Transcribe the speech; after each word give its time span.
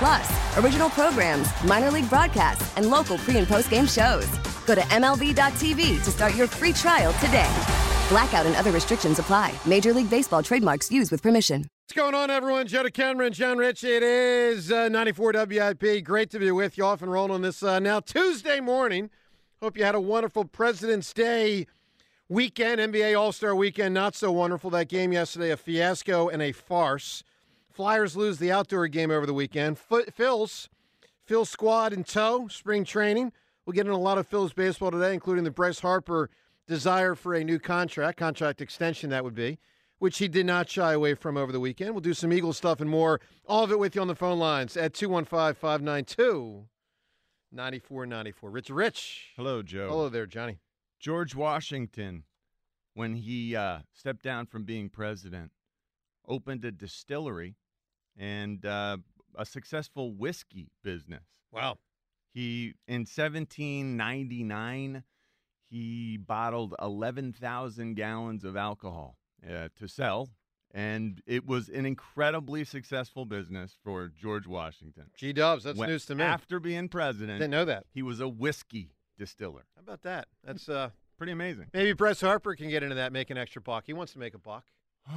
Plus, 0.00 0.56
original 0.56 0.88
programs, 0.88 1.46
minor 1.62 1.90
league 1.90 2.08
broadcasts, 2.08 2.74
and 2.78 2.88
local 2.88 3.18
pre 3.18 3.36
and 3.36 3.46
post 3.46 3.68
game 3.68 3.86
shows. 3.86 4.26
Go 4.64 4.74
to 4.74 4.80
MLB.tv 4.80 6.02
to 6.02 6.10
start 6.10 6.34
your 6.34 6.46
free 6.46 6.72
trial 6.72 7.12
today. 7.20 7.50
Blackout 8.08 8.46
and 8.46 8.56
other 8.56 8.70
restrictions 8.70 9.18
apply. 9.18 9.52
Major 9.66 9.92
League 9.92 10.08
Baseball 10.08 10.42
trademarks 10.42 10.90
used 10.90 11.10
with 11.10 11.22
permission. 11.22 11.68
What's 11.86 11.92
going 11.92 12.14
on, 12.14 12.30
everyone? 12.30 12.66
Joe 12.66 12.82
DeCamara, 12.82 13.30
John 13.30 13.58
Ritchie. 13.58 13.88
It 13.88 14.02
is 14.02 14.72
uh, 14.72 14.88
94 14.88 15.34
WIP. 15.34 16.02
Great 16.02 16.30
to 16.30 16.38
be 16.38 16.50
with 16.50 16.78
you 16.78 16.86
off 16.86 17.02
and 17.02 17.12
rolling 17.12 17.32
on 17.32 17.42
this 17.42 17.62
uh, 17.62 17.78
now 17.78 18.00
Tuesday 18.00 18.58
morning. 18.58 19.10
Hope 19.60 19.76
you 19.76 19.84
had 19.84 19.94
a 19.94 20.00
wonderful 20.00 20.46
President's 20.46 21.12
Day 21.12 21.66
weekend, 22.30 22.80
NBA 22.80 23.20
All 23.20 23.32
Star 23.32 23.54
weekend. 23.54 23.92
Not 23.92 24.14
so 24.14 24.32
wonderful. 24.32 24.70
That 24.70 24.88
game 24.88 25.12
yesterday, 25.12 25.50
a 25.50 25.58
fiasco 25.58 26.30
and 26.30 26.40
a 26.40 26.52
farce. 26.52 27.22
Flyers 27.80 28.14
lose 28.14 28.36
the 28.36 28.52
outdoor 28.52 28.88
game 28.88 29.10
over 29.10 29.24
the 29.24 29.32
weekend. 29.32 29.78
Phil's, 29.78 30.68
Phil's 31.24 31.48
squad 31.48 31.94
in 31.94 32.04
tow, 32.04 32.46
spring 32.48 32.84
training. 32.84 33.32
We'll 33.64 33.72
get 33.72 33.86
into 33.86 33.94
a 33.94 33.96
lot 33.96 34.18
of 34.18 34.26
Phil's 34.26 34.52
baseball 34.52 34.90
today, 34.90 35.14
including 35.14 35.44
the 35.44 35.50
Bryce 35.50 35.80
Harper 35.80 36.28
desire 36.68 37.14
for 37.14 37.32
a 37.32 37.42
new 37.42 37.58
contract, 37.58 38.18
contract 38.18 38.60
extension, 38.60 39.08
that 39.08 39.24
would 39.24 39.34
be 39.34 39.58
which 39.98 40.18
he 40.18 40.28
did 40.28 40.44
not 40.44 40.68
shy 40.68 40.92
away 40.92 41.14
from 41.14 41.38
over 41.38 41.52
the 41.52 41.58
weekend. 41.58 41.92
We'll 41.92 42.02
do 42.02 42.12
some 42.12 42.34
Eagle 42.34 42.52
stuff 42.52 42.82
and 42.82 42.90
more. 42.90 43.18
All 43.46 43.64
of 43.64 43.72
it 43.72 43.78
with 43.78 43.94
you 43.94 44.02
on 44.02 44.08
the 44.08 44.14
phone 44.14 44.38
lines 44.38 44.76
at 44.76 44.92
215 44.92 45.54
592 45.54 46.66
9494. 47.50 48.50
Rich 48.50 48.68
Rich. 48.68 49.30
Hello, 49.36 49.62
Joe. 49.62 49.88
Hello 49.88 50.10
there, 50.10 50.26
Johnny. 50.26 50.58
George 50.98 51.34
Washington, 51.34 52.24
when 52.92 53.14
he 53.14 53.56
uh, 53.56 53.78
stepped 53.94 54.22
down 54.22 54.44
from 54.44 54.64
being 54.64 54.90
president, 54.90 55.52
opened 56.28 56.62
a 56.66 56.70
distillery 56.70 57.56
and 58.16 58.64
uh, 58.64 58.96
a 59.36 59.44
successful 59.44 60.12
whiskey 60.12 60.70
business. 60.82 61.24
Wow. 61.52 61.78
He, 62.32 62.74
in 62.86 63.00
1799, 63.00 65.02
he 65.68 66.16
bottled 66.16 66.74
11,000 66.80 67.94
gallons 67.94 68.44
of 68.44 68.56
alcohol 68.56 69.16
uh, 69.48 69.68
to 69.76 69.88
sell. 69.88 70.28
And 70.72 71.20
it 71.26 71.46
was 71.46 71.68
an 71.68 71.84
incredibly 71.84 72.62
successful 72.64 73.24
business 73.24 73.76
for 73.82 74.08
George 74.16 74.46
Washington. 74.46 75.06
G 75.16 75.32
Dubs, 75.32 75.64
that's 75.64 75.76
When- 75.76 75.88
news 75.88 76.06
to 76.06 76.14
me. 76.14 76.22
After 76.22 76.60
being 76.60 76.88
president, 76.88 77.40
Didn't 77.40 77.50
know 77.50 77.64
that. 77.64 77.86
he 77.92 78.02
was 78.02 78.20
a 78.20 78.28
whiskey 78.28 78.92
distiller. 79.18 79.64
How 79.74 79.82
about 79.82 80.02
that? 80.02 80.28
That's 80.44 80.68
uh 80.68 80.90
Pretty 81.18 81.32
amazing. 81.32 81.66
maybe 81.74 81.92
Bryce 81.92 82.20
Harper 82.20 82.54
can 82.54 82.70
get 82.70 82.82
into 82.84 82.94
that, 82.94 83.12
make 83.12 83.30
an 83.30 83.36
extra 83.36 83.60
buck. 83.60 83.84
He 83.86 83.92
wants 83.92 84.12
to 84.14 84.18
make 84.20 84.34
a 84.34 84.38
buck. 84.38 84.64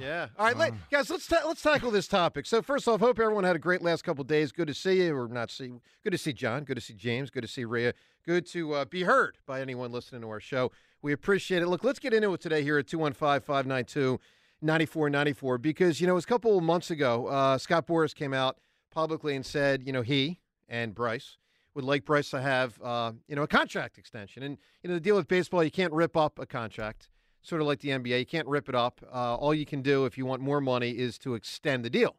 Yeah. 0.00 0.28
All 0.38 0.46
right, 0.46 0.56
let, 0.56 0.74
guys. 0.90 1.10
Let's 1.10 1.26
ta- 1.26 1.42
let's 1.44 1.60
tackle 1.60 1.90
this 1.90 2.06
topic. 2.06 2.46
So 2.46 2.62
first 2.62 2.86
off, 2.86 3.00
hope 3.00 3.18
everyone 3.18 3.42
had 3.42 3.56
a 3.56 3.58
great 3.58 3.82
last 3.82 4.04
couple 4.04 4.22
of 4.22 4.28
days. 4.28 4.52
Good 4.52 4.68
to 4.68 4.74
see 4.74 5.02
you, 5.02 5.16
or 5.16 5.26
not 5.26 5.50
see. 5.50 5.72
Good 6.04 6.12
to 6.12 6.18
see 6.18 6.32
John. 6.32 6.62
Good 6.62 6.76
to 6.76 6.80
see 6.80 6.94
James. 6.94 7.30
Good 7.30 7.40
to 7.40 7.48
see 7.48 7.64
Rhea. 7.64 7.94
Good 8.24 8.46
to 8.52 8.74
uh, 8.74 8.84
be 8.84 9.02
heard 9.02 9.38
by 9.44 9.60
anyone 9.60 9.90
listening 9.90 10.20
to 10.20 10.28
our 10.28 10.38
show. 10.38 10.70
We 11.02 11.12
appreciate 11.12 11.62
it. 11.62 11.66
Look, 11.66 11.82
let's 11.82 11.98
get 11.98 12.14
into 12.14 12.32
it 12.32 12.40
today 12.40 12.62
here 12.62 12.78
at 12.78 12.86
215-592-9494 12.86 15.60
because 15.60 16.00
you 16.00 16.06
know 16.06 16.12
it 16.12 16.14
was 16.14 16.24
a 16.24 16.28
couple 16.28 16.56
of 16.56 16.62
months 16.62 16.92
ago. 16.92 17.26
Uh, 17.26 17.58
Scott 17.58 17.88
Boras 17.88 18.14
came 18.14 18.32
out 18.32 18.58
publicly 18.92 19.34
and 19.34 19.44
said, 19.44 19.82
you 19.84 19.92
know, 19.92 20.02
he 20.02 20.38
and 20.68 20.94
Bryce 20.94 21.38
would 21.74 21.84
like 21.84 22.04
Bryce 22.04 22.30
to 22.30 22.40
have, 22.40 22.80
uh, 22.82 23.12
you 23.26 23.36
know, 23.36 23.42
a 23.42 23.48
contract 23.48 23.98
extension. 23.98 24.42
And 24.42 24.58
you 24.82 24.88
know, 24.88 24.94
the 24.94 25.00
deal 25.00 25.16
with 25.16 25.28
baseball, 25.28 25.62
you 25.64 25.70
can't 25.70 25.92
rip 25.92 26.16
up 26.16 26.38
a 26.38 26.46
contract 26.46 27.08
sort 27.42 27.60
of 27.60 27.66
like 27.66 27.80
the 27.80 27.90
NBA. 27.90 28.18
You 28.18 28.26
can't 28.26 28.48
rip 28.48 28.68
it 28.68 28.74
up. 28.74 29.00
Uh, 29.12 29.34
all 29.34 29.54
you 29.54 29.66
can 29.66 29.82
do 29.82 30.04
if 30.04 30.18
you 30.18 30.26
want 30.26 30.42
more 30.42 30.60
money 30.60 30.90
is 30.90 31.18
to 31.18 31.34
extend 31.34 31.84
the 31.84 31.90
deal. 31.90 32.16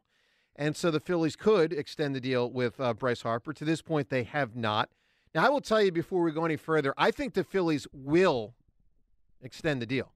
And 0.56 0.76
so 0.76 0.90
the 0.90 1.00
Phillies 1.00 1.36
could 1.36 1.72
extend 1.72 2.14
the 2.14 2.20
deal 2.20 2.50
with 2.50 2.80
uh, 2.80 2.92
Bryce 2.94 3.22
Harper. 3.22 3.52
To 3.52 3.64
this 3.64 3.82
point, 3.82 4.10
they 4.10 4.24
have 4.24 4.56
not. 4.56 4.90
Now, 5.34 5.46
I 5.46 5.48
will 5.48 5.60
tell 5.60 5.80
you 5.80 5.92
before 5.92 6.22
we 6.22 6.32
go 6.32 6.44
any 6.44 6.56
further, 6.56 6.92
I 6.98 7.10
think 7.10 7.34
the 7.34 7.44
Phillies 7.44 7.86
will 7.92 8.54
extend 9.40 9.80
the 9.80 9.86
deal. 9.86 10.12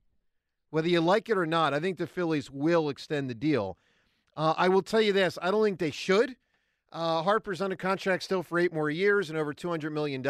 Whether 0.71 0.89
you 0.89 1.01
like 1.01 1.29
it 1.29 1.39
or 1.39 1.47
not, 1.47 1.73
I 1.73 1.79
think 1.79 1.99
the 1.99 2.07
Phillies 2.07 2.51
will 2.51 2.89
extend 2.89 3.31
the 3.31 3.35
deal. 3.35 3.79
Uh, 4.37 4.55
I 4.57 4.69
will 4.69 4.83
tell 4.83 5.01
you 5.01 5.13
this 5.13 5.39
I 5.41 5.51
don't 5.51 5.63
think 5.63 5.79
they 5.79 5.93
should. 5.93 6.37
Uh, 6.93 7.23
Harper's 7.23 7.61
under 7.61 7.77
contract 7.77 8.23
still 8.23 8.43
for 8.43 8.59
eight 8.59 8.73
more 8.73 8.91
years 8.91 9.31
and 9.31 9.39
over 9.39 9.55
$200 9.55 9.93
million. 9.93 10.23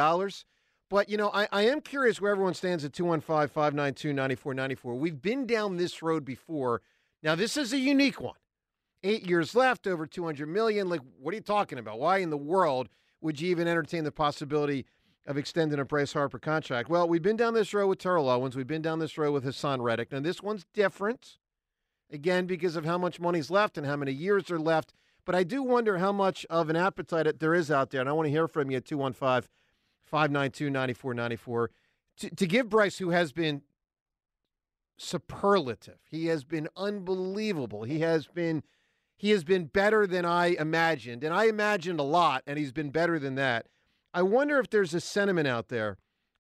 But, 0.95 1.09
you 1.09 1.17
know, 1.17 1.33
I, 1.35 1.49
I 1.51 1.63
am 1.63 1.81
curious 1.81 2.21
where 2.21 2.31
everyone 2.31 2.55
stands 2.55 2.85
at 2.85 2.93
215 2.93 3.49
592 3.49 4.13
9494. 4.13 4.95
We've 4.95 5.21
been 5.21 5.45
down 5.45 5.77
this 5.77 6.03
road 6.03 6.25
before. 6.25 6.83
Now, 7.21 7.35
this 7.35 7.57
is 7.57 7.73
a 7.73 7.79
unique 7.79 8.21
one. 8.21 8.37
Eight 9.03 9.29
years 9.29 9.57
left, 9.57 9.89
over 9.89 10.07
200 10.07 10.47
million. 10.47 10.89
Like, 10.89 11.01
what 11.19 11.33
are 11.33 11.35
you 11.35 11.41
talking 11.41 11.81
about? 11.81 11.99
Why 11.99 12.19
in 12.19 12.31
the 12.31 12.37
world 12.37 12.91
would 13.21 13.41
you 13.41 13.51
even 13.51 13.67
entertain 13.67 14.05
the 14.05 14.13
possibility 14.13 14.87
of 15.27 15.37
extending 15.37 15.81
a 15.81 15.85
Bryce 15.85 16.13
Harper 16.13 16.39
contract? 16.39 16.89
Well, 16.89 17.09
we've 17.09 17.21
been 17.21 17.37
down 17.37 17.55
this 17.55 17.75
road 17.75 17.89
with 17.89 17.99
Terrell 17.99 18.31
Owens. 18.31 18.55
We've 18.55 18.65
been 18.65 18.81
down 18.81 19.01
this 19.01 19.19
road 19.19 19.33
with 19.33 19.45
Haason 19.45 19.83
Reddick. 19.83 20.13
Now, 20.13 20.21
this 20.21 20.45
one's 20.45 20.65
different, 20.75 21.39
again, 22.09 22.47
because 22.47 22.77
of 22.77 22.85
how 22.85 22.99
much 22.99 23.19
money's 23.19 23.51
left 23.51 23.77
and 23.77 23.85
how 23.85 23.97
many 23.97 24.13
years 24.13 24.49
are 24.49 24.61
left. 24.61 24.95
But 25.25 25.35
I 25.35 25.43
do 25.43 25.61
wonder 25.65 25.99
how 25.99 26.13
much 26.13 26.47
of 26.49 26.71
an 26.71 26.77
appetite 26.77 27.41
there 27.41 27.53
is 27.53 27.69
out 27.69 27.91
there. 27.91 28.01
And 28.01 28.09
I 28.09 28.13
want 28.13 28.27
to 28.27 28.31
hear 28.31 28.47
from 28.47 28.71
you 28.71 28.77
at 28.77 28.85
215 28.85 29.49
592 30.05 30.71
9494 30.71 31.71
to 32.17 32.47
give 32.47 32.69
Bryce, 32.69 32.99
who 32.99 33.11
has 33.11 33.33
been 33.33 33.63
superlative, 34.97 35.99
he 36.09 36.27
has 36.27 36.45
been 36.45 36.69
unbelievable. 36.77 37.85
He 37.85 38.01
has 38.01 38.27
been. 38.27 38.63
He 39.17 39.31
has 39.31 39.45
been 39.45 39.67
better 39.67 40.09
than 40.09 40.25
I 40.25 40.49
imagined, 40.49 41.23
and 41.23 41.33
I 41.33 41.45
imagined 41.45 42.01
a 42.01 42.05
lot, 42.05 42.43
and 42.49 42.59
he's 42.59 42.73
been 42.73 42.91
better 42.91 43.21
than 43.21 43.37
that. 43.37 43.67
I 44.13 44.23
wonder 44.23 44.59
if 44.59 44.69
there's 44.69 44.93
a 44.93 45.01
sentiment 45.01 45.47
out 45.47 45.69
there 45.69 45.99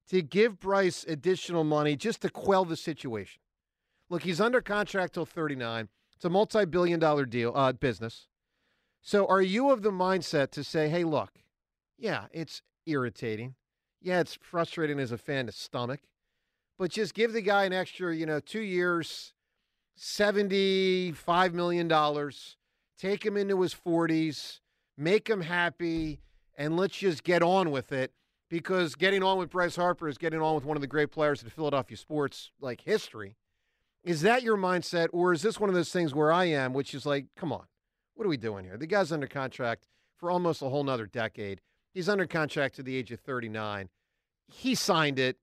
to 0.08 0.22
give 0.22 0.58
Bryce 0.58 1.04
additional 1.06 1.62
money 1.62 1.94
just 1.94 2.20
to 2.22 2.28
quell 2.28 2.64
the 2.64 2.76
situation. 2.76 3.40
Look, 4.10 4.24
he's 4.24 4.40
under 4.40 4.60
contract 4.60 5.14
till 5.14 5.24
39. 5.24 5.88
It's 6.16 6.24
a 6.24 6.28
multi-billion 6.28 6.98
dollar 6.98 7.26
deal 7.26 7.52
uh, 7.54 7.72
business. 7.72 8.26
So 9.00 9.24
are 9.28 9.40
you 9.40 9.70
of 9.70 9.82
the 9.82 9.92
mindset 9.92 10.50
to 10.50 10.64
say, 10.64 10.88
"Hey, 10.88 11.04
look, 11.04 11.30
yeah, 11.96 12.26
it's 12.32 12.60
irritating. 12.86 13.54
Yeah, 14.00 14.20
it's 14.20 14.38
frustrating 14.40 14.98
as 14.98 15.12
a 15.12 15.18
fan 15.18 15.46
to 15.46 15.52
stomach, 15.52 16.00
but 16.78 16.90
just 16.90 17.14
give 17.14 17.32
the 17.32 17.40
guy 17.40 17.64
an 17.64 17.72
extra, 17.72 18.14
you 18.14 18.26
know, 18.26 18.40
2 18.40 18.60
years, 18.60 19.32
75 19.96 21.54
million 21.54 21.88
dollars, 21.88 22.56
take 22.98 23.24
him 23.24 23.36
into 23.36 23.60
his 23.62 23.74
40s, 23.74 24.60
make 24.96 25.28
him 25.28 25.40
happy, 25.42 26.20
and 26.56 26.76
let's 26.76 26.96
just 26.96 27.24
get 27.24 27.42
on 27.42 27.70
with 27.70 27.92
it." 27.92 28.12
Because 28.50 28.94
getting 28.94 29.22
on 29.22 29.38
with 29.38 29.50
Bryce 29.50 29.76
Harper 29.76 30.06
is 30.06 30.18
getting 30.18 30.40
on 30.40 30.54
with 30.54 30.64
one 30.64 30.76
of 30.76 30.80
the 30.80 30.86
great 30.86 31.10
players 31.10 31.42
in 31.42 31.48
Philadelphia 31.48 31.96
sports 31.96 32.52
like 32.60 32.82
history. 32.82 33.36
Is 34.04 34.20
that 34.20 34.42
your 34.42 34.56
mindset, 34.56 35.08
or 35.12 35.32
is 35.32 35.42
this 35.42 35.58
one 35.58 35.70
of 35.70 35.74
those 35.74 35.90
things 35.90 36.14
where 36.14 36.30
I 36.30 36.44
am, 36.44 36.74
which 36.74 36.94
is 36.94 37.06
like, 37.06 37.26
come 37.34 37.52
on, 37.52 37.66
what 38.12 38.26
are 38.26 38.28
we 38.28 38.36
doing 38.36 38.64
here? 38.64 38.76
The 38.76 38.86
guy's 38.86 39.10
under 39.10 39.26
contract 39.26 39.88
for 40.14 40.30
almost 40.30 40.60
a 40.60 40.68
whole 40.68 40.84
nother 40.84 41.06
decade. 41.06 41.62
He's 41.94 42.08
under 42.08 42.26
contract 42.26 42.74
to 42.76 42.82
the 42.82 42.96
age 42.96 43.12
of 43.12 43.20
39. 43.20 43.88
He 44.48 44.74
signed 44.74 45.18
it. 45.18 45.38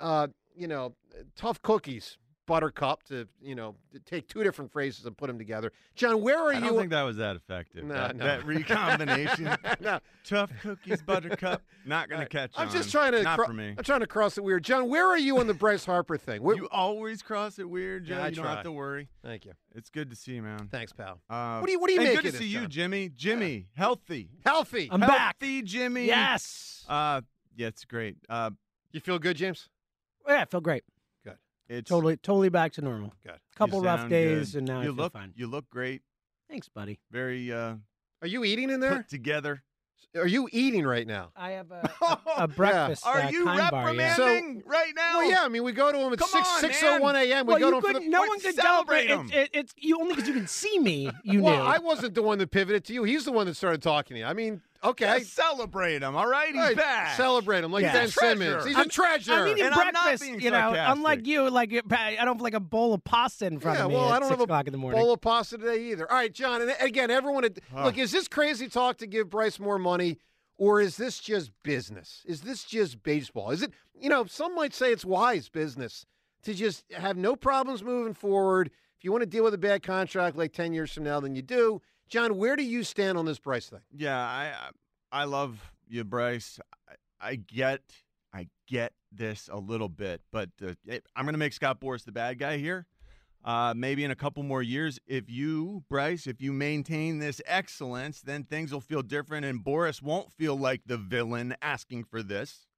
Uh, 0.00 0.28
you 0.56 0.66
know, 0.66 0.94
tough 1.36 1.60
cookies, 1.62 2.16
buttercup, 2.46 3.02
to, 3.04 3.26
you 3.42 3.54
know, 3.54 3.74
to 3.92 3.98
take 4.00 4.28
two 4.28 4.42
different 4.44 4.70
phrases 4.72 5.04
and 5.06 5.16
put 5.16 5.28
them 5.28 5.38
together. 5.38 5.72
John, 5.94 6.20
where 6.22 6.38
are 6.38 6.50
I 6.50 6.58
you? 6.58 6.64
I 6.64 6.68
don't 6.68 6.78
think 6.78 6.90
that 6.90 7.02
was 7.02 7.16
that 7.16 7.36
effective. 7.36 7.84
No, 7.84 7.94
that, 7.94 8.16
no. 8.16 8.24
that 8.24 8.44
recombination. 8.44 9.56
no, 9.80 9.98
Tough 10.24 10.50
cookies, 10.62 11.02
buttercup. 11.02 11.62
Not 11.86 12.08
going 12.08 12.20
Uh, 12.20 12.24
to 12.24 12.28
catch 12.30 12.52
I'm 12.56 12.68
on. 12.68 12.74
just 12.74 12.90
trying 12.90 13.12
to. 13.12 13.22
Not 13.22 13.38
cro- 13.38 13.46
for 13.48 13.52
me. 13.52 13.74
I'm 13.76 13.84
trying 13.84 14.00
to 14.00 14.06
cross 14.06 14.38
it 14.38 14.44
weird. 14.44 14.64
John, 14.64 14.88
where 14.88 15.06
are 15.06 15.18
you 15.18 15.38
on 15.38 15.46
the 15.46 15.54
Bryce 15.54 15.84
Harper 15.84 16.16
thing? 16.16 16.42
Where, 16.42 16.56
You 16.56 16.68
always 16.70 17.22
cross 17.22 17.58
it 17.58 17.68
weird, 17.68 18.04
John. 18.06 18.18
Yeah, 18.18 18.24
I 18.24 18.28
you 18.28 18.34
don't 18.36 18.46
have 18.46 18.62
to 18.64 18.72
worry. 18.72 19.08
Thank 19.22 19.44
you. 19.44 19.52
It's 19.74 19.90
good 19.90 20.10
to 20.10 20.16
see 20.16 20.32
you, 20.34 20.42
man. 20.42 20.68
Thanks, 20.70 20.92
pal. 20.92 21.20
Uh, 21.28 21.58
What 21.58 21.66
do 21.66 21.72
you- 21.72 21.80
what 21.80 21.88
do 21.88 21.94
you 21.94 22.00
and 22.00 22.08
make 22.08 22.22
Good 22.22 22.32
to 22.32 22.36
see 22.38 22.46
you, 22.46 22.60
John? 22.62 22.70
Jimmy. 22.70 23.08
Jimmy, 23.10 23.68
healthy. 23.74 24.30
Healthy. 24.44 24.88
I'm 24.90 25.00
back. 25.00 25.36
Healthy, 25.40 25.62
Jimmy. 25.62 26.06
Yes. 26.06 26.84
Uh, 26.88 27.20
yeah, 27.56 27.68
it's 27.68 27.84
great. 27.84 28.16
Uh, 28.28 28.50
You 28.92 29.00
feel 29.00 29.18
good, 29.18 29.36
James? 29.36 29.68
yeah, 30.28 30.42
I 30.42 30.44
feel 30.46 30.60
great. 30.60 30.84
It's 31.68 31.88
Totally, 31.88 32.16
totally 32.16 32.48
back 32.48 32.72
to 32.74 32.82
normal. 32.82 33.12
Good. 33.22 33.32
you 33.34 33.38
Couple 33.56 33.80
rough 33.82 34.08
days, 34.08 34.52
good. 34.52 34.58
and 34.58 34.66
now 34.68 34.74
you 34.76 34.80
I 34.80 34.84
feel 34.86 34.94
look 34.94 35.12
fine. 35.12 35.32
you 35.36 35.46
look 35.46 35.68
great. 35.70 36.02
Thanks, 36.48 36.68
buddy. 36.68 36.98
Very 37.10 37.52
uh, 37.52 37.74
Are 38.22 38.28
you 38.28 38.44
eating 38.44 38.70
in 38.70 38.80
there? 38.80 38.96
put 38.96 39.08
together. 39.08 39.62
Are 40.16 40.28
you 40.28 40.48
eating 40.52 40.86
right 40.86 41.08
now? 41.08 41.30
I 41.34 41.52
have 41.52 41.72
a, 41.72 41.90
a, 42.00 42.18
a 42.44 42.48
breakfast. 42.48 43.04
Are 43.04 43.18
uh, 43.18 43.30
you 43.30 43.44
kind 43.46 43.68
bar, 43.68 43.92
yeah. 43.92 44.10
reprimanding 44.10 44.62
right 44.64 44.92
now? 44.94 45.18
Well, 45.18 45.28
yeah. 45.30 45.42
I 45.42 45.48
mean, 45.48 45.64
we 45.64 45.72
go 45.72 45.90
to 45.90 45.98
him 45.98 46.12
at 46.12 46.20
Come 46.20 46.28
six 46.28 46.48
on, 46.48 46.60
six 46.60 46.80
oh 46.84 47.00
one 47.00 47.16
a.m. 47.16 47.46
We 47.46 47.54
Well, 47.54 47.60
go 47.60 47.66
you 47.66 47.70
to 47.72 47.76
him 47.78 47.80
for 47.82 47.86
couldn't. 47.88 48.02
the. 48.04 48.08
No 48.10 48.20
one 48.20 48.38
could 48.38 48.54
celebrate 48.54 49.08
tell. 49.08 49.20
him. 49.22 49.26
It's, 49.32 49.36
it, 49.36 49.50
it's 49.52 49.74
you 49.76 49.98
only 49.98 50.14
because 50.14 50.28
you 50.28 50.34
can 50.34 50.46
see 50.46 50.78
me. 50.78 51.10
You 51.24 51.42
well, 51.42 51.56
knew. 51.56 51.62
I 51.62 51.78
wasn't 51.78 52.14
the 52.14 52.22
one 52.22 52.38
that 52.38 52.52
pivoted 52.52 52.84
to 52.84 52.92
you. 52.94 53.02
He's 53.02 53.24
the 53.24 53.32
one 53.32 53.46
that 53.46 53.56
started 53.56 53.82
talking 53.82 54.14
to 54.14 54.20
you. 54.20 54.26
I 54.26 54.34
mean, 54.34 54.60
okay. 54.84 55.06
Yeah, 55.18 55.24
celebrate 55.24 56.02
him. 56.02 56.14
All 56.16 56.26
right, 56.26 56.48
he's 56.48 56.56
All 56.56 56.62
right, 56.62 56.76
back. 56.76 57.16
Celebrate 57.16 57.64
him 57.64 57.72
like 57.72 57.82
Yeah. 57.82 57.92
Ben 57.92 58.10
Treasure. 58.10 58.38
Simmons. 58.40 58.64
He's 58.66 58.74
a 58.76 58.78
I'm- 58.80 58.88
treasure. 58.88 59.32
I'm 59.32 59.48
eating 59.48 59.64
And 59.64 59.74
I'm 59.74 59.92
not 59.92 60.04
breakfast. 60.04 60.22
being 60.22 60.40
you 60.40 60.50
know, 60.50 60.58
sarcastic. 60.74 60.96
unlike 60.96 61.26
you, 61.26 61.50
like 61.50 61.72
I 61.92 62.14
don't 62.16 62.26
have 62.26 62.40
like 62.40 62.54
a 62.54 62.60
bowl 62.60 62.94
of 62.94 63.02
pasta 63.04 63.46
in 63.46 63.58
front 63.60 63.78
yeah, 63.78 63.84
of 63.84 63.90
me 63.90 63.96
well, 63.96 64.06
at 64.10 64.16
I 64.16 64.18
don't 64.20 64.28
six 64.28 64.38
have 64.38 64.40
o'clock 64.40 64.64
a 64.64 64.68
in 64.68 64.72
the 64.72 64.78
morning. 64.78 65.00
bowl 65.00 65.12
of 65.12 65.20
pasta 65.20 65.58
today 65.58 65.82
either. 65.90 66.10
All 66.10 66.16
right, 66.16 66.32
John. 66.32 66.62
And 66.62 66.74
again, 66.80 67.10
everyone. 67.10 67.44
Huh. 67.74 67.84
Look, 67.84 67.98
is 67.98 68.12
this 68.12 68.28
crazy 68.28 68.68
talk 68.68 68.98
to 68.98 69.06
give 69.06 69.30
Bryce 69.30 69.58
more 69.58 69.78
money, 69.78 70.18
or 70.58 70.80
is 70.80 70.96
this 70.96 71.18
just 71.18 71.50
business? 71.62 72.22
Is 72.26 72.42
this 72.42 72.64
just 72.64 73.02
baseball? 73.02 73.50
Is 73.50 73.62
it? 73.62 73.72
You 74.00 74.08
know, 74.08 74.26
some 74.26 74.54
might 74.54 74.74
say 74.74 74.92
it's 74.92 75.04
wise 75.04 75.48
business 75.48 76.04
to 76.42 76.52
just 76.52 76.84
have 76.92 77.16
no 77.16 77.36
problems 77.36 77.82
moving 77.82 78.12
forward. 78.14 78.70
If 78.98 79.04
you 79.04 79.12
want 79.12 79.22
to 79.22 79.26
deal 79.26 79.44
with 79.44 79.54
a 79.54 79.58
bad 79.58 79.82
contract 79.82 80.36
like 80.36 80.52
ten 80.52 80.72
years 80.72 80.92
from 80.92 81.04
now, 81.04 81.20
then 81.20 81.34
you 81.34 81.42
do. 81.42 81.80
John, 82.14 82.36
where 82.36 82.54
do 82.54 82.62
you 82.62 82.84
stand 82.84 83.18
on 83.18 83.24
this 83.24 83.40
Bryce 83.40 83.68
thing? 83.68 83.80
Yeah, 83.92 84.16
I 84.16 84.52
I 85.10 85.24
love 85.24 85.60
you, 85.88 86.04
Bryce. 86.04 86.60
I, 86.88 86.94
I 87.30 87.34
get 87.34 87.80
I 88.32 88.46
get 88.68 88.92
this 89.10 89.50
a 89.52 89.58
little 89.58 89.88
bit, 89.88 90.20
but 90.30 90.50
uh, 90.64 90.74
I'm 91.16 91.24
going 91.24 91.34
to 91.34 91.38
make 91.38 91.52
Scott 91.52 91.80
Boras 91.80 92.04
the 92.04 92.12
bad 92.12 92.38
guy 92.38 92.58
here. 92.58 92.86
Uh, 93.44 93.74
maybe 93.76 94.04
in 94.04 94.12
a 94.12 94.14
couple 94.14 94.44
more 94.44 94.62
years, 94.62 95.00
if 95.08 95.28
you, 95.28 95.82
Bryce, 95.90 96.28
if 96.28 96.40
you 96.40 96.52
maintain 96.52 97.18
this 97.18 97.42
excellence, 97.46 98.20
then 98.20 98.44
things 98.44 98.72
will 98.72 98.80
feel 98.80 99.02
different, 99.02 99.44
and 99.44 99.64
Boras 99.64 100.00
won't 100.00 100.30
feel 100.30 100.56
like 100.56 100.82
the 100.86 100.96
villain 100.96 101.56
asking 101.60 102.04
for 102.04 102.22
this. 102.22 102.68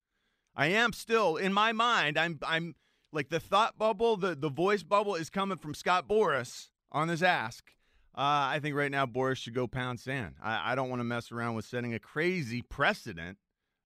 I 0.54 0.68
am 0.68 0.94
still 0.94 1.36
in 1.36 1.52
my 1.52 1.72
mind. 1.72 2.18
I'm 2.18 2.38
I'm 2.42 2.74
like 3.12 3.28
the 3.28 3.40
thought 3.40 3.76
bubble, 3.76 4.16
the 4.16 4.34
the 4.34 4.48
voice 4.48 4.82
bubble 4.82 5.14
is 5.14 5.28
coming 5.28 5.58
from 5.58 5.74
Scott 5.74 6.08
Boras 6.08 6.68
on 6.90 7.08
this 7.08 7.20
ask. 7.20 7.75
Uh, 8.16 8.48
I 8.54 8.60
think 8.62 8.74
right 8.74 8.90
now 8.90 9.04
Boras 9.04 9.36
should 9.36 9.54
go 9.54 9.66
pound 9.66 10.00
sand. 10.00 10.36
I, 10.42 10.72
I 10.72 10.74
don't 10.74 10.88
want 10.88 11.00
to 11.00 11.04
mess 11.04 11.30
around 11.30 11.54
with 11.54 11.64
setting 11.66 11.92
a 11.92 11.98
crazy 11.98 12.62
precedent 12.62 13.36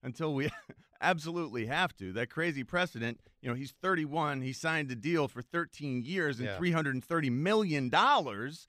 until 0.03 0.33
we 0.33 0.49
absolutely 1.01 1.65
have 1.65 1.95
to. 1.97 2.13
That 2.13 2.29
crazy 2.29 2.63
precedent, 2.63 3.19
you 3.41 3.49
know, 3.49 3.55
he's 3.55 3.73
31. 3.81 4.41
He 4.41 4.53
signed 4.53 4.89
a 4.89 4.95
deal 4.95 5.27
for 5.27 5.41
13 5.41 6.03
years 6.03 6.39
and 6.39 6.47
Yeah. 6.47 6.57
330 6.57 7.29
million 7.29 7.89
dollars. 7.89 8.67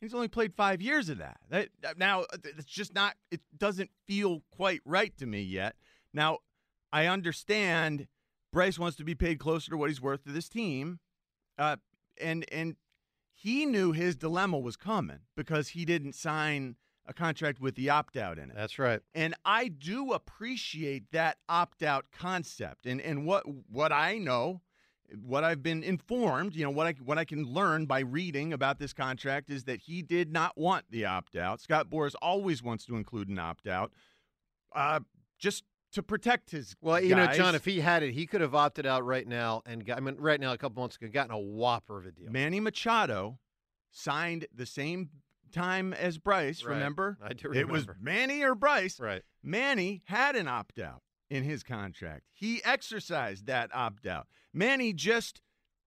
He's 0.00 0.14
only 0.14 0.28
played 0.28 0.54
five 0.54 0.80
years 0.80 1.08
of 1.08 1.18
that. 1.18 1.38
That 1.50 1.68
now 1.96 2.24
it's 2.42 2.64
just 2.64 2.94
not. 2.94 3.14
It 3.30 3.40
doesn't 3.56 3.90
feel 4.08 4.42
quite 4.50 4.80
right 4.84 5.16
to 5.18 5.26
me 5.26 5.42
yet. 5.42 5.76
Now, 6.12 6.38
I 6.92 7.06
understand 7.06 8.08
Bryce 8.52 8.78
wants 8.80 8.96
to 8.96 9.04
be 9.04 9.14
paid 9.14 9.38
closer 9.38 9.70
to 9.70 9.76
what 9.76 9.90
he's 9.90 10.00
worth 10.00 10.24
to 10.24 10.32
this 10.32 10.48
team, 10.48 10.98
uh, 11.58 11.76
and 12.20 12.44
and 12.50 12.74
he 13.42 13.66
knew 13.66 13.90
his 13.90 14.14
dilemma 14.14 14.56
was 14.56 14.76
coming 14.76 15.18
because 15.36 15.68
he 15.68 15.84
didn't 15.84 16.14
sign 16.14 16.76
a 17.06 17.12
contract 17.12 17.60
with 17.60 17.74
the 17.74 17.90
opt 17.90 18.16
out 18.16 18.38
in 18.38 18.50
it. 18.50 18.56
That's 18.56 18.78
right. 18.78 19.00
And 19.16 19.34
I 19.44 19.66
do 19.66 20.12
appreciate 20.12 21.10
that 21.10 21.38
opt 21.48 21.82
out 21.82 22.06
concept. 22.12 22.86
And 22.86 23.00
and 23.00 23.26
what 23.26 23.42
what 23.68 23.90
I 23.90 24.18
know, 24.18 24.60
what 25.24 25.42
I've 25.42 25.60
been 25.60 25.82
informed, 25.82 26.54
you 26.54 26.62
know, 26.62 26.70
what 26.70 26.86
I 26.86 26.94
what 27.04 27.18
I 27.18 27.24
can 27.24 27.42
learn 27.42 27.86
by 27.86 28.00
reading 28.00 28.52
about 28.52 28.78
this 28.78 28.92
contract 28.92 29.50
is 29.50 29.64
that 29.64 29.80
he 29.80 30.02
did 30.02 30.32
not 30.32 30.56
want 30.56 30.84
the 30.90 31.04
opt 31.06 31.34
out. 31.34 31.60
Scott 31.60 31.90
Boras 31.90 32.14
always 32.22 32.62
wants 32.62 32.84
to 32.86 32.94
include 32.94 33.28
an 33.28 33.40
opt 33.40 33.66
out, 33.66 33.90
uh, 34.72 35.00
just 35.40 35.64
to 35.92 36.02
protect 36.02 36.50
his. 36.50 36.76
Well, 36.80 37.02
you 37.02 37.14
know. 37.14 37.26
John, 37.28 37.54
if 37.54 37.64
he 37.64 37.80
had 37.80 38.02
it, 38.02 38.12
he 38.12 38.26
could 38.26 38.40
have 38.40 38.54
opted 38.54 38.86
out 38.86 39.04
right 39.04 39.26
now 39.26 39.62
and 39.66 39.84
got, 39.84 39.98
I 39.98 40.00
mean, 40.00 40.16
right 40.18 40.40
now, 40.40 40.52
a 40.52 40.58
couple 40.58 40.82
months 40.82 40.96
ago, 40.96 41.08
gotten 41.12 41.32
a 41.32 41.38
whopper 41.38 41.98
of 41.98 42.06
a 42.06 42.12
deal. 42.12 42.30
Manny 42.30 42.60
Machado 42.60 43.38
signed 43.90 44.46
the 44.54 44.66
same 44.66 45.10
time 45.52 45.92
as 45.92 46.18
Bryce. 46.18 46.64
Right. 46.64 46.74
Remember, 46.74 47.18
I 47.22 47.34
do 47.34 47.52
it 47.52 47.68
was. 47.68 47.86
Manny 48.00 48.42
or 48.42 48.54
Bryce. 48.54 48.98
Right. 48.98 49.22
Manny 49.42 50.02
had 50.06 50.34
an 50.34 50.48
opt 50.48 50.78
out 50.78 51.02
in 51.30 51.44
his 51.44 51.62
contract. 51.62 52.22
He 52.32 52.62
exercised 52.64 53.46
that 53.46 53.70
opt 53.74 54.06
out. 54.06 54.26
Manny 54.52 54.92
just 54.92 55.40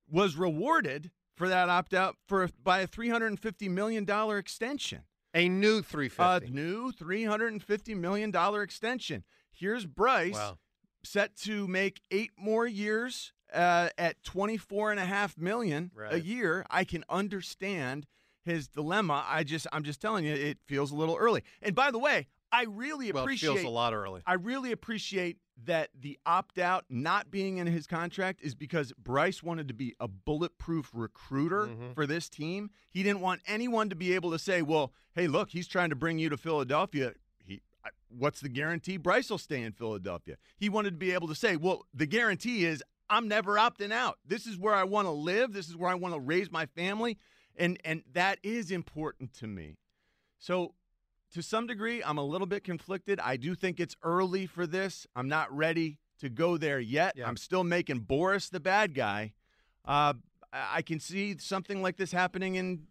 was 0.09 0.35
rewarded 0.35 1.11
for 1.35 1.49
that 1.49 1.67
opt 1.67 1.93
out 1.93 2.15
for 2.27 2.49
by 2.63 2.79
a 2.79 2.87
three 2.87 3.09
hundred 3.09 3.27
and 3.27 3.39
fifty 3.39 3.67
million 3.67 4.05
dollar 4.05 4.37
extension. 4.37 5.01
A 5.33 5.49
new 5.49 5.81
three 5.81 6.09
fifty. 6.09 6.47
A 6.47 6.49
new 6.49 6.91
three 6.91 7.25
hundred 7.25 7.51
and 7.53 7.61
fifty 7.61 7.93
million 7.93 8.31
dollar 8.31 8.61
extension. 8.61 9.23
Here's 9.57 9.85
Bryce 9.85 10.33
wow. 10.33 10.57
set 11.03 11.35
to 11.37 11.67
make 11.67 12.01
eight 12.11 12.31
more 12.37 12.67
years 12.67 13.31
uh, 13.53 13.89
at 13.97 14.21
24 14.23 14.91
and 14.91 14.99
a 14.99 15.05
half 15.05 15.37
million 15.37 15.91
a 16.09 16.19
year 16.19 16.65
i 16.71 16.83
can 16.83 17.03
understand 17.09 18.07
his 18.43 18.67
dilemma 18.67 19.23
i 19.27 19.43
just 19.43 19.67
i'm 19.71 19.83
just 19.83 20.01
telling 20.01 20.25
you 20.25 20.33
it 20.33 20.57
feels 20.65 20.91
a 20.91 20.95
little 20.95 21.15
early 21.15 21.43
and 21.61 21.75
by 21.75 21.91
the 21.91 21.99
way 21.99 22.27
i 22.51 22.63
really 22.63 23.11
Well, 23.11 23.23
appreciate 23.23 23.53
feels 23.53 23.63
a 23.63 23.69
lot 23.69 23.93
early. 23.93 24.21
i 24.25 24.33
really 24.33 24.71
appreciate 24.71 25.37
that 25.63 25.89
the 25.97 26.17
opt-out 26.25 26.85
not 26.89 27.29
being 27.31 27.57
in 27.59 27.67
his 27.67 27.85
contract 27.85 28.41
is 28.41 28.55
because 28.55 28.91
bryce 28.93 29.43
wanted 29.43 29.67
to 29.67 29.73
be 29.75 29.93
a 29.99 30.07
bulletproof 30.07 30.89
recruiter 30.93 31.67
Mhm. 31.67 31.93
for 31.93 32.07
this 32.07 32.27
team 32.29 32.71
he 32.89 33.03
didn't 33.03 33.21
want 33.21 33.41
anyone 33.45 33.89
to 33.89 33.95
be 33.95 34.13
able 34.13 34.31
to 34.31 34.39
say 34.39 34.63
well 34.63 34.91
hey 35.13 35.27
look 35.27 35.51
he's 35.51 35.67
trying 35.67 35.91
to 35.91 35.95
bring 35.95 36.17
you 36.17 36.29
to 36.29 36.35
philadelphia 36.37 37.13
what's 38.17 38.39
the 38.39 38.49
guarantee 38.49 38.97
Bryce 38.97 39.29
will 39.29 39.37
stay 39.37 39.61
in 39.61 39.71
Philadelphia? 39.71 40.37
He 40.57 40.69
wanted 40.69 40.91
to 40.91 40.97
be 40.97 41.11
able 41.11 41.27
to 41.27 41.35
say, 41.35 41.55
well, 41.55 41.85
the 41.93 42.05
guarantee 42.05 42.65
is 42.65 42.83
I'm 43.09 43.27
never 43.27 43.55
opting 43.55 43.91
out. 43.91 44.17
This 44.25 44.45
is 44.45 44.57
where 44.57 44.73
I 44.73 44.83
want 44.83 45.07
to 45.07 45.11
live. 45.11 45.53
This 45.53 45.69
is 45.69 45.75
where 45.75 45.89
I 45.89 45.95
want 45.95 46.13
to 46.13 46.19
raise 46.19 46.51
my 46.51 46.65
family. 46.65 47.17
And 47.57 47.79
and 47.85 48.03
that 48.13 48.39
is 48.43 48.71
important 48.71 49.33
to 49.35 49.47
me. 49.47 49.77
So 50.39 50.73
to 51.33 51.41
some 51.41 51.67
degree, 51.67 52.03
I'm 52.03 52.17
a 52.17 52.23
little 52.23 52.47
bit 52.47 52.63
conflicted. 52.63 53.19
I 53.19 53.37
do 53.37 53.55
think 53.55 53.79
it's 53.79 53.95
early 54.03 54.45
for 54.45 54.67
this. 54.67 55.07
I'm 55.15 55.27
not 55.27 55.55
ready 55.55 55.99
to 56.19 56.29
go 56.29 56.57
there 56.57 56.79
yet. 56.79 57.13
Yeah. 57.15 57.27
I'm 57.27 57.37
still 57.37 57.63
making 57.63 58.01
Boras 58.01 58.49
the 58.49 58.59
bad 58.59 58.93
guy. 58.93 59.33
Uh, 59.85 60.13
I 60.51 60.77
I 60.77 60.81
can 60.81 60.99
see 60.99 61.37
something 61.37 61.81
like 61.81 61.97
this 61.97 62.11
happening 62.11 62.55
in 62.55 62.87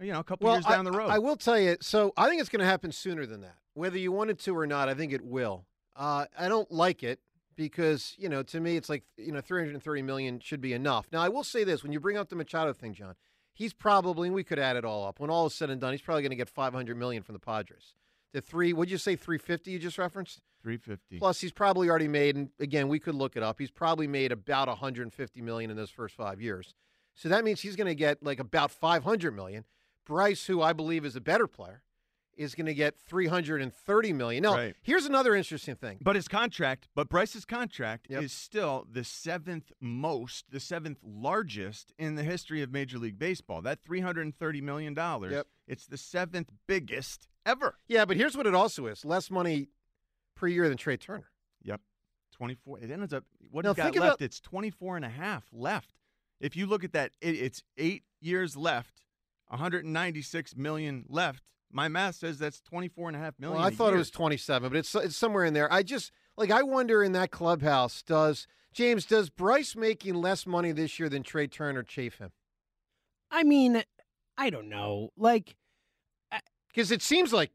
you 0.00 0.12
know 0.12 0.20
a 0.20 0.24
couple 0.24 0.50
years 0.52 0.64
I, 0.66 0.72
down 0.72 0.84
the 0.84 0.92
road. 0.92 1.10
I 1.10 1.18
will 1.18 1.36
tell 1.36 1.58
you. 1.58 1.76
So 1.80 2.12
I 2.16 2.28
think 2.28 2.40
it's 2.40 2.50
going 2.50 2.60
to 2.60 2.66
happen 2.66 2.92
sooner 2.92 3.26
than 3.26 3.40
that. 3.42 3.56
Whether 3.74 3.98
you 3.98 4.12
want 4.12 4.30
it 4.30 4.38
to 4.40 4.56
or 4.56 4.66
not, 4.66 4.88
I 4.88 4.94
think 4.94 5.12
it 5.12 5.22
will. 5.22 5.66
Uh, 5.94 6.26
I 6.38 6.48
don't 6.48 6.70
like 6.70 7.02
it 7.02 7.20
because 7.56 8.14
you 8.18 8.28
know, 8.28 8.42
to 8.44 8.60
me, 8.60 8.76
it's 8.76 8.88
like 8.88 9.04
you 9.16 9.32
know, 9.32 9.40
330 9.40 10.02
million 10.02 10.40
should 10.40 10.60
be 10.60 10.72
enough. 10.72 11.06
Now, 11.12 11.20
I 11.22 11.28
will 11.28 11.44
say 11.44 11.64
this: 11.64 11.82
when 11.82 11.92
you 11.92 12.00
bring 12.00 12.16
up 12.16 12.28
the 12.28 12.36
Machado 12.36 12.72
thing, 12.72 12.94
John, 12.94 13.14
he's 13.52 13.72
probably, 13.72 14.28
and 14.28 14.34
we 14.34 14.44
could 14.44 14.58
add 14.58 14.76
it 14.76 14.84
all 14.84 15.06
up. 15.06 15.18
When 15.18 15.30
all 15.30 15.46
is 15.46 15.54
said 15.54 15.70
and 15.70 15.80
done, 15.80 15.92
he's 15.92 16.02
probably 16.02 16.22
going 16.22 16.30
to 16.30 16.36
get 16.36 16.48
500 16.48 16.96
million 16.96 17.22
from 17.22 17.32
the 17.34 17.38
Padres. 17.38 17.94
The 18.32 18.40
three, 18.40 18.72
would 18.72 18.90
you 18.90 18.98
say 18.98 19.16
350? 19.16 19.70
You 19.70 19.78
just 19.78 19.98
referenced. 19.98 20.40
350. 20.62 21.18
Plus, 21.18 21.40
he's 21.40 21.52
probably 21.52 21.88
already 21.88 22.08
made, 22.08 22.34
and 22.34 22.50
again, 22.58 22.88
we 22.88 22.98
could 22.98 23.14
look 23.14 23.36
it 23.36 23.42
up. 23.42 23.58
He's 23.58 23.70
probably 23.70 24.08
made 24.08 24.32
about 24.32 24.66
150 24.66 25.40
million 25.40 25.70
in 25.70 25.76
those 25.76 25.90
first 25.90 26.16
five 26.16 26.40
years. 26.40 26.74
So 27.14 27.28
that 27.28 27.44
means 27.44 27.60
he's 27.60 27.76
going 27.76 27.86
to 27.86 27.94
get 27.94 28.22
like 28.22 28.40
about 28.40 28.70
500 28.70 29.34
million. 29.34 29.64
Bryce, 30.06 30.46
who 30.46 30.62
I 30.62 30.72
believe 30.72 31.04
is 31.04 31.16
a 31.16 31.20
better 31.20 31.46
player, 31.46 31.82
is 32.36 32.54
going 32.54 32.66
to 32.66 32.74
get 32.74 32.98
330 32.98 34.12
million. 34.12 34.42
Now, 34.42 34.54
Right. 34.54 34.76
here's 34.82 35.06
another 35.06 35.34
interesting 35.34 35.74
thing. 35.74 35.98
But 36.02 36.16
his 36.16 36.28
contract, 36.28 36.86
but 36.94 37.08
Bryce's 37.08 37.44
contract 37.46 38.06
Yep. 38.10 38.22
is 38.22 38.32
still 38.32 38.86
the 38.90 39.04
seventh 39.04 39.72
most, 39.80 40.50
the 40.50 40.60
seventh 40.60 40.98
largest 41.02 41.92
in 41.98 42.14
the 42.14 42.22
history 42.22 42.60
of 42.62 42.70
Major 42.70 42.98
League 42.98 43.18
Baseball. 43.18 43.62
That 43.62 43.82
three 43.82 44.00
hundred 44.00 44.22
and 44.22 44.36
thirty 44.36 44.60
million 44.60 44.92
dollars. 44.94 45.32
Yep. 45.32 45.46
It's 45.66 45.86
the 45.86 45.96
seventh 45.96 46.50
biggest 46.66 47.26
ever. 47.46 47.78
Yeah, 47.88 48.04
but 48.04 48.16
here's 48.18 48.36
what 48.36 48.46
it 48.46 48.54
also 48.54 48.86
is: 48.86 49.04
less 49.04 49.30
money 49.30 49.68
per 50.34 50.46
year 50.46 50.68
than 50.68 50.76
Trea 50.76 50.98
Turner. 50.98 51.30
Yep. 51.62 51.80
Twenty 52.32 52.54
four. 52.54 52.78
It 52.78 52.90
ends 52.90 53.14
up 53.14 53.24
what 53.50 53.64
Now 53.64 53.72
got 53.72 53.84
think 53.84 53.96
left. 53.96 54.16
about- 54.16 54.20
It's 54.24 54.40
24 54.42 54.96
and 54.96 55.06
a 55.06 55.08
half 55.08 55.46
left. 55.52 55.94
If 56.38 56.54
you 56.54 56.66
look 56.66 56.84
at 56.84 56.92
that, 56.92 57.12
it, 57.22 57.34
it's 57.36 57.62
eight 57.78 58.04
years 58.20 58.58
left, 58.58 59.05
196 59.48 60.56
million 60.56 61.04
left. 61.08 61.42
My 61.72 61.88
math 61.88 62.16
says 62.16 62.38
that's 62.38 62.60
24 62.60 63.08
and 63.08 63.16
a 63.16 63.20
half 63.20 63.34
million. 63.38 63.58
Well, 63.58 63.66
I 63.66 63.70
a 63.70 63.72
thought 63.72 63.92
it 63.92 63.98
was 63.98 64.10
27, 64.10 64.70
but 64.70 64.78
it's 64.78 64.94
it's 64.94 65.16
somewhere 65.16 65.44
in 65.44 65.54
there. 65.54 65.72
I 65.72 65.82
just 65.82 66.12
like 66.36 66.50
I 66.50 66.62
wonder 66.62 67.02
in 67.02 67.12
that 67.12 67.30
clubhouse 67.30 68.02
does 68.02 68.46
James 68.72 69.04
does 69.04 69.30
Bryce 69.30 69.74
making 69.74 70.14
less 70.14 70.46
money 70.46 70.72
this 70.72 70.98
year 70.98 71.08
than 71.08 71.22
Trea 71.22 71.48
Turner 71.48 71.82
chafe 71.82 72.18
him? 72.18 72.30
I 73.30 73.42
mean, 73.42 73.82
I 74.38 74.50
don't 74.50 74.68
know. 74.68 75.10
Like, 75.16 75.56
Because 76.68 76.90
it 76.90 77.02
seems 77.02 77.32
like 77.32 77.50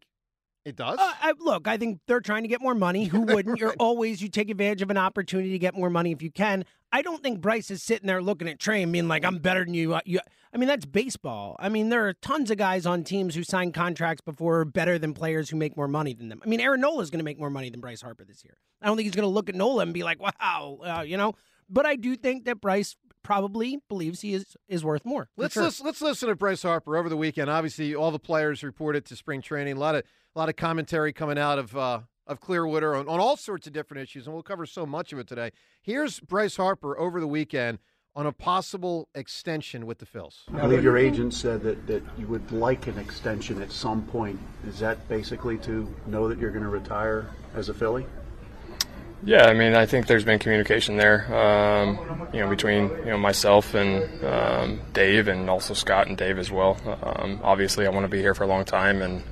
It 0.64 0.76
does. 0.76 1.00
Uh, 1.00 1.14
I, 1.22 1.34
look, 1.40 1.68
I 1.68 1.78
think 1.78 2.02
they're 2.08 2.20
trying 2.20 2.44
to 2.44 2.48
get 2.48 2.62
more 2.62 2.76
money. 2.76 3.06
Who 3.06 3.22
wouldn't? 3.22 3.60
You're 3.60 3.76
always 3.80 4.22
you 4.22 4.30
take 4.30 4.50
advantage 4.50 4.82
of 4.82 4.92
an 4.92 4.98
opportunity 4.98 5.52
to 5.52 5.60
get 5.60 5.76
more 5.76 5.90
money 5.90 6.12
if 6.12 6.22
you 6.22 6.32
can. 6.32 6.66
I 6.92 7.02
don't 7.02 7.24
think 7.24 7.42
Bryce 7.42 7.72
is 7.72 7.82
sitting 7.82 8.06
there 8.06 8.22
looking 8.22 8.48
at 8.48 8.60
Trea 8.60 8.84
and 8.84 8.92
being 8.92 9.08
like, 9.08 9.26
"I'm 9.26 9.40
better 9.40 9.66
than 9.66 9.74
you." 9.74 9.96
Uh, 9.96 10.02
you 10.06 10.20
I 10.54 10.58
mean, 10.58 10.68
that's 10.68 10.86
baseball. 10.86 11.56
I 11.60 11.70
mean, 11.70 11.90
there 11.90 12.08
are 12.08 12.14
tons 12.14 12.52
of 12.52 12.58
guys 12.58 12.86
on 12.86 13.04
teams 13.04 13.36
who 13.36 13.44
sign 13.44 13.72
contracts 13.72 14.22
before 14.22 14.66
better 14.66 15.00
than 15.00 15.14
players 15.14 15.50
who 15.50 15.56
make 15.56 15.78
more 15.78 15.88
money 15.88 16.14
than 16.14 16.30
them. 16.30 16.42
I 16.44 16.48
mean, 16.48 16.60
Aaron 16.60 16.82
Nola 16.82 17.02
is 17.02 17.10
going 17.10 17.20
to 17.20 17.26
make 17.26 17.40
more 17.40 17.50
money 17.50 17.70
than 17.70 17.80
Bryce 17.80 18.02
Harper 18.02 18.26
this 18.26 18.44
year. 18.44 18.58
I 18.82 18.88
don't 18.88 18.98
think 18.98 19.06
he's 19.06 19.16
going 19.16 19.28
to 19.28 19.34
look 19.34 19.50
at 19.50 19.56
Nola 19.56 19.84
and 19.84 19.94
be 19.94 20.04
like, 20.04 20.20
"Wow," 20.22 20.80
uh, 20.84 21.02
you 21.02 21.18
know. 21.18 21.34
But 21.70 21.86
I 21.86 21.96
do 21.96 22.16
think 22.18 22.46
that 22.46 22.60
Bryce 22.60 22.98
probably 23.24 23.80
believes 23.88 24.22
he 24.22 24.34
is 24.34 24.58
is 24.68 24.84
worth 24.84 25.06
more. 25.06 25.30
Let's 25.38 25.54
sure. 25.54 25.64
listen, 25.64 25.86
let's 25.86 26.02
listen 26.02 26.30
to 26.30 26.36
Bryce 26.36 26.64
Harper 26.64 26.98
over 26.98 27.10
the 27.10 27.18
weekend. 27.18 27.50
Obviously, 27.50 27.96
all 27.96 28.12
the 28.12 28.20
players 28.20 28.62
reported 28.64 29.06
to 29.06 29.16
spring 29.16 29.42
training. 29.42 29.78
A 29.78 29.80
lot 29.80 29.96
of 29.96 30.04
a 30.36 30.40
lot 30.40 30.50
of 30.50 30.56
commentary 30.56 31.14
coming 31.14 31.38
out 31.38 31.60
of 31.60 31.76
uh, 31.76 32.00
of 32.28 32.40
Clearwater 32.40 32.96
on, 32.96 33.08
on 33.08 33.20
all 33.20 33.36
sorts 33.36 33.68
of 33.68 33.74
different 33.74 34.04
issues, 34.04 34.26
and 34.26 34.34
we'll 34.34 34.44
cover 34.44 34.66
so 34.66 34.86
much 34.86 35.12
of 35.12 35.20
it 35.20 35.28
today. 35.28 35.52
Here's 35.82 36.20
Bryce 36.20 36.56
Harper 36.56 36.98
over 36.98 37.20
the 37.20 37.28
weekend 37.28 37.80
on 38.16 38.26
a 38.26 38.32
possible 38.32 39.10
extension 39.16 39.86
with 39.86 39.98
the 39.98 40.06
Phils. 40.06 40.40
I 40.54 40.62
believe 40.62 40.84
your 40.84 40.98
agent 40.98 41.34
said 41.34 41.62
that, 41.64 41.88
that 41.88 42.04
you 42.18 42.28
would 42.28 42.52
like 42.52 42.88
an 42.88 42.98
extension 42.98 43.62
at 43.62 43.72
some 43.72 44.04
point. 44.04 44.40
Is 44.68 44.80
that 44.80 45.08
basically 45.08 45.58
to 45.60 45.94
know 46.08 46.28
that 46.28 46.38
you're 46.38 46.52
going 46.52 46.64
to 46.64 46.70
retire 46.70 47.30
as 47.56 47.70
a 47.70 47.74
Philly? 47.74 48.06
Yeah, 49.24 49.46
I 49.46 49.54
mean, 49.54 49.76
I 49.76 49.86
think 49.86 50.08
there's 50.08 50.26
been 50.26 50.40
communication 50.40 50.98
there, 50.98 51.32
um, 51.34 52.28
you 52.34 52.40
know, 52.40 52.50
between 52.50 52.90
you 52.90 53.06
know 53.06 53.18
myself 53.18 53.76
and 53.76 54.26
um, 54.26 54.82
Dave, 54.94 55.28
and 55.28 55.50
also 55.50 55.74
Scott 55.74 56.08
and 56.08 56.18
Dave 56.18 56.40
as 56.40 56.50
well. 56.50 56.78
Um, 57.04 57.40
obviously, 57.44 57.86
I 57.86 57.90
want 57.92 58.06
to 58.06 58.10
be 58.10 58.20
here 58.20 58.34
for 58.34 58.46
a 58.46 58.48
long 58.48 58.66
time, 58.66 59.02
and 59.02 59.24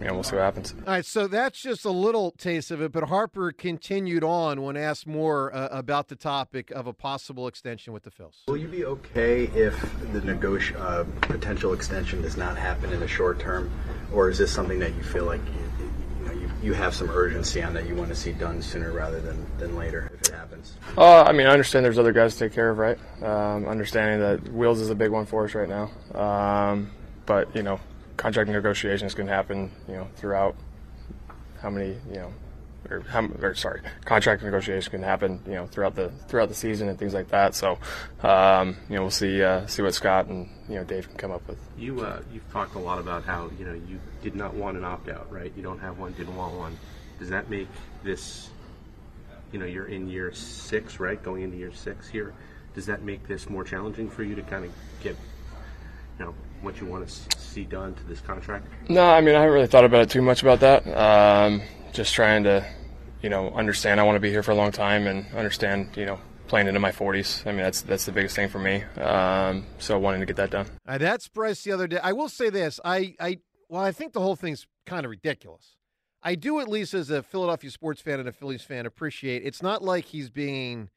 you 0.00 0.06
know, 0.06 0.14
we'll 0.14 0.22
see 0.22 0.36
what 0.36 0.42
happens. 0.42 0.74
All 0.86 0.92
right, 0.92 1.04
so 1.04 1.26
that's 1.26 1.60
just 1.60 1.84
a 1.84 1.90
little 1.90 2.30
taste 2.32 2.70
of 2.70 2.80
it, 2.80 2.92
but 2.92 3.04
Harper 3.04 3.52
continued 3.52 4.22
on 4.22 4.62
when 4.62 4.76
asked 4.76 5.06
more 5.06 5.54
uh, 5.54 5.68
about 5.70 6.08
the 6.08 6.16
topic 6.16 6.70
of 6.70 6.86
a 6.86 6.92
possible 6.92 7.48
extension 7.48 7.92
with 7.92 8.04
the 8.04 8.10
Phils. 8.10 8.34
Will 8.46 8.56
you 8.56 8.68
be 8.68 8.84
okay 8.84 9.44
if 9.44 9.80
the 10.12 10.20
negoti- 10.20 10.78
uh, 10.78 11.04
potential 11.22 11.72
extension 11.72 12.22
does 12.22 12.36
not 12.36 12.56
happen 12.56 12.92
in 12.92 13.00
the 13.00 13.08
short 13.08 13.40
term, 13.40 13.70
or 14.12 14.28
is 14.30 14.38
this 14.38 14.52
something 14.52 14.78
that 14.78 14.94
you 14.94 15.02
feel 15.02 15.24
like 15.24 15.40
you, 15.46 15.84
you 16.20 16.26
know 16.26 16.32
you, 16.32 16.50
you 16.62 16.72
have 16.74 16.94
some 16.94 17.10
urgency 17.10 17.62
on 17.62 17.74
that 17.74 17.86
you 17.88 17.94
want 17.94 18.08
to 18.08 18.16
see 18.16 18.32
done 18.32 18.62
sooner 18.62 18.92
rather 18.92 19.20
than, 19.20 19.44
than 19.58 19.74
later 19.76 20.12
if 20.14 20.28
it 20.28 20.34
happens? 20.34 20.74
Uh, 20.96 21.22
I 21.22 21.32
mean, 21.32 21.46
I 21.46 21.50
understand 21.50 21.84
there's 21.84 21.98
other 21.98 22.12
guys 22.12 22.34
to 22.34 22.40
take 22.40 22.52
care 22.52 22.70
of, 22.70 22.78
right? 22.78 22.98
Um, 23.22 23.66
understanding 23.66 24.20
that 24.20 24.52
Wheels 24.52 24.80
is 24.80 24.90
a 24.90 24.94
big 24.94 25.10
one 25.10 25.26
for 25.26 25.44
us 25.44 25.54
right 25.54 25.68
now, 25.68 25.90
um, 26.14 26.92
but 27.26 27.54
you 27.56 27.62
know, 27.64 27.80
contract 28.18 28.50
negotiations 28.50 29.14
can 29.14 29.26
happen, 29.26 29.70
you 29.88 29.94
know, 29.94 30.08
throughout 30.16 30.54
how 31.62 31.70
many, 31.70 31.96
you 32.10 32.16
know, 32.16 32.32
or, 32.90 33.00
how, 33.00 33.24
or 33.40 33.54
sorry, 33.54 33.80
contract 34.04 34.42
negotiations 34.42 34.88
can 34.88 35.02
happen, 35.02 35.40
you 35.46 35.54
know, 35.54 35.66
throughout 35.66 35.94
the 35.94 36.10
throughout 36.28 36.48
the 36.48 36.54
season 36.54 36.88
and 36.88 36.98
things 36.98 37.14
like 37.14 37.28
that. 37.28 37.54
So, 37.54 37.78
um, 38.22 38.76
you 38.88 38.96
know, 38.96 39.02
we'll 39.02 39.10
see 39.10 39.42
uh, 39.42 39.66
see 39.66 39.82
what 39.82 39.94
Scott 39.94 40.26
and 40.26 40.48
you 40.68 40.74
know 40.74 40.84
Dave 40.84 41.08
can 41.08 41.16
come 41.16 41.30
up 41.30 41.46
with. 41.48 41.58
You 41.78 42.00
uh, 42.00 42.20
you've 42.32 42.50
talked 42.52 42.74
a 42.74 42.78
lot 42.78 42.98
about 42.98 43.24
how 43.24 43.50
you 43.58 43.64
know 43.64 43.72
you 43.72 43.98
did 44.22 44.34
not 44.34 44.54
want 44.54 44.76
an 44.76 44.84
opt 44.84 45.08
out, 45.08 45.30
right? 45.32 45.52
You 45.56 45.62
don't 45.62 45.78
have 45.78 45.98
one, 45.98 46.12
didn't 46.12 46.36
want 46.36 46.54
one. 46.54 46.78
Does 47.18 47.30
that 47.30 47.50
make 47.50 47.68
this, 48.04 48.48
you 49.52 49.58
know, 49.58 49.66
you're 49.66 49.86
in 49.86 50.08
year 50.08 50.32
six, 50.32 51.00
right? 51.00 51.20
Going 51.22 51.42
into 51.42 51.56
year 51.56 51.72
six 51.72 52.08
here. 52.08 52.32
Does 52.74 52.86
that 52.86 53.02
make 53.02 53.26
this 53.26 53.50
more 53.50 53.64
challenging 53.64 54.08
for 54.08 54.22
you 54.22 54.36
to 54.36 54.42
kind 54.42 54.64
of 54.64 54.70
get, 55.02 55.16
you 56.18 56.26
know, 56.26 56.34
what 56.62 56.80
you 56.80 56.86
want 56.86 57.08
to 57.08 57.37
see 57.58 57.64
done 57.64 57.94
to 57.94 58.04
this 58.04 58.20
contract? 58.20 58.66
No, 58.88 59.04
I 59.04 59.20
mean 59.20 59.34
I 59.34 59.40
haven't 59.40 59.54
really 59.54 59.66
thought 59.66 59.84
about 59.84 60.02
it 60.02 60.10
too 60.10 60.22
much 60.22 60.42
about 60.42 60.60
that. 60.60 60.86
Um, 60.86 61.62
just 61.92 62.14
trying 62.14 62.44
to, 62.44 62.66
you 63.22 63.30
know, 63.30 63.50
understand 63.50 64.00
I 64.00 64.04
want 64.04 64.16
to 64.16 64.20
be 64.20 64.30
here 64.30 64.42
for 64.42 64.52
a 64.52 64.54
long 64.54 64.72
time 64.72 65.06
and 65.06 65.26
understand, 65.34 65.96
you 65.96 66.06
know, 66.06 66.20
playing 66.46 66.68
into 66.68 66.80
my 66.80 66.92
40s. 66.92 67.46
I 67.46 67.50
mean 67.52 67.62
that's 67.62 67.82
that's 67.82 68.04
the 68.04 68.12
biggest 68.12 68.36
thing 68.36 68.48
for 68.48 68.58
me. 68.58 68.84
Um, 69.00 69.66
so 69.78 69.98
wanting 69.98 70.20
to 70.20 70.26
get 70.26 70.36
that 70.36 70.50
done. 70.50 70.66
All 70.66 70.92
right, 70.92 70.98
that's 70.98 71.28
Bryce 71.28 71.62
the 71.62 71.72
other 71.72 71.86
day. 71.86 71.98
I 72.02 72.12
will 72.12 72.28
say 72.28 72.50
this: 72.50 72.80
I, 72.84 73.14
I, 73.20 73.38
well, 73.68 73.82
I 73.82 73.92
think 73.92 74.12
the 74.12 74.20
whole 74.20 74.36
thing's 74.36 74.66
kind 74.86 75.04
of 75.04 75.10
ridiculous. 75.10 75.76
I 76.20 76.34
do, 76.34 76.58
at 76.58 76.66
least 76.68 76.94
as 76.94 77.10
a 77.10 77.22
Philadelphia 77.22 77.70
sports 77.70 78.00
fan 78.00 78.18
and 78.18 78.28
a 78.28 78.32
Phillies 78.32 78.62
fan, 78.64 78.86
appreciate. 78.86 79.44
It's 79.44 79.62
not 79.62 79.84
like 79.84 80.06
he's 80.06 80.30
being 80.30 80.90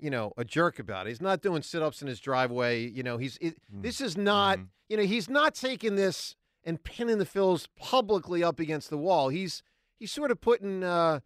you 0.00 0.10
know, 0.10 0.32
a 0.36 0.44
jerk 0.44 0.78
about 0.78 1.06
it. 1.06 1.10
He's 1.10 1.20
not 1.20 1.42
doing 1.42 1.62
sit-ups 1.62 2.02
in 2.02 2.08
his 2.08 2.20
driveway. 2.20 2.86
You 2.86 3.02
know, 3.02 3.16
he's 3.18 3.36
it, 3.40 3.56
this 3.70 4.00
is 4.00 4.16
not, 4.16 4.58
Mhm. 4.58 4.68
you 4.88 4.96
know, 4.96 5.02
he's 5.04 5.28
not 5.28 5.54
taking 5.54 5.96
this 5.96 6.34
and 6.64 6.82
pinning 6.82 7.18
the 7.18 7.24
Phils 7.26 7.66
publicly 7.76 8.42
up 8.44 8.60
against 8.60 8.90
the 8.90 8.98
wall. 8.98 9.28
He's 9.28 9.62
he's 9.98 10.12
sort 10.12 10.30
of 10.30 10.40
putting 10.40 10.82
uh 10.84 11.20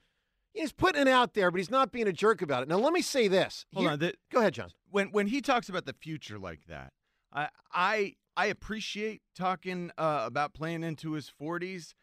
he's 0.53 0.73
putting 0.73 1.03
it 1.03 1.09
out 1.09 1.35
there, 1.35 1.51
but 1.51 1.59
he's 1.59 1.71
not 1.71 1.91
being 1.93 2.07
a 2.09 2.13
jerk 2.13 2.41
about 2.43 2.63
it. 2.63 2.69
Now, 2.69 2.79
let 2.79 2.93
me 2.93 3.03
say 3.03 3.27
this. 3.29 3.67
Hold 3.75 3.85
Here- 3.85 3.93
on. 3.93 3.99
The, 3.99 4.15
Go 4.31 4.39
ahead, 4.41 4.55
John. 4.55 4.71
when 4.91 5.09
when 5.13 5.27
he 5.29 5.41
talks 5.41 5.69
about 5.69 5.85
the 5.87 5.93
future 5.95 6.39
like 6.39 6.67
that, 6.69 6.93
I 7.33 7.49
I 7.73 8.15
I 8.37 8.47
appreciate 8.47 9.23
talking 9.37 9.91
uh, 9.97 10.23
about 10.27 10.55
playing 10.55 10.83
into 10.83 11.13
his 11.13 11.31
40s. 11.41 11.95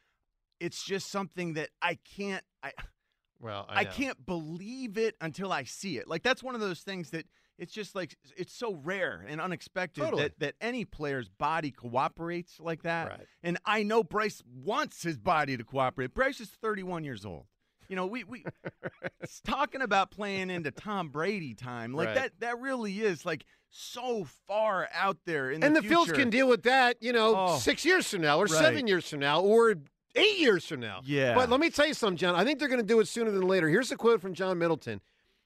It's 0.62 0.84
just 0.86 1.10
something 1.10 1.54
that 1.54 1.70
I 1.82 1.96
can't 1.96 2.44
I 2.64 2.72
Well, 3.42 3.66
I, 3.68 3.86
can't 3.86 4.24
believe 4.26 4.98
it 4.98 5.16
until 5.20 5.52
I 5.52 5.64
see 5.64 5.98
it. 5.98 6.08
Like 6.08 6.24
that's 6.24 6.44
one 6.44 6.56
of 6.56 6.62
those 6.62 6.82
things 6.82 7.10
that 7.10 7.26
it's 7.58 7.74
just 7.74 7.96
like 7.96 8.16
it's 8.38 8.54
so 8.54 8.74
rare 8.76 9.26
and 9.28 9.42
unexpected 9.42 10.02
Totally. 10.04 10.24
that 10.24 10.40
that 10.40 10.56
any 10.62 10.86
player's 10.86 11.28
body 11.30 11.72
cooperates 11.72 12.60
like 12.60 12.84
that. 12.84 13.08
Right. 13.10 13.28
And 13.44 13.58
I 13.66 13.84
know 13.84 14.04
Bryce 14.04 14.42
wants 14.64 15.04
his 15.04 15.18
body 15.18 15.58
to 15.58 15.64
cooperate. 15.64 16.14
Bryce 16.14 16.40
is 16.40 16.50
31 16.50 17.04
years 17.04 17.26
old. 17.26 17.46
You 17.90 17.96
know, 17.98 18.06
we 18.06 18.24
we 18.24 18.46
it's 19.22 19.42
talking 19.42 19.82
about 19.82 20.12
playing 20.12 20.50
into 20.50 20.72
Tom 20.72 21.10
Brady 21.10 21.54
time. 21.54 21.94
Like 21.94 22.08
Right. 22.08 22.16
that 22.16 22.32
that 22.40 22.60
really 22.60 23.02
is 23.02 23.26
like 23.26 23.46
so 23.70 24.26
far 24.48 24.88
out 24.94 25.18
there 25.26 25.50
in 25.52 25.64
and 25.64 25.76
the, 25.76 25.82
the, 25.82 25.88
Phils 25.90 26.06
future. 26.06 26.14
can 26.14 26.30
deal 26.30 26.48
with 26.48 26.64
that, 26.64 26.98
you 27.02 27.12
know, 27.14 27.36
Oh. 27.38 27.58
six 27.58 27.86
years 27.86 28.08
from 28.10 28.22
now, 28.22 28.38
or 28.38 28.44
Right. 28.46 28.52
seven 28.52 28.88
years 28.88 29.08
from 29.10 29.20
now, 29.20 29.42
or 29.42 29.76
eight 30.16 30.38
years 30.38 30.66
from 30.66 30.80
now. 30.80 31.02
Yeah. 31.04 31.36
But 31.36 31.50
let 31.50 31.60
me 31.60 31.70
tell 31.70 31.88
you 31.88 31.94
something, 31.94 32.18
John. 32.18 32.36
I 32.36 32.44
think 32.44 32.60
they're 32.60 32.68
going 32.68 32.82
to 32.82 32.86
do 32.86 33.00
it 33.00 33.08
sooner 33.08 33.32
than 33.32 33.48
later. 33.48 33.70
Here's 33.70 33.92
a 33.92 33.96
quote 33.96 34.22
from 34.22 34.34
John 34.34 34.58
Middleton 34.58 35.02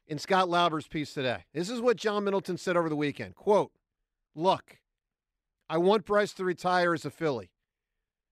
in 0.08 0.20
Scott 0.20 0.50
Lauber's 0.50 0.88
piece 0.88 1.14
today. 1.14 1.46
This 1.54 1.70
is 1.70 1.82
what 1.82 1.98
John 1.98 2.24
Middleton 2.24 2.58
said 2.58 2.78
over 2.78 2.90
the 2.90 2.96
weekend. 2.96 3.36
Quote, 3.36 3.72
look, 4.36 4.80
I 5.70 5.78
want 5.78 6.06
Bryce 6.06 6.34
to 6.34 6.46
retire 6.46 6.94
as 6.94 7.06
a 7.06 7.10
Philly. 7.10 7.50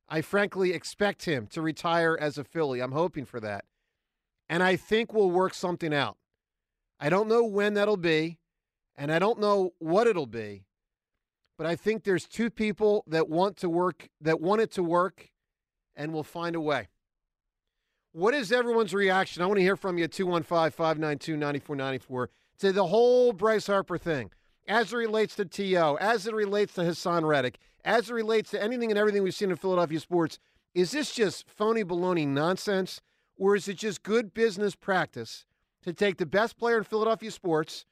I 0.08 0.22
frankly 0.22 0.74
expect 0.74 1.26
him 1.26 1.48
to 1.48 1.62
retire 1.62 2.18
as 2.20 2.38
a 2.38 2.44
Philly. 2.44 2.82
I'm 2.82 2.92
hoping 2.92 3.26
for 3.26 3.40
that. 3.40 3.66
And 4.50 4.62
I 4.62 4.76
think 4.76 5.14
we'll 5.14 5.32
work 5.32 5.54
something 5.54 5.94
out. 5.94 6.18
I 7.00 7.10
don't 7.10 7.28
know 7.28 7.44
when 7.44 7.74
that'll 7.74 7.98
be, 7.98 8.40
and 8.96 9.12
I 9.12 9.18
don't 9.18 9.40
know 9.40 9.74
what 9.80 10.06
it'll 10.06 10.28
be, 10.28 10.66
but 11.58 11.66
I 11.66 11.76
think 11.76 12.04
there's 12.04 12.28
two 12.28 12.50
people 12.50 13.04
that 13.08 13.30
want 13.30 13.58
to 13.58 13.70
work, 13.70 14.10
that 14.22 14.40
want 14.40 14.62
it 14.62 14.72
to 14.72 14.84
work, 14.84 15.32
and 15.96 16.14
we'll 16.14 16.24
find 16.24 16.56
a 16.56 16.62
way. 16.62 16.88
What 18.12 18.34
is 18.34 18.52
everyone's 18.52 18.94
reaction? 18.94 19.42
I 19.42 19.48
want 19.48 19.58
to 19.58 19.64
hear 19.64 19.76
from 19.76 19.98
you 19.98 20.04
at 20.04 20.12
215 20.12 20.72
592 20.72 21.36
9494 21.36 22.30
to 22.60 22.72
the 22.72 22.86
whole 22.86 23.34
Bryce 23.34 23.68
Harper 23.68 23.98
thing 23.98 24.30
as 24.68 24.94
it 24.94 24.96
relates 24.96 25.36
to 25.36 25.46
T.O., 25.46 25.96
as 25.96 26.28
it 26.28 26.34
relates 26.34 26.74
to 26.76 26.82
Haason 26.82 27.28
Reddick, 27.28 27.58
as 27.84 28.10
it 28.10 28.14
relates 28.14 28.52
to 28.52 28.62
anything 28.62 28.92
and 28.92 28.98
everything 28.98 29.24
we've 29.24 29.34
seen 29.34 29.52
in 29.52 29.58
Philadelphia 29.58 30.00
sports. 30.00 30.40
Is 30.74 30.92
this 30.92 31.14
just 31.14 31.50
phony 31.50 31.84
baloney 31.84 32.28
nonsense, 32.28 33.02
or 33.36 33.56
is 33.56 33.68
it 33.68 33.78
just 33.78 34.04
good 34.04 34.34
business 34.34 34.76
practice 34.76 35.46
to 35.84 35.94
take 35.94 36.18
the 36.18 36.26
best 36.26 36.58
player 36.58 36.78
in 36.78 36.84
Philadelphia 36.84 37.30
sports, 37.32 37.86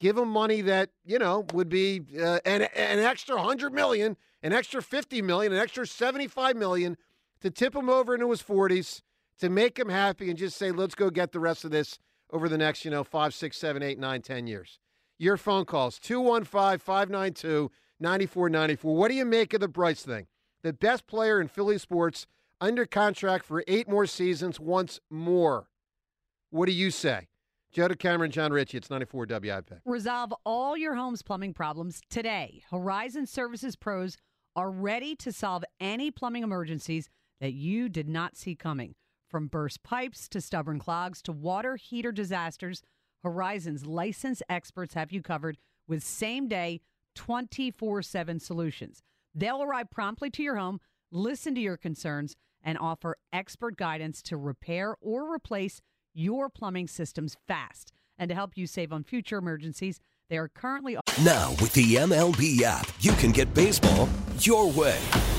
give 0.00 0.18
him 0.18 0.28
money 0.28 0.60
that, 0.62 0.90
you 1.04 1.18
know, 1.18 1.46
would 1.52 1.68
be 1.68 2.02
uh, 2.20 2.38
an, 2.44 2.62
an 2.62 2.98
extra 2.98 3.36
100 3.36 3.72
million, 3.72 4.16
an 4.42 4.52
extra 4.52 4.82
50 4.82 5.22
million, 5.22 5.52
an 5.52 5.58
extra 5.58 5.86
75 5.86 6.56
million 6.56 6.96
to 7.40 7.50
tip 7.50 7.74
him 7.74 7.88
over 7.88 8.14
into 8.14 8.30
his 8.30 8.42
40s, 8.42 9.02
to 9.38 9.48
make 9.48 9.78
him 9.78 9.88
happy 9.88 10.28
and 10.28 10.38
just 10.38 10.56
say, 10.56 10.70
let's 10.70 10.94
go 10.94 11.10
get 11.10 11.32
the 11.32 11.40
rest 11.40 11.64
of 11.64 11.70
this 11.70 11.98
over 12.30 12.48
the 12.48 12.58
next, 12.58 12.84
you 12.84 12.90
know, 12.90 13.04
five, 13.04 13.32
six, 13.34 13.56
seven, 13.56 13.82
eight, 13.82 13.98
nine, 13.98 14.20
ten 14.22 14.46
years. 14.46 14.78
Your 15.18 15.36
phone 15.36 15.64
calls 15.64 15.98
215 15.98 16.78
592 16.78 17.70
9494. 18.00 18.96
What 18.96 19.08
do 19.08 19.14
you 19.14 19.24
make 19.24 19.54
of 19.54 19.60
the 19.60 19.68
Bryce 19.68 20.02
thing? 20.02 20.26
The 20.62 20.72
best 20.72 21.06
player 21.06 21.40
in 21.40 21.48
Philly 21.48 21.78
sports 21.78 22.26
under 22.60 22.86
contract 22.86 23.44
for 23.44 23.64
eight 23.68 23.88
more 23.88 24.06
seasons, 24.06 24.58
once 24.58 25.00
more. 25.10 25.68
What 26.50 26.66
do 26.66 26.72
you 26.72 26.90
say? 26.90 27.28
Joe 27.70 27.88
DeCamara, 27.88 28.30
John 28.30 28.52
Ritchie, 28.52 28.78
it's 28.78 28.90
94 28.90 29.26
WIP. 29.28 29.72
Resolve 29.84 30.32
all 30.44 30.76
your 30.76 30.94
home's 30.94 31.22
plumbing 31.22 31.52
problems 31.52 32.00
today. 32.08 32.62
Horizon 32.70 33.26
Services 33.26 33.76
Pros 33.76 34.16
are 34.56 34.70
ready 34.70 35.14
to 35.16 35.30
solve 35.30 35.64
any 35.78 36.10
plumbing 36.10 36.42
emergencies 36.42 37.08
that 37.40 37.52
you 37.52 37.88
did 37.88 38.08
not 38.08 38.36
see 38.36 38.54
coming. 38.54 38.94
From 39.28 39.46
burst 39.46 39.82
pipes 39.82 40.28
to 40.30 40.40
stubborn 40.40 40.78
clogs 40.78 41.20
to 41.22 41.32
water 41.32 41.76
heater 41.76 42.12
disasters, 42.12 42.82
Horizon's 43.22 43.84
licensed 43.84 44.42
experts 44.48 44.94
have 44.94 45.12
you 45.12 45.22
covered 45.22 45.58
with 45.86 46.02
same 46.02 46.48
day 46.48 46.80
24 47.14 48.02
7 48.02 48.40
solutions. 48.40 49.02
They'll 49.34 49.62
arrive 49.62 49.90
promptly 49.90 50.30
to 50.30 50.42
your 50.42 50.56
home, 50.56 50.80
listen 51.10 51.54
to 51.54 51.60
your 51.60 51.76
concerns, 51.76 52.36
and 52.62 52.78
offer 52.78 53.16
expert 53.32 53.76
guidance 53.76 54.22
to 54.22 54.36
repair 54.36 54.96
or 55.00 55.32
replace 55.32 55.80
your 56.14 56.48
plumbing 56.48 56.88
systems 56.88 57.36
fast. 57.46 57.92
And 58.18 58.28
to 58.28 58.34
help 58.34 58.56
you 58.56 58.66
save 58.66 58.92
on 58.92 59.04
future 59.04 59.38
emergencies, 59.38 60.00
they 60.28 60.38
are 60.38 60.48
currently 60.48 60.96
Now, 61.24 61.50
with 61.60 61.72
the 61.72 61.94
MLB 61.96 62.62
app, 62.62 62.88
you 63.00 63.12
can 63.12 63.30
get 63.30 63.52
baseball 63.54 64.08
your 64.40 64.70
way. 64.70 64.98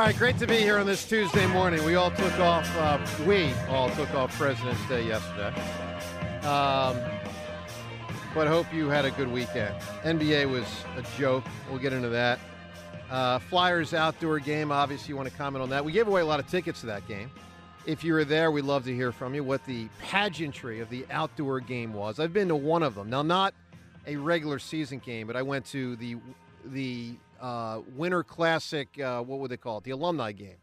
All 0.00 0.06
right, 0.06 0.16
great 0.16 0.38
to 0.38 0.46
be 0.46 0.56
here 0.56 0.78
on 0.78 0.86
this 0.86 1.04
Tuesday 1.04 1.46
morning. 1.48 1.84
We 1.84 1.94
all 1.94 2.10
took 2.10 2.38
off. 2.38 2.66
Uh, 2.74 2.98
we 3.26 3.52
all 3.68 3.90
took 3.90 4.14
off 4.14 4.34
President's 4.34 4.80
Day 4.88 5.06
yesterday. 5.06 5.54
Um, 6.40 6.98
but 8.34 8.46
hope 8.46 8.72
you 8.72 8.88
had 8.88 9.04
a 9.04 9.10
good 9.10 9.30
weekend. 9.30 9.74
NBA 10.02 10.50
was 10.50 10.64
a 10.96 11.02
joke. 11.18 11.44
We'll 11.68 11.80
get 11.80 11.92
into 11.92 12.08
that. 12.08 12.38
Uh, 13.10 13.40
Flyers 13.40 13.92
outdoor 13.92 14.38
game. 14.38 14.72
Obviously, 14.72 15.10
you 15.10 15.16
want 15.18 15.28
to 15.28 15.36
comment 15.36 15.62
on 15.62 15.68
that. 15.68 15.84
We 15.84 15.92
gave 15.92 16.08
away 16.08 16.22
a 16.22 16.26
lot 16.26 16.40
of 16.40 16.48
tickets 16.48 16.80
to 16.80 16.86
that 16.86 17.06
game. 17.06 17.30
If 17.84 18.02
you 18.02 18.14
were 18.14 18.24
there, 18.24 18.50
we'd 18.50 18.64
love 18.64 18.84
to 18.84 18.94
hear 18.94 19.12
from 19.12 19.34
you 19.34 19.44
what 19.44 19.66
the 19.66 19.86
pageantry 20.00 20.80
of 20.80 20.88
the 20.88 21.04
outdoor 21.10 21.60
game 21.60 21.92
was. 21.92 22.18
I've 22.18 22.32
been 22.32 22.48
to 22.48 22.56
one 22.56 22.82
of 22.82 22.94
them. 22.94 23.10
Now, 23.10 23.20
not 23.20 23.52
a 24.06 24.16
regular 24.16 24.60
season 24.60 25.00
game, 25.00 25.26
but 25.26 25.36
I 25.36 25.42
went 25.42 25.66
to 25.66 25.94
the 25.96 26.16
the 26.64 27.16
uh, 27.40 27.80
Winter 27.96 28.22
Classic. 28.22 28.88
Uh, 29.00 29.22
what 29.22 29.38
would 29.40 29.50
they 29.50 29.56
call 29.56 29.78
it? 29.78 29.84
The 29.84 29.90
alumni 29.92 30.32
game 30.32 30.56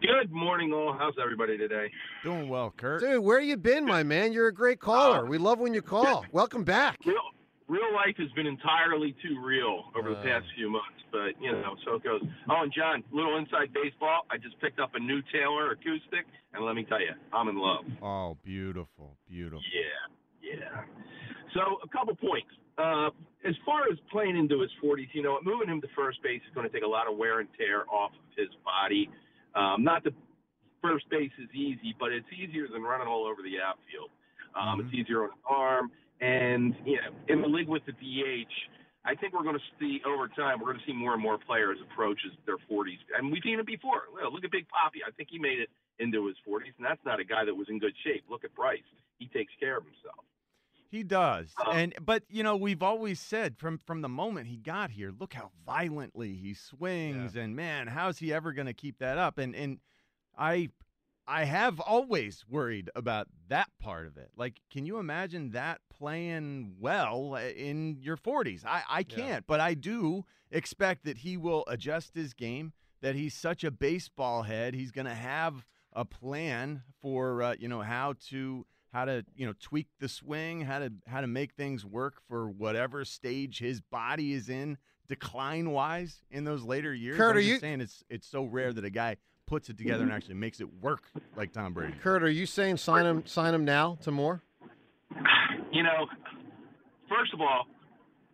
Good 0.00 0.30
morning, 0.30 0.72
all. 0.72 0.96
How's 0.98 1.14
everybody 1.20 1.58
today? 1.58 1.90
Doing 2.24 2.48
well, 2.48 2.72
Kurt. 2.76 3.00
Dude, 3.00 3.22
where 3.22 3.40
you 3.40 3.56
been, 3.56 3.84
my 3.84 4.02
man? 4.02 4.32
You're 4.32 4.48
a 4.48 4.54
great 4.54 4.80
caller. 4.80 5.26
we 5.26 5.36
love 5.36 5.58
when 5.58 5.74
you 5.74 5.82
call. 5.82 6.24
Welcome 6.32 6.64
back. 6.64 6.98
Real, 7.04 7.16
real 7.70 7.94
life 7.94 8.18
has 8.18 8.28
been 8.34 8.46
entirely 8.46 9.14
too 9.22 9.38
real 9.40 9.84
over 9.96 10.10
the 10.10 10.20
past 10.26 10.44
few 10.56 10.68
months, 10.70 10.98
but 11.12 11.38
you 11.40 11.52
know, 11.52 11.76
so 11.86 11.94
it 11.94 12.02
goes. 12.02 12.20
Oh, 12.50 12.62
and 12.66 12.72
John, 12.74 13.04
little 13.12 13.38
inside 13.38 13.72
baseball. 13.72 14.26
I 14.30 14.36
just 14.36 14.58
picked 14.60 14.80
up 14.80 14.90
a 14.94 15.00
new 15.00 15.22
Taylor 15.32 15.70
acoustic, 15.70 16.26
and 16.52 16.64
let 16.66 16.74
me 16.74 16.82
tell 16.84 17.00
you, 17.00 17.14
I'm 17.32 17.48
in 17.48 17.56
love. 17.56 17.84
Oh, 18.02 18.36
beautiful, 18.42 19.16
beautiful. 19.28 19.62
Yeah, 19.70 20.58
yeah. 20.58 20.82
So 21.54 21.78
a 21.82 21.88
couple 21.88 22.14
points. 22.16 22.50
Uh, 22.78 23.10
as 23.44 23.54
far 23.64 23.84
as 23.90 23.98
playing 24.10 24.36
into 24.36 24.60
his 24.60 24.70
40s, 24.82 25.08
you 25.12 25.22
know, 25.22 25.38
moving 25.44 25.68
him 25.68 25.80
to 25.80 25.88
first 25.94 26.22
base 26.22 26.40
is 26.48 26.54
going 26.54 26.66
to 26.66 26.72
take 26.72 26.82
a 26.84 26.88
lot 26.88 27.10
of 27.10 27.16
wear 27.16 27.40
and 27.40 27.48
tear 27.58 27.84
off 27.92 28.10
of 28.12 28.24
his 28.36 28.48
body. 28.64 29.10
Um, 29.54 29.84
not 29.84 30.02
that 30.04 30.14
first 30.80 31.08
base 31.10 31.32
is 31.38 31.48
easy, 31.54 31.94
but 31.98 32.10
it's 32.12 32.26
easier 32.32 32.66
than 32.72 32.82
running 32.82 33.06
all 33.06 33.26
over 33.26 33.42
the 33.42 33.60
outfield. 33.60 34.10
Um, 34.56 34.80
It's 34.80 34.94
easier 34.94 35.24
on 35.24 35.30
his 35.30 35.38
arm, 35.48 35.90
and 36.20 36.74
you 36.84 36.96
know, 36.96 37.10
in 37.28 37.42
the 37.42 37.48
league 37.48 37.68
with 37.68 37.82
the 37.86 37.92
DH, 37.92 38.52
I 39.04 39.14
think 39.14 39.32
we're 39.32 39.42
going 39.42 39.56
to 39.56 39.68
see 39.78 40.00
over 40.06 40.28
time. 40.28 40.60
We're 40.60 40.72
going 40.72 40.80
to 40.80 40.86
see 40.86 40.92
more 40.92 41.14
and 41.14 41.22
more 41.22 41.38
players 41.38 41.78
approach 41.90 42.20
their 42.46 42.58
40s, 42.70 43.00
and 43.16 43.32
we've 43.32 43.42
seen 43.42 43.58
it 43.58 43.66
before. 43.66 44.02
Look 44.30 44.44
at 44.44 44.50
Big 44.50 44.66
Poppy. 44.68 45.00
I 45.06 45.10
think 45.12 45.28
he 45.30 45.38
made 45.38 45.58
it 45.58 45.70
into 45.98 46.26
his 46.26 46.36
40s, 46.46 46.76
and 46.76 46.84
that's 46.84 47.00
not 47.04 47.20
a 47.20 47.24
guy 47.24 47.44
that 47.44 47.54
was 47.54 47.68
in 47.68 47.78
good 47.78 47.94
shape. 48.04 48.24
Look 48.28 48.44
at 48.44 48.54
Bryce. 48.54 48.80
He 49.18 49.26
takes 49.28 49.52
care 49.58 49.78
of 49.78 49.84
himself. 49.84 50.24
He 50.90 51.04
does. 51.04 51.54
Um, 51.64 51.76
and 51.76 51.94
but 52.04 52.24
you 52.28 52.42
know, 52.42 52.56
we've 52.56 52.82
always 52.82 53.20
said 53.20 53.56
from 53.58 53.78
from 53.86 54.02
the 54.02 54.08
moment 54.08 54.48
he 54.48 54.56
got 54.56 54.90
here, 54.90 55.12
look 55.16 55.32
how 55.32 55.52
violently 55.64 56.34
he 56.34 56.52
swings 56.52 57.36
and 57.36 57.54
man, 57.54 57.86
how's 57.86 58.18
he 58.18 58.32
ever 58.34 58.52
going 58.52 58.66
to 58.66 58.74
keep 58.74 58.98
that 58.98 59.16
up? 59.16 59.38
And 59.38 59.54
and 59.54 59.78
I 60.36 60.70
I 61.30 61.44
have 61.44 61.78
always 61.78 62.44
worried 62.48 62.90
about 62.96 63.28
that 63.48 63.68
part 63.80 64.06
of 64.06 64.16
it. 64.16 64.30
Like 64.36 64.60
can 64.72 64.84
you 64.84 64.98
imagine 64.98 65.52
that 65.52 65.80
playing 65.96 66.74
well 66.80 67.34
uh, 67.36 67.40
in 67.40 67.98
your 68.00 68.16
40s? 68.16 68.64
I 68.66 68.82
I 68.88 69.02
can't, 69.04 69.46
but 69.46 69.60
I 69.60 69.74
do 69.74 70.24
expect 70.50 71.04
that 71.04 71.18
he 71.18 71.36
will 71.36 71.64
adjust 71.68 72.14
his 72.14 72.34
game, 72.34 72.72
that 73.00 73.14
he's 73.14 73.34
such 73.34 73.62
a 73.62 73.70
baseball 73.70 74.42
head, 74.42 74.74
he's 74.74 74.90
going 74.90 75.06
to 75.06 75.14
have 75.14 75.64
a 75.92 76.04
plan 76.04 76.82
for 77.00 77.42
uh, 77.42 77.54
you 77.58 77.68
know 77.68 77.82
how 77.82 78.14
to 78.28 78.66
how 78.92 79.04
to 79.04 79.24
you 79.36 79.46
know 79.46 79.54
tweak 79.60 79.86
the 80.00 80.08
swing, 80.08 80.62
how 80.62 80.80
to 80.80 80.92
how 81.06 81.20
to 81.20 81.26
make 81.28 81.52
things 81.54 81.84
work 81.84 82.20
for 82.28 82.50
whatever 82.50 83.04
stage 83.04 83.58
his 83.60 83.80
body 83.80 84.32
is 84.32 84.48
in 84.48 84.78
decline 85.08 85.70
wise 85.70 86.22
in 86.30 86.44
those 86.44 86.62
later 86.62 86.94
years. 86.94 87.16
Kurt, 87.16 87.32
I'm 87.32 87.36
are 87.38 87.40
just 87.40 87.50
you- 87.52 87.58
saying 87.60 87.80
it's 87.80 88.02
it's 88.08 88.26
so 88.26 88.44
rare 88.44 88.72
that 88.72 88.84
a 88.84 88.90
guy 88.90 89.16
puts 89.50 89.68
it 89.68 89.76
together 89.76 90.02
and 90.02 90.10
mm-hmm. 90.10 90.16
actually 90.16 90.36
makes 90.36 90.60
it 90.60 90.68
work 90.80 91.02
like 91.34 91.52
Tom 91.52 91.74
Brady. 91.74 91.92
Kurt, 92.00 92.22
are 92.22 92.30
you 92.30 92.46
saying 92.46 92.76
sign 92.76 93.04
him 93.04 93.26
sign 93.26 93.52
him 93.52 93.64
now 93.64 93.98
to 94.02 94.12
more? 94.12 94.42
You 95.72 95.82
know, 95.82 96.06
first 97.08 97.34
of 97.34 97.40
all, 97.40 97.66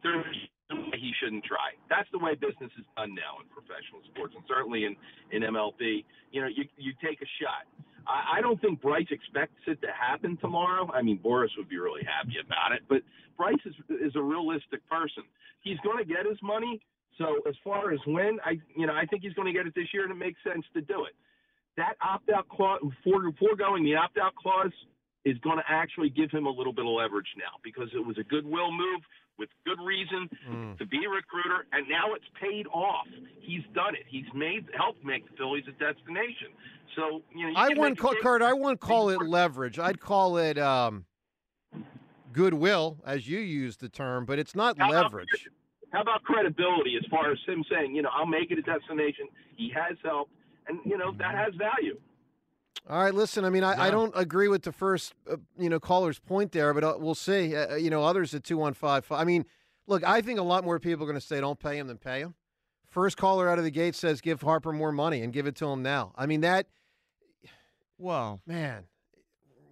there's 0.03 0.25
no 0.71 0.77
he 0.93 1.13
shouldn't 1.19 1.45
try. 1.45 1.73
That's 1.89 2.09
the 2.13 2.19
way 2.19 2.35
business 2.35 2.71
is 2.79 2.85
done 2.97 3.15
now 3.15 3.41
in 3.41 3.49
professional 3.49 4.05
sports, 4.13 4.35
and 4.37 4.45
certainly 4.47 4.85
in 4.85 4.95
in 5.33 5.41
MLB. 5.43 6.05
You 6.33 6.43
know, 6.43 6.49
you 6.49 6.65
you 6.77 6.93
take 7.03 7.23
a 7.23 7.31
shot. 7.41 7.65
I, 8.07 8.39
I 8.39 8.41
don't 8.43 8.61
think 8.61 8.83
Bryce 8.83 9.09
expects 9.11 9.65
it 9.67 9.81
to 9.81 9.89
happen 9.99 10.37
tomorrow. 10.37 10.91
I 10.93 11.01
mean, 11.01 11.19
Boras 11.19 11.49
would 11.57 11.71
be 11.71 11.79
really 11.79 12.05
happy 12.05 12.37
about 12.45 12.73
it, 12.77 12.83
but 12.91 13.01
Bryce 13.39 13.65
is 13.65 13.75
is 13.89 14.13
a 14.17 14.23
realistic 14.23 14.87
person. 14.91 15.25
He's 15.63 15.79
going 15.81 15.97
to 15.97 16.05
get 16.05 16.27
his 16.29 16.39
money. 16.43 16.83
So 17.19 17.39
as 17.49 17.55
far 17.65 17.93
as 17.93 18.01
when, 18.07 18.39
I 18.45 18.59
you 18.77 18.87
know, 18.87 18.95
I 18.95 19.07
think 19.07 19.23
he's 19.23 19.33
going 19.33 19.47
to 19.47 19.53
get 19.53 19.67
it 19.67 19.75
this 19.75 19.89
year, 19.95 20.03
and 20.03 20.13
it 20.13 20.17
makes 20.17 20.39
sense 20.45 20.65
to 20.75 20.81
do 20.81 21.05
it. 21.05 21.15
That 21.77 21.95
opt 22.03 22.31
out 22.31 22.49
clause, 22.49 22.81
for, 23.05 23.31
foregoing 23.39 23.85
the 23.85 23.97
opt 23.97 24.19
out 24.19 24.35
clause, 24.35 24.73
is 25.25 25.37
going 25.39 25.59
to 25.59 25.65
actually 25.69 26.09
give 26.11 26.31
him 26.31 26.47
a 26.47 26.51
little 26.51 26.73
bit 26.73 26.85
of 26.87 26.93
leverage 26.93 27.27
now 27.37 27.59
because 27.65 27.89
it 27.95 28.05
was 28.05 28.17
a 28.19 28.23
goodwill 28.25 28.71
move 28.71 29.01
with 29.39 29.49
good 29.67 29.79
reason 29.85 30.31
Mm. 30.49 30.79
to 30.79 30.87
be 30.87 31.05
a 31.05 31.09
recruiter, 31.09 31.67
and 31.73 31.87
now 31.89 32.15
it's 32.15 32.25
paid 32.41 32.67
off. 32.69 33.07
He's 33.41 33.63
done 33.75 33.95
it. 33.95 34.05
He's 34.09 34.25
made 34.35 34.67
helped 34.77 35.05
make 35.05 35.29
the 35.31 35.37
Phillies 35.37 35.65
a 35.69 35.73
destination. 35.73 36.49
So 36.95 37.23
you 37.35 37.43
know, 37.45 37.49
you 37.49 37.55
I 37.57 37.69
wouldn't 37.69 37.99
call 37.99 38.15
Kurt. 38.23 38.41
I 38.41 38.53
wouldn't 38.55 38.81
call 38.81 39.11
it 39.11 39.21
leverage. 39.21 39.79
I'd 39.79 40.01
call 40.01 40.39
it 40.39 40.57
um, 40.59 41.05
goodwill, 42.33 42.99
as 43.05 43.29
you 43.29 43.39
used 43.39 43.81
the 43.81 43.89
term, 43.89 44.25
but 44.25 44.39
it's 44.39 44.55
not 44.55 44.79
leverage. 44.79 45.49
How 45.91 46.03
about 46.03 46.25
credibility 46.25 46.97
as 46.97 47.05
far 47.11 47.31
as 47.31 47.39
him 47.47 47.65
saying, 47.71 47.95
you 47.95 48.03
know, 48.03 48.11
I'll 48.13 48.27
make 48.27 48.51
it 48.51 48.59
a 48.59 48.63
destination. 48.63 49.27
He 49.57 49.73
has 49.75 49.97
helped, 50.05 50.33
and 50.69 50.79
you 50.85 50.99
know 50.99 51.13
that 51.19 51.35
has 51.35 51.55
value. 51.55 51.99
All 52.89 53.03
right, 53.03 53.15
listen. 53.15 53.45
I 53.45 53.51
mean, 53.51 53.65
I, 53.65 53.87
I 53.87 53.91
don't 53.91 54.13
agree 54.15 54.49
with 54.49 54.63
the 54.63 54.71
first, 54.71 55.15
uh, 55.29 55.37
you 55.59 55.69
know, 55.69 55.81
caller's 55.81 56.19
point 56.21 56.53
there, 56.53 56.73
but 56.73 56.85
uh, 56.85 56.95
we'll 56.99 57.15
see. 57.17 57.57
Uh, 57.57 57.75
you 57.75 57.91
know, 57.91 58.05
others 58.05 58.35
at 58.35 58.45
two 58.45 58.59
one 58.59 58.75
five. 58.75 59.07
I 59.11 59.25
mean, 59.25 59.45
look, 59.87 60.05
I 60.05 60.21
think 60.21 60.39
a 60.39 60.43
lot 60.43 60.65
more 60.65 60.79
people 60.79 61.05
are 61.05 61.09
going 61.09 61.21
to 61.21 61.27
say 61.27 61.41
don't 61.41 61.59
pay 61.59 61.79
him 61.79 61.89
than 61.89 61.99
pay 61.99 62.21
him. 62.21 62.35
First 62.87 63.17
caller 63.17 63.49
out 63.49 63.59
of 63.59 63.65
the 63.65 63.71
gate 63.71 63.95
says 63.95 64.21
give 64.21 64.43
Harper 64.43 64.73
more 64.73 64.93
money 64.93 65.23
and 65.23 65.33
give 65.33 65.47
it 65.47 65.57
to 65.57 65.67
him 65.67 65.83
now. 65.83 66.13
I 66.17 66.27
mean 66.27 66.43
that, 66.43 66.67
Well, 67.99 68.41
man, 68.47 68.85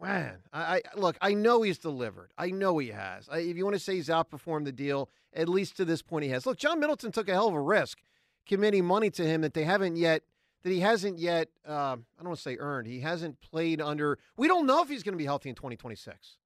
man. 0.02 0.38
I, 0.52 0.76
I 0.76 0.80
look. 0.96 1.16
I 1.20 1.34
know 1.34 1.62
he's 1.62 1.78
delivered. 1.78 2.32
I 2.36 2.50
know 2.50 2.78
he 2.78 2.88
has. 2.88 3.28
I, 3.28 3.38
if 3.38 3.56
you 3.56 3.64
want 3.64 3.76
to 3.76 3.80
say 3.80 3.94
he's 3.94 4.08
outperformed 4.08 4.64
the 4.64 4.72
deal, 4.72 5.08
at 5.34 5.48
least 5.48 5.76
to 5.78 5.84
this 5.84 6.02
point, 6.02 6.24
he 6.24 6.30
has. 6.30 6.46
Look, 6.46 6.58
John 6.58 6.80
Middleton 6.80 7.12
took 7.12 7.28
a 7.28 7.32
hell 7.32 7.48
of 7.48 7.54
a 7.54 7.60
risk 7.60 7.98
committing 8.46 8.84
money 8.84 9.10
to 9.10 9.24
him 9.24 9.40
that 9.42 9.54
they 9.54 9.64
haven't 9.64 9.96
yet. 9.96 10.22
That 10.62 10.70
he 10.70 10.80
hasn't 10.80 11.18
yet. 11.18 11.48
Um, 11.66 12.06
I 12.18 12.20
don't 12.22 12.28
want 12.28 12.36
to 12.38 12.42
say 12.42 12.56
earned. 12.58 12.86
He 12.86 13.00
hasn't 13.00 13.38
played 13.42 13.82
under. 13.82 14.18
We 14.38 14.48
don't 14.48 14.66
know 14.66 14.82
if 14.82 14.88
he's 14.88 15.02
going 15.02 15.12
to 15.12 15.18
be 15.18 15.26
healthy 15.26 15.50
in 15.50 15.54
2026, 15.54 16.38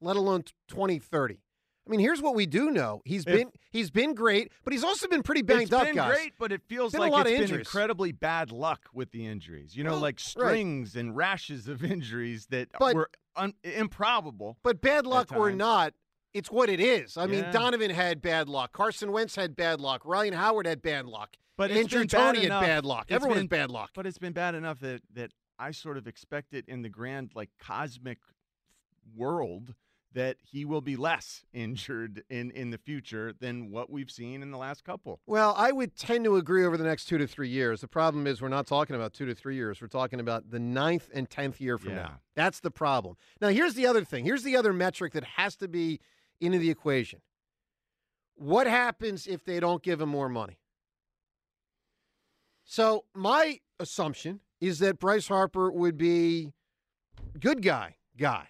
let 0.00 0.16
alone 0.16 0.42
2030. 0.68 1.40
I 1.86 1.90
mean, 1.90 2.00
here's 2.00 2.20
what 2.22 2.34
we 2.34 2.46
do 2.46 2.70
know: 2.70 3.02
he's 3.04 3.20
If- 3.26 3.32
been 3.32 3.50
he's 3.70 3.90
been 3.90 4.14
great, 4.14 4.50
but 4.64 4.72
he's 4.72 4.82
also 4.82 5.06
been 5.06 5.22
pretty 5.22 5.42
banged 5.42 5.64
it's 5.64 5.72
up, 5.72 5.84
been 5.84 5.94
guys. 5.94 6.14
great, 6.16 6.32
but 6.38 6.50
it 6.50 6.62
feels 6.66 6.92
Been 6.92 7.02
a 7.02 7.06
lot 7.08 7.26
it's 7.26 7.42
of 7.44 7.50
been 7.50 7.58
incredibly 7.60 8.10
bad 8.10 8.50
luck 8.50 8.88
with 8.94 9.10
the 9.12 9.26
injuries. 9.26 9.76
You 9.76 9.84
know, 9.84 9.90
Well, 9.92 10.00
like 10.00 10.14
right. 10.16 10.20
strings 10.20 10.96
and 10.96 11.14
rashes 11.14 11.68
of 11.68 11.84
injuries 11.84 12.46
that 12.46 12.70
But- 12.78 12.94
were 12.96 13.10
un- 13.36 13.54
improbable. 13.62 14.56
But 14.62 14.80
bad 14.80 15.06
luck 15.06 15.30
or 15.32 15.52
not, 15.52 15.92
it's 16.34 16.50
what 16.50 16.68
it 16.68 16.80
is. 16.80 17.16
I 17.16 17.26
mean, 17.26 17.46
Donovan 17.52 17.90
had 17.90 18.20
bad 18.20 18.48
luck. 18.48 18.72
Carson 18.72 19.12
Wentz 19.12 19.36
had 19.36 19.56
bad 19.56 19.80
luck. 19.80 20.02
Ryan 20.04 20.34
Howard 20.34 20.66
had 20.66 20.82
bad 20.82 21.06
luck. 21.06 21.36
But 21.56 21.70
it's 21.70 21.80
Andrew 21.80 22.04
Toney 22.04 22.40
had 22.40 22.48
bad 22.48 22.84
luck. 22.84 23.04
it's 23.08 23.14
Everyone 23.14 23.36
been- 23.36 23.42
has 23.58 23.62
bad 23.66 23.70
luck. 23.70 23.90
But 23.94 24.06
it's 24.06 24.18
been 24.18 24.32
bad 24.32 24.54
enough 24.56 24.80
that 24.80 25.02
that 25.14 25.30
I 25.58 25.70
sort 25.70 25.96
of 25.96 26.06
expect 26.08 26.52
it 26.52 26.64
in 26.68 26.82
the 26.82 26.88
grand 26.88 27.30
like 27.34 27.50
cosmic 27.60 28.18
world 29.14 29.74
that 30.12 30.36
he 30.42 30.64
will 30.64 30.80
be 30.80 30.94
less 30.96 31.44
injured 31.52 32.22
in 32.30 32.50
in 32.52 32.70
the 32.70 32.78
future 32.78 33.32
than 33.40 33.70
what 33.70 33.90
we've 33.90 34.10
seen 34.10 34.42
in 34.42 34.50
the 34.50 34.58
last 34.58 34.84
couple. 34.84 35.20
Well, 35.26 35.54
I 35.56 35.72
would 35.72 35.96
tend 35.96 36.24
to 36.24 36.36
agree 36.36 36.64
over 36.64 36.76
the 36.76 36.84
next 36.84 37.06
two 37.06 37.18
to 37.18 37.26
three 37.26 37.48
years. 37.48 37.80
The 37.80 37.88
problem 37.88 38.26
is 38.26 38.40
we're 38.40 38.48
not 38.48 38.66
talking 38.66 38.94
about 38.96 39.12
two 39.12 39.26
to 39.26 39.34
three 39.34 39.56
years. 39.56 39.80
We're 39.80 39.88
talking 39.88 40.20
about 40.20 40.50
the 40.50 40.60
ninth 40.60 41.10
and 41.12 41.28
tenth 41.28 41.60
year 41.60 41.78
from 41.78 41.90
Yeah. 41.90 41.96
now. 42.02 42.20
That's 42.36 42.60
the 42.60 42.70
problem. 42.70 43.16
Now, 43.40 43.48
here's 43.48 43.74
the 43.74 43.86
other 43.86 44.04
thing. 44.04 44.24
Here's 44.24 44.42
the 44.44 44.56
other 44.56 44.72
metric 44.72 45.12
that 45.14 45.24
has 45.24 45.56
to 45.56 45.68
be 45.68 46.00
into 46.40 46.58
the 46.58 46.70
equation. 46.70 47.20
What 48.36 48.66
happens 48.66 49.26
if 49.26 49.44
they 49.44 49.60
don't 49.60 49.82
give 49.82 50.00
him 50.00 50.08
more 50.08 50.28
money? 50.28 50.58
So 52.64 53.04
my 53.14 53.60
assumption 53.78 54.40
is 54.60 54.78
that 54.78 54.98
Bryce 54.98 55.28
Harper 55.28 55.70
would 55.70 55.96
be 55.96 56.52
good 57.38 57.62
guy 57.62 57.96
guy. 58.16 58.48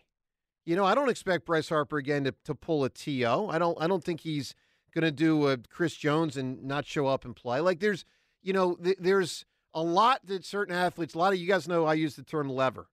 You 0.65 0.77
know, 0.77 0.85
I 0.85 0.95
don't 0.95 1.11
expect 1.11 1.45
Bryce 1.45 1.69
Harper 1.69 1.99
again 1.99 2.25
to, 2.25 2.35
to 2.45 2.55
pull 2.55 2.85
a 2.85 2.89
TO. 2.89 3.49
I 3.51 3.59
don't 3.59 3.77
I 3.81 3.87
don't 3.87 4.03
think 4.03 4.21
he's 4.21 4.55
going 4.95 5.05
to 5.05 5.13
do 5.13 5.49
a 5.49 5.59
Chris 5.59 5.95
Jones 5.97 6.37
and 6.37 6.63
not 6.65 6.87
show 6.87 7.07
up 7.07 7.25
and 7.25 7.35
play. 7.35 7.61
Like 7.61 7.81
there's, 7.81 8.05
you 8.43 8.53
know, 8.53 8.77
th- 8.77 8.99
there's 9.01 9.45
a 9.75 9.83
lot 9.83 10.21
that 10.27 10.45
certain 10.45 10.75
athletes, 10.75 11.15
a 11.15 11.19
lot 11.19 11.33
of 11.33 11.39
you 11.39 11.49
guys 11.49 11.67
know 11.67 11.85
I 11.85 11.95
use 11.95 12.15
the 12.15 12.23
term 12.23 12.49
lever. 12.49 12.87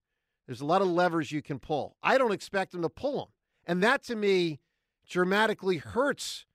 There's 0.48 0.62
a 0.62 0.66
lot 0.66 0.82
of 0.82 0.88
levers 0.88 1.32
you 1.32 1.42
can 1.42 1.60
pull. 1.60 1.96
I 2.02 2.18
don't 2.18 2.32
expect 2.32 2.74
him 2.74 2.82
to 2.82 2.90
pull 2.90 3.20
them. 3.20 3.28
And 3.66 3.84
that 3.84 4.04
to 4.06 4.16
me 4.16 4.60
dramatically 5.12 5.78
hurts 5.78 6.46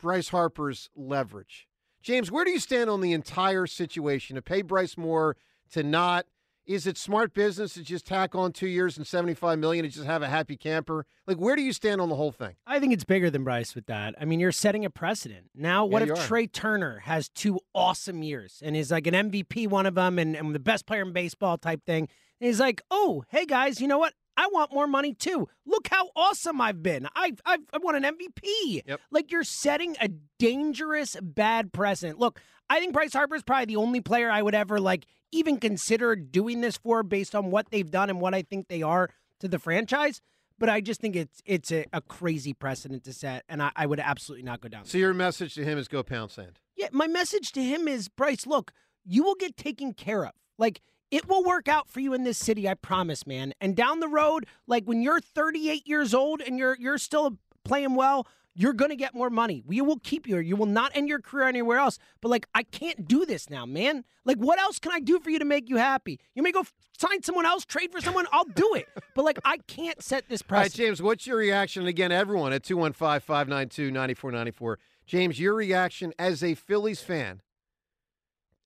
Bryce 0.00 0.30
Harper's 0.30 0.88
leverage. 0.96 1.68
James, 2.02 2.32
where 2.32 2.44
do 2.44 2.50
you 2.50 2.58
stand 2.58 2.90
on 2.90 3.02
the 3.02 3.12
entire 3.12 3.66
situation? 3.66 4.34
To 4.34 4.42
pay 4.42 4.62
Bryce 4.62 4.96
more, 4.96 5.36
to 5.72 5.84
not? 5.84 6.26
Is 6.64 6.86
it 6.86 6.96
smart 6.96 7.34
business 7.34 7.74
to 7.74 7.82
just 7.82 8.06
tack 8.06 8.34
on 8.34 8.52
two 8.52 8.68
years 8.68 8.96
and 8.96 9.06
seventy-five 9.06 9.58
million 9.58 9.84
and 9.84 9.92
just 9.92 10.06
have 10.06 10.22
a 10.22 10.28
happy 10.28 10.56
camper? 10.56 11.04
Like, 11.26 11.36
where 11.36 11.54
do 11.54 11.62
you 11.62 11.72
stand 11.72 12.00
on 12.00 12.08
the 12.08 12.14
whole 12.14 12.32
thing? 12.32 12.54
I 12.66 12.80
think 12.80 12.92
it's 12.92 13.04
bigger 13.04 13.30
than 13.30 13.44
Bryce 13.44 13.74
with 13.74 13.86
that. 13.86 14.14
I 14.20 14.24
mean, 14.24 14.40
you're 14.40 14.52
setting 14.52 14.84
a 14.84 14.90
precedent. 14.90 15.50
Now, 15.54 15.84
what 15.84 16.06
Yeah, 16.06 16.14
if. 16.14 16.26
Trea 16.26 16.46
Turner 16.46 17.00
has 17.00 17.28
two 17.28 17.60
awesome 17.74 18.22
years 18.22 18.62
and 18.64 18.76
is 18.76 18.90
like 18.90 19.06
an 19.06 19.14
MVP, 19.14 19.68
one 19.68 19.86
of 19.86 19.96
them, 19.96 20.18
and, 20.18 20.34
and 20.34 20.54
the 20.54 20.60
best 20.60 20.86
player 20.86 21.02
in 21.02 21.12
baseball 21.12 21.58
type 21.58 21.84
thing? 21.84 22.08
And 22.40 22.46
he's 22.46 22.60
like, 22.60 22.80
oh, 22.90 23.24
hey 23.28 23.44
guys, 23.44 23.80
you 23.80 23.86
know 23.86 23.98
what? 23.98 24.14
I 24.36 24.48
want 24.52 24.72
more 24.72 24.86
money 24.86 25.14
too. 25.14 25.48
Look 25.66 25.88
how 25.90 26.10
awesome 26.16 26.60
I've 26.60 26.82
been. 26.82 27.08
I've, 27.14 27.40
I've, 27.44 27.60
I 27.72 27.78
won 27.78 28.02
an 28.02 28.04
MVP. 28.04 28.82
Yep. 28.86 29.00
Like 29.10 29.30
you're 29.30 29.44
setting 29.44 29.96
a 30.00 30.08
dangerous 30.38 31.16
bad 31.20 31.72
precedent. 31.72 32.18
Look, 32.18 32.40
I 32.70 32.80
think 32.80 32.92
Bryce 32.92 33.12
Harper 33.12 33.34
is 33.34 33.42
probably 33.42 33.66
the 33.66 33.76
only 33.76 34.00
player 34.00 34.30
I 34.30 34.42
would 34.42 34.54
ever 34.54 34.80
like 34.80 35.06
even 35.30 35.58
consider 35.58 36.16
doing 36.16 36.60
this 36.60 36.76
for 36.76 37.02
based 37.02 37.34
on 37.34 37.50
what 37.50 37.70
they've 37.70 37.90
done 37.90 38.10
and 38.10 38.20
what 38.20 38.34
I 38.34 38.42
think 38.42 38.68
they 38.68 38.82
are 38.82 39.10
to 39.40 39.48
the 39.48 39.58
franchise. 39.58 40.20
But 40.58 40.68
I 40.68 40.80
just 40.80 41.00
think 41.00 41.16
it's 41.16 41.42
it's 41.44 41.72
a, 41.72 41.86
a 41.92 42.00
crazy 42.00 42.52
precedent 42.52 43.04
to 43.04 43.12
set, 43.12 43.42
and 43.48 43.60
I, 43.62 43.72
I 43.74 43.86
would 43.86 43.98
absolutely 43.98 44.44
not 44.44 44.60
go 44.60 44.68
down. 44.68 44.84
So 44.84 44.96
your 44.96 45.12
message 45.12 45.54
to 45.54 45.64
him 45.64 45.76
is 45.76 45.88
go 45.88 46.02
pound 46.04 46.30
sand. 46.30 46.60
Yeah, 46.76 46.88
my 46.92 47.08
message 47.08 47.52
to 47.52 47.62
him 47.62 47.88
is 47.88 48.08
Bryce, 48.08 48.46
look, 48.46 48.72
you 49.04 49.24
will 49.24 49.34
get 49.34 49.56
taken 49.56 49.92
care 49.92 50.24
of. 50.24 50.32
Like, 50.58 50.80
it 51.12 51.28
will 51.28 51.44
work 51.44 51.68
out 51.68 51.88
for 51.88 52.00
you 52.00 52.14
in 52.14 52.24
this 52.24 52.38
city, 52.38 52.68
I 52.68 52.74
promise, 52.74 53.26
man. 53.26 53.52
And 53.60 53.76
down 53.76 54.00
the 54.00 54.08
road, 54.08 54.46
like 54.66 54.84
when 54.86 55.02
you're 55.02 55.20
38 55.20 55.86
years 55.86 56.14
old 56.14 56.40
and 56.40 56.58
you're 56.58 56.76
you're 56.80 56.98
still 56.98 57.36
playing 57.64 57.94
well, 57.94 58.26
you're 58.54 58.72
gonna 58.72 58.96
get 58.96 59.14
more 59.14 59.28
money. 59.28 59.62
We 59.66 59.82
will 59.82 59.98
keep 60.02 60.26
you. 60.26 60.38
You 60.38 60.56
will 60.56 60.66
not 60.66 60.90
end 60.94 61.08
your 61.08 61.20
career 61.20 61.46
anywhere 61.46 61.78
else. 61.78 61.98
But 62.22 62.30
like, 62.30 62.46
I 62.54 62.62
can't 62.62 63.06
do 63.06 63.26
this 63.26 63.50
now, 63.50 63.66
man. 63.66 64.04
Like, 64.24 64.38
what 64.38 64.58
else 64.58 64.78
can 64.78 64.90
I 64.90 65.00
do 65.00 65.20
for 65.20 65.28
you 65.28 65.38
to 65.38 65.44
make 65.44 65.68
you 65.68 65.76
happy? 65.76 66.18
You 66.34 66.42
may 66.42 66.50
go 66.50 66.60
f- 66.60 66.72
sign 66.98 67.22
someone 67.22 67.44
else, 67.44 67.64
trade 67.66 67.92
for 67.92 68.00
someone. 68.00 68.26
I'll 68.32 68.44
do 68.44 68.74
it. 68.74 68.88
But 69.14 69.26
like, 69.26 69.38
I 69.44 69.58
can't 69.66 70.02
set 70.02 70.30
this 70.30 70.42
All 70.50 70.56
right. 70.56 70.72
James, 70.72 71.02
what's 71.02 71.26
your 71.26 71.36
reaction? 71.36 71.82
And 71.82 71.88
again, 71.90 72.10
everyone 72.10 72.54
at 72.54 72.62
215 72.62 73.20
592 73.20 73.90
9494. 73.90 74.78
James, 75.04 75.38
your 75.38 75.52
reaction 75.52 76.14
as 76.18 76.42
a 76.42 76.54
Phillies 76.54 77.02
fan 77.02 77.42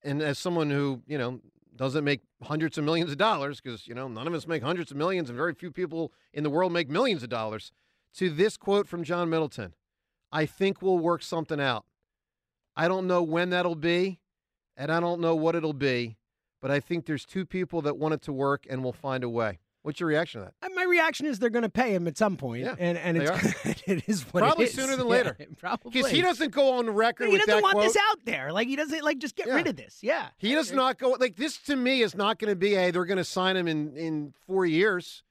and 0.04 0.22
as 0.22 0.38
someone 0.38 0.70
who, 0.70 1.02
you 1.08 1.18
know, 1.18 1.40
doesn't 1.76 2.04
make 2.04 2.22
hundreds 2.42 2.78
of 2.78 2.84
millions 2.84 3.10
of 3.10 3.18
dollars, 3.18 3.60
because, 3.60 3.86
you 3.86 3.94
know, 3.94 4.08
none 4.08 4.26
of 4.26 4.34
us 4.34 4.46
make 4.46 4.62
hundreds 4.62 4.90
of 4.90 4.96
millions 4.96 5.28
and 5.28 5.36
very 5.36 5.54
few 5.54 5.70
people 5.70 6.12
in 6.32 6.42
the 6.42 6.50
world 6.50 6.72
make 6.72 6.88
millions 6.88 7.22
of 7.22 7.28
dollars, 7.28 7.72
to 8.14 8.30
this 8.30 8.56
quote 8.56 8.88
from 8.88 9.04
John 9.04 9.28
Middleton 9.30 9.74
I 10.32 10.46
think 10.46 10.82
we'll 10.82 10.98
work 10.98 11.22
something 11.22 11.60
out. 11.60 11.84
I 12.76 12.88
don't 12.88 13.06
know 13.06 13.22
when 13.22 13.50
that'll 13.50 13.74
be, 13.74 14.20
and 14.76 14.90
I 14.90 15.00
don't 15.00 15.20
know 15.20 15.34
what 15.34 15.54
it'll 15.54 15.72
be, 15.72 16.16
but 16.60 16.70
I 16.70 16.80
think 16.80 17.06
there's 17.06 17.24
two 17.24 17.46
people 17.46 17.80
that 17.82 17.96
want 17.96 18.14
it 18.14 18.22
to 18.22 18.32
work 18.32 18.66
and 18.68 18.82
will 18.82 18.92
find 18.92 19.22
a 19.24 19.28
way. 19.28 19.60
What's 19.86 20.00
your 20.00 20.08
reaction 20.08 20.40
to 20.40 20.46
that? 20.60 20.66
Uh, 20.66 20.74
my 20.74 20.82
reaction 20.82 21.26
is 21.26 21.38
they're 21.38 21.48
going 21.48 21.62
to 21.62 21.68
pay 21.68 21.94
him 21.94 22.08
at 22.08 22.18
some 22.18 22.36
point, 22.36 22.64
Yeah, 22.64 22.74
and 22.76 22.98
and 22.98 23.16
it's 23.16 23.82
it 23.86 24.02
is 24.08 24.22
what 24.32 24.40
Probably 24.42 24.64
it 24.64 24.70
is. 24.70 24.74
sooner 24.74 24.96
than 24.96 25.06
Yeah, 25.06 25.12
later. 25.12 25.36
probably 25.58 25.92
Because 25.92 26.10
he 26.10 26.22
doesn't 26.22 26.50
go 26.50 26.72
on 26.78 26.86
the 26.86 26.92
record 26.92 27.28
he 27.30 27.38
doesn't 27.38 27.62
want 27.62 27.74
quote. 27.76 27.84
this 27.86 27.96
out 28.10 28.18
there. 28.24 28.50
Like 28.52 28.66
he 28.66 28.74
doesn't 28.74 29.04
like 29.04 29.18
just 29.18 29.36
get 29.36 29.46
Yeah. 29.46 29.54
rid 29.54 29.68
of 29.68 29.76
this. 29.76 29.98
Yeah, 30.02 30.26
He 30.38 30.54
does 30.54 30.72
not 30.72 30.98
go 30.98 31.10
like 31.20 31.36
this. 31.36 31.56
To 31.66 31.76
me, 31.76 32.02
is 32.02 32.16
not 32.16 32.40
going 32.40 32.50
to 32.50 32.56
be 32.56 32.74
a. 32.74 32.90
They're 32.90 33.04
going 33.04 33.16
to 33.18 33.24
sign 33.24 33.56
him 33.56 33.68
in 33.68 33.96
in 33.96 34.34
four 34.46 34.66
years. 34.66 35.22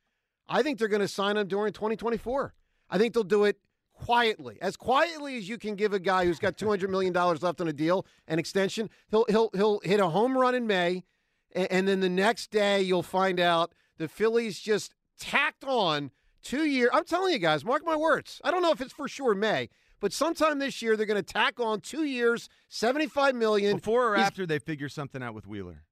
I 0.47 0.63
think 0.63 0.79
they're 0.79 0.87
going 0.87 1.01
to 1.01 1.07
sign 1.09 1.35
him 1.35 1.47
during 1.49 1.73
2024. 1.73 2.53
I 2.89 2.97
think 2.97 3.13
they'll 3.13 3.23
do 3.23 3.43
it 3.43 3.57
quietly, 3.93 4.57
as 4.61 4.77
quietly 4.77 5.37
as 5.37 5.49
you 5.49 5.57
can 5.57 5.75
give 5.75 5.91
a 5.93 5.99
guy 5.99 6.23
who's 6.25 6.39
got 6.39 6.57
200 6.57 6.89
million 6.89 7.11
dollars 7.11 7.41
left 7.43 7.59
on 7.61 7.67
a 7.67 7.73
deal, 7.73 8.05
an 8.27 8.39
extension. 8.39 8.89
He'll 9.09 9.25
he'll 9.27 9.49
he'll 9.53 9.79
hit 9.83 9.99
a 9.99 10.07
home 10.07 10.37
run 10.37 10.55
in 10.55 10.65
May, 10.67 11.03
and, 11.53 11.71
and 11.71 11.87
then 11.87 11.99
the 11.99 12.09
next 12.09 12.51
day 12.51 12.81
you'll 12.81 13.03
find 13.03 13.39
out 13.39 13.73
the 13.97 14.07
Phillies 14.07 14.59
just 14.59 14.93
tacked 15.19 15.63
on 15.63 16.11
two 16.43 16.65
year. 16.65 16.89
I'm 16.93 17.05
telling 17.05 17.33
you 17.33 17.39
guys, 17.39 17.63
mark 17.65 17.85
my 17.85 17.95
words. 17.95 18.41
I 18.43 18.51
don't 18.51 18.61
know 18.61 18.71
if 18.71 18.81
it's 18.81 18.93
for 18.93 19.07
sure 19.07 19.33
May. 19.35 19.69
But 20.01 20.11
sometime 20.13 20.59
this 20.59 20.81
year, 20.81 20.97
they're 20.97 21.05
going 21.05 21.23
to 21.23 21.33
tack 21.33 21.59
on 21.59 21.79
two 21.81 22.03
years, 22.03 22.49
seventy-five 22.67 23.33
million. 23.33 23.77
Before 23.77 24.09
or 24.13 24.15
He's- 24.15 24.27
after 24.27 24.45
they 24.45 24.59
figure 24.59 24.89
something 24.89 25.23
out 25.23 25.33
with 25.33 25.47
Wheeler? 25.47 25.83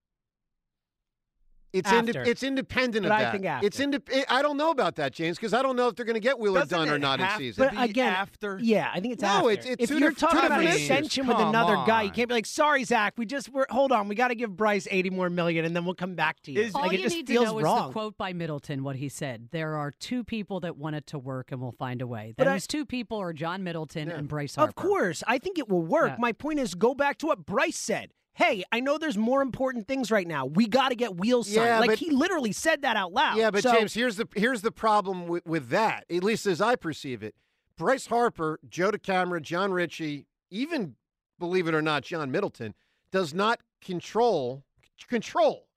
It's 1.74 1.90
After. 1.90 2.20
inde- 2.20 2.28
it's 2.28 2.44
independent 2.44 3.04
But 3.04 3.12
of 3.12 3.18
I 3.18 3.24
that. 3.24 3.32
think 3.32 3.46
after. 3.46 3.66
It's 3.66 3.80
inde- 3.80 4.04
I 4.30 4.44
don't 4.44 4.58
know 4.58 4.70
about 4.70 4.96
that, 4.98 5.12
James, 5.12 5.38
because 5.38 5.56
I 5.56 5.64
don't 5.64 5.76
know 5.76 5.88
if 5.88 5.96
they're 5.96 6.06
going 6.06 6.14
to 6.14 6.20
get 6.20 6.38
Wheeler 6.38 6.60
Doesn't 6.60 6.78
done 6.78 6.90
or 6.90 6.96
it 6.98 7.00
not 7.00 7.20
in 7.20 7.28
season. 7.40 7.68
But 7.68 7.84
again, 7.90 8.14
after? 8.14 8.60
yeah, 8.62 8.92
I 8.94 9.00
think 9.00 9.14
it's 9.14 9.24
No, 9.24 9.28
after. 9.30 9.50
it's- 9.50 9.66
it's 9.66 9.84
if 9.84 9.90
two 9.90 9.98
you're 9.98 10.10
diff- 10.12 10.20
talking 10.20 10.40
about 10.46 10.62
an 10.62 10.68
extension 10.68 11.26
with 11.26 11.38
Come 11.38 11.50
another 11.50 11.74
guy, 11.88 12.04
you 12.04 12.12
can't 12.12 12.30
be 12.30 12.36
like, 12.36 12.46
"Sorry, 12.46 12.84
Zack, 12.84 13.16
we 13.18 13.26
just 13.26 13.50
we're 13.50 13.66
hold 13.72 13.92
on, 13.92 14.08
we 14.08 14.14
got 14.14 14.28
to 14.28 14.36
give 14.36 14.56
Bryce 14.56 14.88
eighty 14.92 15.10
more 15.10 15.32
million, 15.32 15.66
and 15.66 15.76
then 15.76 15.84
we'll 15.84 15.96
come 15.96 16.14
back 16.14 16.40
to 16.44 16.52
you." 16.52 16.62
Is- 16.62 16.76
All 16.76 16.82
like 16.84 16.94
it 16.94 16.98
you 16.98 17.04
just 17.06 17.16
need 17.16 17.28
feels 17.28 17.46
to 17.48 17.54
know 17.56 17.60
wrong. 17.62 17.80
is 17.80 17.88
the 17.88 17.92
quote 17.94 18.18
by 18.20 18.34
Middleton, 18.34 18.84
what 18.84 18.98
he 18.98 19.10
said. 19.10 19.48
There 19.52 19.76
are 19.76 19.90
two 19.90 20.24
people 20.24 20.60
that 20.60 20.78
want 20.78 20.96
it 20.96 21.08
to 21.08 21.18
work 21.18 21.52
and 21.52 21.60
we'll 21.60 21.72
find 21.72 22.04
a 22.04 22.08
way. 22.08 22.34
But 22.38 22.48
I- 22.48 22.54
Those 22.54 22.68
two 22.68 22.86
people 22.86 23.18
are 23.18 23.34
John 23.34 23.64
Middleton 23.64 24.12
and 24.12 24.28
Bryce 24.28 24.56
Harper. 24.56 24.70
Of 24.70 24.76
course, 24.76 25.24
I 25.28 25.40
think 25.40 25.58
it 25.58 25.68
will 25.68 25.82
work. 25.82 26.12
Yeah. 26.12 26.16
My 26.20 26.34
point 26.34 26.60
is, 26.60 26.76
go 26.76 26.94
back 26.94 27.18
to 27.18 27.26
what 27.26 27.48
Bryce 27.48 27.78
said. 27.78 28.12
Hey, 28.36 28.64
I 28.72 28.80
know 28.80 28.98
there's 28.98 29.18
more 29.18 29.42
important 29.42 29.88
things 29.88 30.10
right 30.10 30.28
now. 30.28 30.46
We 30.48 30.68
got 30.68 30.90
to 30.90 30.96
get 30.96 31.18
wheels 31.18 31.48
signed. 31.48 31.68
Yeah, 31.68 31.80
like 31.80 31.92
but- 31.92 32.00
he 32.00 32.10
literally 32.10 32.52
said 32.52 32.82
that 32.82 32.98
out 32.98 33.14
loud. 33.14 33.38
yeah, 33.38 33.52
but 33.52 33.64
So- 33.64 33.74
James, 33.74 33.94
here's 33.94 34.16
the 34.18 34.28
here's 34.36 34.62
the 34.62 34.72
problem 34.72 35.28
with, 35.28 35.46
with 35.46 35.70
that. 35.70 36.06
At 36.10 36.24
least 36.24 36.46
as 36.48 36.60
I 36.60 36.76
perceive 36.76 37.22
it, 37.22 37.36
Bryce 37.78 38.08
Harper, 38.08 38.60
Joe 38.68 38.92
DeCamara, 38.92 39.42
John 39.42 39.72
Ritchie, 39.72 40.26
even 40.50 40.96
believe 41.40 41.68
it 41.68 41.76
or 41.76 41.82
not, 41.82 42.04
John 42.04 42.32
Middleton 42.32 42.74
does 43.12 43.34
not 43.34 43.60
control 43.82 44.64
control 45.08 45.68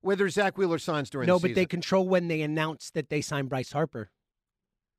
whether 0.00 0.28
Zack 0.28 0.56
Wheeler 0.56 0.78
signs 0.78 1.10
during 1.10 1.26
no, 1.26 1.34
but 1.34 1.48
season. 1.48 1.54
they 1.54 1.66
control 1.66 2.08
when 2.08 2.28
they 2.28 2.42
announce 2.42 2.90
that 2.90 3.10
they 3.10 3.20
sign 3.20 3.46
Bryce 3.46 3.72
Harper. 3.72 4.10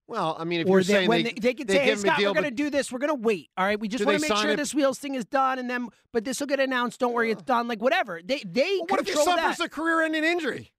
Well, 0.07 0.35
I 0.39 0.45
mean, 0.45 0.61
if 0.61 0.67
or 0.67 0.77
you're 0.77 0.83
they, 0.83 0.93
saying 0.93 1.09
when 1.09 1.23
they, 1.23 1.31
they, 1.31 1.39
they 1.39 1.53
can 1.53 1.67
say, 1.67 1.79
"Hey, 1.79 1.85
give 1.85 1.99
him 1.99 2.05
a 2.05 2.07
Scott, 2.07 2.17
deal, 2.19 2.29
we're 2.31 2.41
going 2.41 2.43
to 2.45 2.51
do 2.51 2.69
this. 2.69 2.91
We're 2.91 2.99
going 2.99 3.09
to 3.09 3.21
wait. 3.21 3.49
All 3.57 3.65
right, 3.65 3.79
we 3.79 3.87
just 3.87 4.05
want 4.05 4.21
to 4.21 4.29
make 4.29 4.37
sure 4.39 4.51
it- 4.51 4.55
this 4.57 4.73
wheels 4.73 4.99
thing 4.99 5.15
is 5.15 5.25
done, 5.25 5.59
and 5.59 5.69
then, 5.69 5.89
but 6.13 6.23
this 6.23 6.39
will 6.39 6.47
get 6.47 6.59
announced. 6.59 6.99
Don't 6.99 7.13
worry, 7.13 7.29
it's 7.31 7.43
done. 7.43 7.67
Like 7.67 7.81
whatever. 7.81 8.21
They 8.23 8.41
they 8.45 8.77
Well, 8.79 8.87
what 8.89 8.99
if 9.01 9.07
he 9.07 9.13
suffers 9.13 9.57
that. 9.57 9.65
a 9.65 9.69
career-ending 9.69 10.23
injury? 10.23 10.71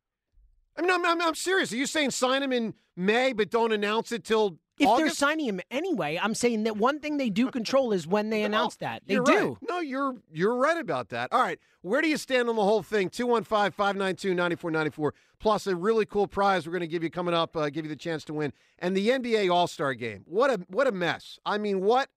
I 0.77 0.81
mean, 0.83 0.91
I'm, 0.91 1.05
I'm, 1.05 1.21
I'm 1.21 1.35
serious. 1.35 1.73
Are 1.73 1.77
you 1.77 1.87
saying 1.87 2.13
sign 2.13 2.43
him 2.43 2.53
in 2.53 2.73
May, 2.97 3.33
but 3.33 3.51
don't 3.51 3.73
announce 3.73 4.13
it 4.13 4.25
till 4.25 4.59
if 4.79 4.97
they're 4.97 5.11
signing 5.11 5.47
him 5.47 5.61
anyway, 5.71 6.19
I'm 6.21 6.35
saying 6.35 6.65
that 6.65 6.77
one 6.77 7.01
thing 7.01 7.17
they 7.17 7.31
do 7.31 7.51
control 7.51 7.93
is 7.93 8.07
when 8.07 8.31
they 8.31 8.43
announce 8.43 8.77
that. 8.77 9.03
They 9.07 9.15
do. 9.15 9.23
right. 9.23 9.57
No, 9.69 9.81
you're 9.81 10.17
you're 10.33 10.57
right 10.57 10.79
about 10.79 11.09
that. 11.11 11.33
All 11.33 11.43
right. 11.43 11.59
Where 11.83 12.03
do 12.03 12.09
you 12.09 12.17
stand 12.17 12.49
on 12.49 12.57
the 12.57 12.65
whole 12.65 12.83
thing? 12.83 13.09
215-592-9494 13.11 15.13
plus 15.39 15.67
a 15.67 15.77
really 15.77 16.05
cool 16.05 16.27
prize 16.27 16.67
we're 16.67 16.73
going 16.73 16.81
to 16.81 16.87
give 16.87 17.03
you 17.03 17.11
coming 17.11 17.35
up, 17.35 17.57
uh, 17.57 17.71
give 17.71 17.85
you 17.85 17.89
the 17.89 17.97
chance 17.97 18.25
to 18.25 18.35
win. 18.35 18.53
And 18.79 18.97
the 18.97 19.09
NBA 19.09 19.53
All-Star 19.53 19.95
game. 19.95 20.23
What 20.27 20.51
a 20.51 20.61
what 20.69 20.87
a 20.87 20.93
mess. 20.93 21.39
I 21.47 21.59
mean, 21.59 21.81
what 21.81 22.11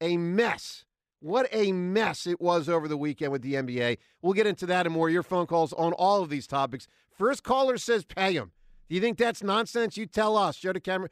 a 0.00 0.16
mess. 0.16 0.84
What 1.20 1.48
a 1.50 1.72
mess 1.72 2.28
it 2.28 2.40
was 2.40 2.68
over 2.68 2.86
the 2.86 2.96
weekend 2.96 3.32
with 3.32 3.42
the 3.42 3.54
NBA. 3.54 3.98
We'll 4.22 4.34
get 4.34 4.46
into 4.46 4.66
that 4.66 4.86
and 4.86 4.94
more. 4.94 5.10
Your 5.10 5.24
phone 5.24 5.46
calls 5.46 5.72
on 5.72 5.92
all 5.94 6.22
of 6.22 6.30
these 6.30 6.46
topics. 6.46 6.86
First 7.10 7.42
caller 7.42 7.76
says 7.76 8.04
pay 8.04 8.34
him. 8.34 8.52
Do 8.88 8.94
you 8.94 9.00
think 9.00 9.18
that's 9.18 9.42
nonsense? 9.42 9.96
You 9.96 10.06
tell 10.06 10.36
us. 10.36 10.56
Show 10.56 10.72
the 10.72 10.80
DeCamara. 10.80 11.08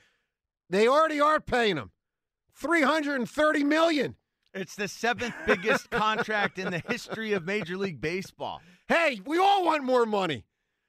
They 0.68 0.88
already 0.88 1.20
are 1.20 1.40
paying 1.40 1.76
him. 1.76 1.90
330 2.54 3.64
million. 3.64 4.16
It's 4.54 4.74
the 4.74 4.88
seventh 4.88 5.34
biggest 5.46 5.90
contract 5.90 6.58
in 6.58 6.70
the 6.70 6.82
history 6.88 7.34
of 7.34 7.44
Major 7.44 7.76
League 7.76 8.00
Baseball. 8.00 8.62
Hey, 8.88 9.20
we 9.26 9.38
all 9.38 9.64
want 9.64 9.84
more 9.84 10.06
money. 10.06 10.44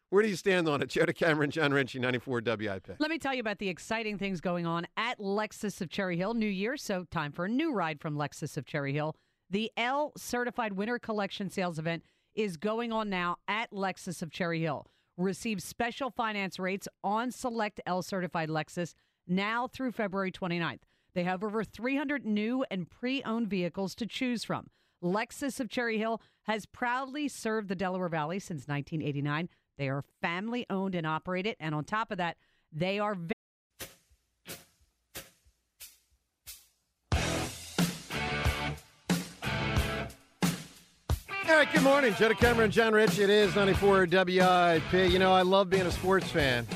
Where 0.09 0.23
do 0.23 0.29
you 0.29 0.37
stand 0.37 0.69
on 0.69 0.81
it? 0.81 0.87
Joe 0.87 1.05
DeCamara, 1.05 1.49
John 1.49 1.73
Ritchie, 1.73 1.99
94 1.99 2.41
WIP. 2.45 2.95
Let 2.97 3.09
me 3.09 3.19
tell 3.19 3.33
you 3.33 3.41
about 3.41 3.59
the 3.59 3.67
exciting 3.67 4.17
things 4.17 4.39
going 4.39 4.65
on 4.65 4.87
at 4.95 5.19
Lexus 5.19 5.81
of 5.81 5.89
Cherry 5.89 6.15
Hill. 6.15 6.33
New 6.33 6.47
Year, 6.47 6.77
so 6.77 7.03
time 7.11 7.33
for 7.33 7.43
a 7.43 7.49
new 7.49 7.73
ride 7.73 7.99
from 7.99 8.15
Lexus 8.15 8.55
of 8.55 8.65
Cherry 8.65 8.93
Hill. 8.93 9.15
The 9.49 9.69
L 9.75 10.13
Certified 10.15 10.73
Winter 10.73 10.97
Collection 10.97 11.49
Sales 11.49 11.77
Event 11.77 12.03
is 12.35 12.55
going 12.55 12.93
on 12.93 13.09
now 13.09 13.35
at 13.49 13.71
Lexus 13.71 14.21
of 14.21 14.31
Cherry 14.31 14.61
Hill. 14.61 14.85
Receive 15.17 15.61
special 15.61 16.09
finance 16.09 16.57
rates 16.57 16.87
on 17.03 17.29
select 17.31 17.81
L 17.85 18.01
Certified 18.01 18.47
Lexus 18.47 18.93
now 19.27 19.67
through 19.67 19.91
February 19.91 20.31
29th. 20.31 20.79
They 21.13 21.23
have 21.23 21.43
over 21.43 21.63
300 21.63 22.25
new 22.25 22.63
and 22.69 22.89
pre 22.89 23.23
owned 23.23 23.49
vehicles 23.49 23.95
to 23.95 24.05
choose 24.05 24.43
from. 24.43 24.67
Lexus 25.03 25.59
of 25.59 25.69
Cherry 25.69 25.97
Hill 25.97 26.21
has 26.43 26.65
proudly 26.65 27.27
served 27.27 27.69
the 27.69 27.75
Delaware 27.75 28.09
Valley 28.09 28.39
since 28.39 28.67
1989. 28.67 29.49
They 29.77 29.89
are 29.89 30.03
family 30.21 30.65
owned 30.69 30.95
and 30.95 31.05
operated. 31.05 31.55
And 31.59 31.75
on 31.75 31.83
top 31.83 32.11
of 32.11 32.17
that, 32.17 32.37
they 32.71 32.99
are. 32.99 33.15
Very- 33.15 33.31
All 41.49 41.55
right, 41.55 41.71
good 41.71 41.83
morning. 41.83 42.13
Joe 42.15 42.29
DeCamara, 42.29 42.69
John 42.69 42.93
Ritchie. 42.93 43.23
It 43.23 43.29
is 43.29 43.55
94 43.55 44.07
WIP. 44.11 45.11
You 45.11 45.19
know, 45.19 45.31
I 45.31 45.43
love 45.43 45.69
being 45.69 45.85
a 45.85 45.91
sports 45.91 46.29
fan, 46.29 46.67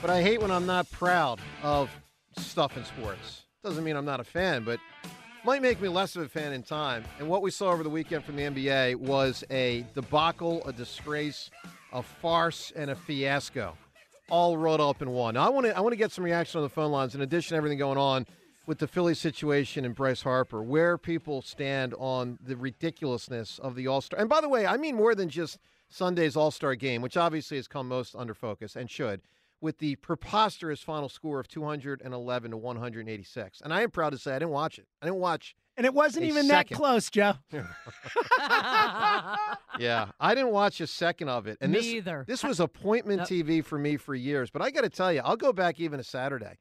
but 0.00 0.10
I 0.10 0.22
hate 0.22 0.40
when 0.40 0.50
I'm 0.50 0.66
not 0.66 0.90
proud 0.90 1.40
of 1.62 1.90
stuff 2.38 2.76
in 2.76 2.84
sports. 2.84 3.42
Doesn't 3.62 3.84
mean 3.84 3.96
I'm 3.96 4.04
not 4.04 4.20
a 4.20 4.24
fan, 4.24 4.64
but 4.64 4.80
might 5.44 5.62
make 5.62 5.80
me 5.80 5.88
less 5.88 6.16
of 6.16 6.22
a 6.22 6.28
fan 6.28 6.52
in 6.52 6.62
time. 6.62 7.04
And 7.18 7.28
what 7.28 7.42
we 7.42 7.50
saw 7.50 7.70
over 7.70 7.82
the 7.82 7.90
weekend 7.90 8.24
from 8.24 8.36
the 8.36 8.42
NBA 8.42 8.96
was 8.96 9.44
a 9.50 9.84
debacle, 9.94 10.62
a 10.66 10.72
disgrace, 10.72 11.50
a 11.92 12.02
farce, 12.02 12.72
and 12.76 12.90
a 12.90 12.94
fiasco, 12.94 13.76
all 14.30 14.56
rolled 14.56 14.80
up 14.80 15.02
in 15.02 15.10
one. 15.10 15.34
Now, 15.34 15.46
I 15.46 15.50
want 15.50 15.66
to 15.66 15.76
I 15.76 15.80
want 15.80 15.92
to 15.92 15.96
get 15.96 16.12
some 16.12 16.24
reaction 16.24 16.58
on 16.58 16.62
the 16.62 16.70
phone 16.70 16.92
lines. 16.92 17.14
In 17.14 17.20
addition 17.20 17.54
to 17.54 17.56
everything 17.56 17.78
going 17.78 17.98
on 17.98 18.26
with 18.66 18.78
the 18.78 18.86
Philly 18.86 19.14
situation 19.14 19.84
and 19.84 19.94
Bryce 19.94 20.22
Harper, 20.22 20.62
where 20.62 20.96
people 20.96 21.42
stand 21.42 21.94
on 21.98 22.38
the 22.40 22.56
ridiculousness 22.56 23.58
of 23.58 23.74
the 23.74 23.86
All 23.86 24.00
Star. 24.00 24.20
And 24.20 24.28
by 24.28 24.40
the 24.40 24.48
way, 24.48 24.66
I 24.66 24.76
mean 24.76 24.94
more 24.94 25.14
than 25.14 25.28
just 25.28 25.58
Sunday's 25.88 26.36
All 26.36 26.50
Star 26.50 26.74
game, 26.74 27.02
which 27.02 27.16
obviously 27.16 27.56
has 27.56 27.66
come 27.66 27.88
most 27.88 28.14
under 28.14 28.34
focus 28.34 28.76
and 28.76 28.90
should, 28.90 29.20
with 29.60 29.78
the 29.78 29.96
preposterous 29.96 30.80
final 30.80 31.08
score 31.08 31.40
of 31.40 31.48
211 31.48 32.50
to 32.50 32.56
186. 32.56 33.60
And 33.62 33.74
I 33.74 33.82
am 33.82 33.90
proud 33.90 34.10
to 34.10 34.18
say 34.18 34.34
I 34.34 34.38
didn't 34.38 34.52
watch 34.52 34.78
it. 34.78 34.86
I 35.02 35.06
didn't 35.06 35.20
watch. 35.20 35.54
And 35.76 35.86
it 35.86 35.94
wasn't 35.94 36.24
a 36.24 36.28
even 36.28 36.46
second. 36.46 36.74
that 36.74 36.78
close, 36.78 37.10
Joe. 37.10 37.34
Yeah, 39.78 40.10
I 40.18 40.34
didn't 40.34 40.50
watch 40.50 40.80
a 40.80 40.86
second 40.86 41.28
of 41.30 41.46
it. 41.46 41.56
And 41.60 41.72
Me 41.72 41.78
this, 41.78 41.86
either. 41.86 42.24
This 42.26 42.42
was 42.44 42.60
appointment 42.60 43.22
TV 43.22 43.64
for 43.64 43.78
me 43.78 43.96
for 43.96 44.14
years. 44.14 44.50
But 44.50 44.60
I 44.62 44.70
got 44.70 44.82
to 44.82 44.90
tell 44.90 45.12
you, 45.12 45.20
I'll 45.24 45.36
go 45.36 45.52
back 45.52 45.80
even 45.80 45.98
to 45.98 46.04
Saturday. 46.04 46.58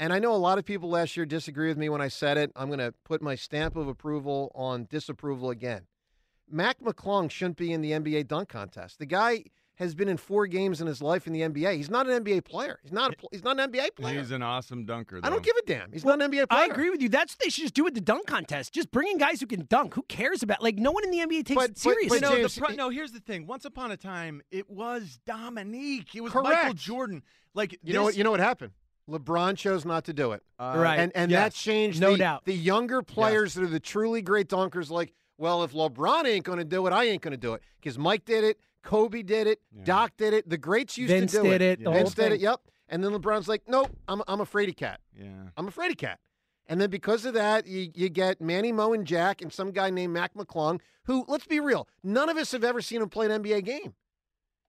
And 0.00 0.12
I 0.12 0.18
know 0.18 0.32
a 0.32 0.36
lot 0.36 0.58
of 0.58 0.64
people 0.64 0.88
last 0.88 1.16
year 1.16 1.26
disagree 1.26 1.68
with 1.68 1.76
me 1.76 1.88
when 1.88 2.00
I 2.00 2.08
said 2.08 2.38
it. 2.38 2.50
I'm 2.56 2.68
going 2.68 2.78
to 2.78 2.94
put 3.04 3.20
my 3.20 3.34
stamp 3.34 3.76
of 3.76 3.88
approval 3.88 4.50
on 4.54 4.86
disapproval 4.88 5.50
again. 5.50 5.82
Mac 6.50 6.80
McClung 6.80 7.30
shouldn't 7.30 7.56
be 7.56 7.72
in 7.72 7.82
the 7.82 7.92
NBA 7.92 8.26
dunk 8.28 8.48
contest. 8.48 8.98
The 8.98 9.06
guy 9.06 9.44
has 9.82 9.94
been 9.94 10.08
in 10.08 10.16
four 10.16 10.46
games 10.46 10.80
in 10.80 10.86
his 10.86 11.02
life 11.02 11.26
in 11.26 11.32
the 11.32 11.40
NBA. 11.42 11.76
He's 11.76 11.90
not 11.90 12.08
an 12.08 12.24
NBA 12.24 12.44
player. 12.44 12.78
He's 12.82 12.92
not. 12.92 13.12
A, 13.12 13.16
pl- 13.16 13.28
he's 13.32 13.44
not 13.44 13.58
an 13.60 13.70
NBA 13.70 13.94
player. 13.96 14.18
He's 14.18 14.30
an 14.30 14.42
awesome 14.42 14.84
dunker. 14.86 15.20
I 15.22 15.28
don't 15.30 15.42
give 15.42 15.54
a 15.56 15.62
damn. 15.66 15.92
He's 15.92 16.04
not 16.04 16.20
an 16.22 16.30
NBA 16.30 16.48
player. 16.48 16.62
I 16.62 16.66
agree 16.66 16.88
with 16.90 17.02
you. 17.02 17.08
That's 17.08 17.34
what 17.34 17.40
they 17.44 17.50
should 17.50 17.62
just 17.62 17.74
do 17.74 17.84
with 17.84 17.94
the 17.94 18.00
dunk 18.00 18.26
contest. 18.26 18.72
Just 18.72 18.90
bring 18.90 19.08
in 19.10 19.18
guys 19.18 19.40
who 19.40 19.46
can 19.46 19.66
dunk. 19.68 19.94
Who 19.94 20.02
cares 20.02 20.42
about 20.42 20.62
like 20.62 20.76
no 20.76 20.90
one 20.92 21.04
in 21.04 21.10
the 21.10 21.18
NBA 21.18 21.44
takes 21.44 21.54
But- 21.54 21.64
it 21.64 21.68
but- 21.74 21.78
seriously. 21.78 22.08
but 22.08 22.14
You 22.14 22.20
know, 22.20 22.36
James, 22.42 22.58
pro- 22.58 22.68
it- 22.68 22.76
no, 22.76 22.88
here's 22.88 23.12
the 23.12 23.20
thing. 23.20 23.46
Once 23.46 23.64
upon 23.64 23.90
a 23.90 23.96
time, 23.96 24.40
it 24.50 24.70
was 24.70 25.18
Dominique. 25.26 26.14
It 26.14 26.20
was 26.22 26.32
Correct. 26.32 26.48
Michael 26.48 26.74
Jordan. 26.74 27.22
Like 27.54 27.78
You 27.82 27.92
know 27.92 28.02
what? 28.04 28.16
You 28.16 28.24
know 28.24 28.30
what 28.30 28.40
happened? 28.40 28.72
LeBron 29.10 29.56
chose 29.56 29.84
not 29.84 30.04
to 30.04 30.12
do 30.12 30.32
it. 30.32 30.42
uh, 30.58 30.74
Right. 30.76 30.98
and 31.00 31.12
and 31.16 31.30
Yes. 31.30 31.52
that 31.52 31.58
changed 31.58 32.00
No 32.00 32.12
the, 32.12 32.18
doubt. 32.18 32.44
the 32.44 32.54
younger 32.54 33.02
players 33.02 33.54
that 33.54 33.64
are 33.64 33.66
the 33.66 33.80
truly 33.80 34.22
great 34.22 34.48
dunkers 34.48 34.90
like 34.90 35.12
well 35.38 35.64
if 35.64 35.72
lebron 35.72 36.24
ain't 36.24 36.44
going 36.44 36.58
to 36.58 36.64
do 36.64 36.86
it 36.86 36.92
i 36.92 37.04
ain't 37.04 37.20
going 37.20 37.32
to 37.32 37.36
do 37.36 37.52
it 37.54 37.62
because 37.80 37.98
mike 37.98 38.24
did 38.24 38.44
it 38.44 38.60
kobe 38.82 39.22
did 39.22 39.46
it 39.46 39.60
Yeah. 39.76 39.84
doc 39.84 40.12
did 40.16 40.34
it 40.34 40.48
the 40.48 40.58
greats 40.58 40.96
used 40.98 41.12
Vince 41.12 41.32
to 41.32 41.42
do 41.42 41.48
did 41.50 41.62
it. 41.62 41.80
Yeah. 41.80 41.84
The 41.84 41.90
vince 41.92 42.14
did 42.14 42.22
thing. 42.24 42.32
it 42.32 42.40
yep 42.40 42.60
and 42.88 43.02
then 43.02 43.12
lebron's 43.12 43.48
like 43.48 43.62
nope 43.66 43.90
i'm, 44.08 44.22
I'm 44.28 44.40
a 44.40 44.46
fraidy 44.46 44.76
cat 44.76 45.00
Yeah. 45.18 45.26
i'm 45.56 45.68
a 45.68 45.70
fraidy 45.70 45.96
cat 45.96 46.18
and 46.66 46.80
then 46.80 46.90
because 46.90 47.24
of 47.24 47.34
that 47.34 47.66
you, 47.66 47.90
you 47.94 48.08
get 48.08 48.40
manny 48.40 48.72
moe 48.72 48.92
and 48.92 49.06
jack 49.06 49.40
and 49.42 49.52
some 49.52 49.70
guy 49.72 49.90
named 49.90 50.12
mac 50.12 50.34
mcclung 50.34 50.80
who 51.04 51.24
let's 51.28 51.46
be 51.46 51.60
real 51.60 51.88
none 52.02 52.28
of 52.28 52.36
us 52.36 52.52
have 52.52 52.64
ever 52.64 52.80
seen 52.80 53.02
him 53.02 53.08
play 53.08 53.26
an 53.30 53.42
nba 53.42 53.64
game 53.64 53.94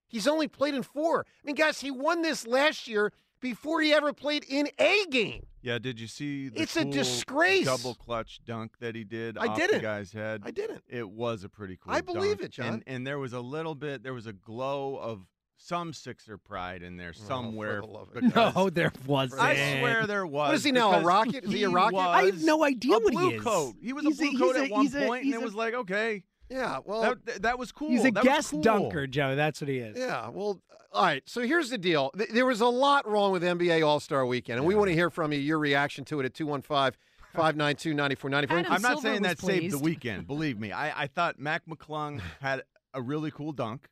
he's 0.08 0.28
only 0.28 0.48
played 0.48 0.74
in 0.76 0.84
four 0.84 1.26
i 1.28 1.46
mean 1.46 1.56
guys 1.56 1.80
he 1.82 1.90
won 1.92 2.22
this 2.22 2.46
last 2.48 2.88
year 2.88 3.12
before 3.44 3.82
he 3.82 3.94
ever 3.94 4.12
played 4.14 4.44
in 4.50 4.68
a 4.80 5.06
game 5.12 5.46
Yeah. 5.62 5.78
Did 5.78 6.00
you 6.00 6.08
see? 6.08 6.50
The 6.50 6.62
It's 6.64 6.76
a 6.76 6.84
disgrace. 6.86 7.66
Double 7.66 7.94
clutch 7.94 8.40
dunk 8.44 8.72
that 8.80 8.96
he 8.96 9.04
did. 9.04 9.38
I 9.38 9.48
off 9.48 9.58
didn't. 9.58 9.78
The 9.78 9.82
guy's 9.84 10.12
head. 10.12 10.42
i 10.44 10.50
didn't 10.52 10.82
It 10.90 11.08
was 11.10 11.44
a 11.44 11.50
pretty 11.50 11.78
cool. 11.78 11.94
I 11.94 12.02
believe 12.02 12.38
dunk. 12.38 12.42
it, 12.46 12.52
John. 12.52 12.66
And, 12.68 12.84
and 12.88 13.08
there 13.08 13.20
was 13.20 13.34
a 13.34 13.40
little 13.42 13.76
bit. 13.76 14.02
There 14.02 14.14
was 14.16 14.26
a 14.26 14.34
glow 14.34 14.96
of 14.98 15.28
some 15.58 15.94
Sixer 15.94 16.38
pride 16.38 16.82
in 16.84 16.98
there 16.98 17.14
Oh, 17.16 17.20
for 17.22 17.26
somewhere. 17.28 17.82
the 17.82 17.88
love 17.88 18.10
no, 18.56 18.70
there 18.70 18.92
wasn't. 19.06 19.42
I 19.42 19.80
swear 19.80 20.08
there 20.08 20.26
was. 20.26 20.48
What 20.50 20.56
is 20.56 20.64
he 20.64 20.72
now, 20.72 20.94
a 20.94 21.02
rocket? 21.04 21.44
Is 21.46 21.52
he 21.52 21.64
a 21.64 21.70
rocket? 21.70 21.98
I 22.00 22.24
have 22.24 22.42
no 22.44 22.64
idea 22.66 22.98
what 22.98 23.14
he 23.14 23.20
blue 23.20 23.30
is. 23.36 23.42
coat. 23.42 23.76
He 23.82 23.94
was 23.94 24.04
He's 24.04 24.20
a 24.20 24.26
a- 24.26 24.30
blue 24.32 24.40
coat 24.40 24.56
at 24.58 24.68
a- 24.70 24.72
one 24.74 24.82
he's 24.82 24.96
a- 24.96 25.06
point, 25.08 25.24
he's 25.26 25.34
and 25.36 25.42
it 25.42 25.46
was 25.46 25.54
like, 25.56 25.74
okay, 25.74 26.24
yeah 26.50 26.80
well 26.86 27.02
that, 27.26 27.42
that 27.44 27.58
was 27.60 27.72
cool. 27.72 27.90
He's 27.90 28.04
a 28.06 28.12
That 28.12 28.24
guest 28.24 28.52
cool. 28.52 28.62
dunker, 28.62 29.08
Joe. 29.08 29.36
That's 29.38 29.62
what 29.62 29.70
he 29.70 29.78
is. 29.78 29.98
Yeah, 29.98 30.28
well, 30.30 30.60
all 30.94 31.04
right. 31.04 31.24
So 31.26 31.42
here's 31.42 31.70
the 31.70 31.78
deal. 31.78 32.12
Th- 32.18 32.30
There 32.30 32.46
was 32.46 32.62
a 32.62 32.68
lot 32.68 33.08
wrong 33.08 33.32
with 33.32 33.44
NBA 33.44 33.86
All 33.86 34.00
Star 34.00 34.26
Weekend, 34.26 34.60
and 34.60 34.68
we 34.68 34.76
want 34.76 34.90
to 34.90 34.94
hear 34.94 35.10
from 35.10 35.32
you, 35.34 35.40
your 35.40 35.60
reaction 35.60 36.06
to 36.06 36.20
it 36.20 36.26
at 36.26 36.34
215 36.34 36.98
592 37.34 37.94
9494. 37.94 38.58
I'm 38.76 38.82
not 38.82 38.92
Silver 38.92 39.02
saying 39.02 39.22
was 39.22 39.30
that 39.32 39.40
saved 39.40 39.74
the 39.74 39.80
weekend. 39.80 40.28
Believe 40.28 40.60
me, 40.60 40.72
I, 40.72 41.04
I 41.04 41.08
thought 41.08 41.40
Mac 41.40 41.64
McClung 41.68 42.22
had 42.42 42.62
a 42.94 43.02
really 43.02 43.32
cool 43.32 43.52
dunk, 43.52 43.90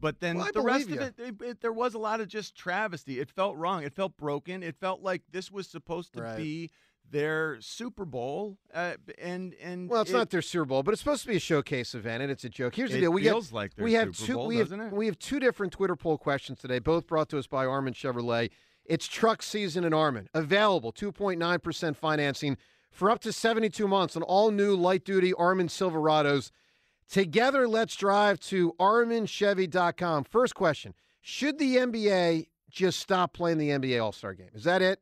but 0.00 0.20
then 0.20 0.38
Well, 0.38 0.48
the 0.54 0.62
rest 0.62 0.86
believe 0.86 1.02
of 1.02 1.08
it, 1.08 1.14
it, 1.18 1.42
it- 1.42 1.60
there 1.60 1.72
was 1.72 1.94
a 1.94 1.98
lot 1.98 2.20
of 2.20 2.28
just 2.28 2.54
travesty. 2.56 3.20
It 3.20 3.30
felt 3.30 3.56
wrong. 3.56 3.82
It 3.82 3.94
felt 3.94 4.16
broken. 4.16 4.62
It 4.62 4.76
felt 4.80 5.02
like 5.02 5.22
this 5.30 5.50
was 5.50 5.68
supposed 5.68 6.14
to 6.14 6.22
Right. 6.22 6.36
be 6.36 6.70
their 7.12 7.60
Super 7.60 8.04
Bowl, 8.04 8.58
uh, 8.74 8.94
and 9.20 9.54
and 9.62 9.88
Well, 9.88 10.02
it's 10.02 10.10
it, 10.10 10.14
not 10.14 10.30
their 10.30 10.42
Super 10.42 10.64
Bowl, 10.64 10.82
but 10.82 10.92
it's 10.92 11.00
supposed 11.00 11.22
to 11.22 11.28
be 11.28 11.36
a 11.36 11.40
showcase 11.40 11.94
event, 11.94 12.22
and 12.22 12.32
it's 12.32 12.42
a 12.42 12.48
joke. 12.48 12.74
Here's 12.74 12.90
the 12.90 13.00
deal: 13.00 13.12
we 13.12 13.22
feels 13.22 13.52
like 13.52 13.72
we 13.78 13.92
have 13.92 14.16
Super 14.16 14.26
two 14.26 14.34
Bowl, 14.34 14.46
we 14.48 14.56
have, 14.56 14.72
it? 14.72 14.92
we 14.92 15.06
have 15.06 15.18
two 15.18 15.38
different 15.38 15.72
Twitter 15.72 15.94
poll 15.94 16.18
questions 16.18 16.58
today, 16.58 16.80
both 16.80 17.06
brought 17.06 17.28
to 17.28 17.38
us 17.38 17.46
by 17.46 17.64
Armin 17.66 17.92
Chevrolet. 17.92 18.50
It's 18.84 19.06
truck 19.06 19.42
season 19.42 19.84
in 19.84 19.94
Armin. 19.94 20.28
Available 20.34 20.92
2.9 20.92 21.62
percent 21.62 21.96
financing 21.96 22.56
for 22.90 23.10
up 23.10 23.20
to 23.20 23.32
72 23.32 23.86
months 23.86 24.16
on 24.16 24.22
all 24.22 24.50
new 24.50 24.74
light 24.74 25.04
duty 25.04 25.32
Armin 25.34 25.68
Silverados. 25.68 26.50
Together, 27.08 27.68
let's 27.68 27.94
drive 27.94 28.40
to 28.40 28.72
ArminChevy.com. 28.80 30.24
First 30.24 30.54
question: 30.54 30.94
Should 31.20 31.58
the 31.58 31.76
NBA 31.76 32.46
just 32.70 32.98
stop 32.98 33.34
playing 33.34 33.58
the 33.58 33.68
NBA 33.68 34.02
All 34.02 34.12
Star 34.12 34.32
Game? 34.32 34.50
Is 34.54 34.64
that 34.64 34.80
it? 34.80 34.98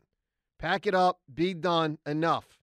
Pack 0.61 0.87
it 0.87 0.95
up, 0.95 1.21
be 1.33 1.55
done, 1.55 1.97
enough. 2.05 2.61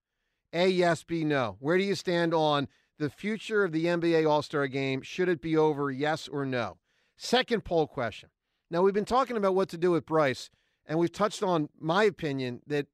A 0.53 0.67
yes, 0.67 1.03
B 1.03 1.23
no. 1.23 1.57
Where 1.59 1.79
do 1.79 1.83
you 1.83 1.95
stand 1.95 2.31
on 2.31 2.67
the 2.99 3.09
future 3.09 3.63
of 3.63 3.71
the 3.71 3.85
NBA 3.85 4.29
All 4.29 4.43
Star 4.43 4.67
game? 4.67 5.01
Should 5.01 5.29
it 5.29 5.41
be 5.41 5.57
over, 5.57 5.89
yes 5.89 6.27
or 6.27 6.45
no? 6.45 6.77
Second 7.15 7.65
poll 7.65 7.87
question. 7.87 8.29
Now, 8.69 8.83
we've 8.83 8.93
been 8.93 9.03
talking 9.03 9.35
about 9.35 9.55
what 9.55 9.67
to 9.69 9.79
do 9.79 9.89
with 9.89 10.05
Bryce, 10.05 10.51
and 10.85 10.99
we've 10.99 11.11
touched 11.11 11.41
on 11.41 11.69
my 11.79 12.03
opinion 12.03 12.61
that 12.67 12.85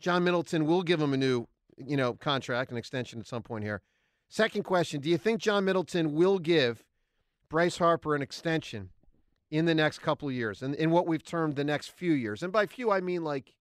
John 0.00 0.22
Middleton 0.22 0.66
will 0.66 0.82
give 0.82 1.00
him 1.00 1.14
a 1.14 1.16
new, 1.16 1.48
you 1.78 1.96
know, 1.96 2.12
contract, 2.12 2.70
an 2.70 2.76
extension 2.76 3.20
at 3.20 3.26
some 3.26 3.42
point 3.42 3.64
here. 3.64 3.80
Second 4.28 4.64
question: 4.64 5.00
Do 5.00 5.08
you 5.08 5.16
think 5.16 5.40
John 5.40 5.64
Middleton 5.64 6.12
will 6.12 6.38
give 6.38 6.84
Bryce 7.48 7.78
Harper 7.78 8.14
an 8.14 8.20
extension 8.20 8.90
in 9.50 9.64
the 9.64 9.74
next 9.74 10.00
couple 10.00 10.28
of 10.28 10.34
years, 10.34 10.62
and 10.62 10.74
in 10.74 10.90
what 10.90 11.06
we've 11.06 11.24
termed 11.24 11.56
the 11.56 11.64
next 11.64 11.92
few 11.92 12.12
years? 12.12 12.42
And 12.42 12.52
by 12.52 12.66
few, 12.66 12.90
I 12.90 13.00
mean 13.00 13.24
like 13.24 13.54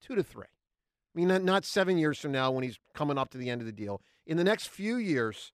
two 0.00 0.14
to 0.14 0.22
three. 0.22 0.44
I 0.44 1.18
mean, 1.18 1.28
not, 1.28 1.42
not 1.42 1.64
seven 1.64 1.98
years 1.98 2.18
from 2.18 2.32
now 2.32 2.50
when 2.50 2.62
he's 2.62 2.78
coming 2.94 3.18
up 3.18 3.30
to 3.30 3.38
the 3.38 3.50
end 3.50 3.60
of 3.60 3.66
the 3.66 3.72
deal. 3.72 4.00
In 4.26 4.36
the 4.36 4.44
next 4.44 4.68
few 4.68 4.96
years, 4.96 5.52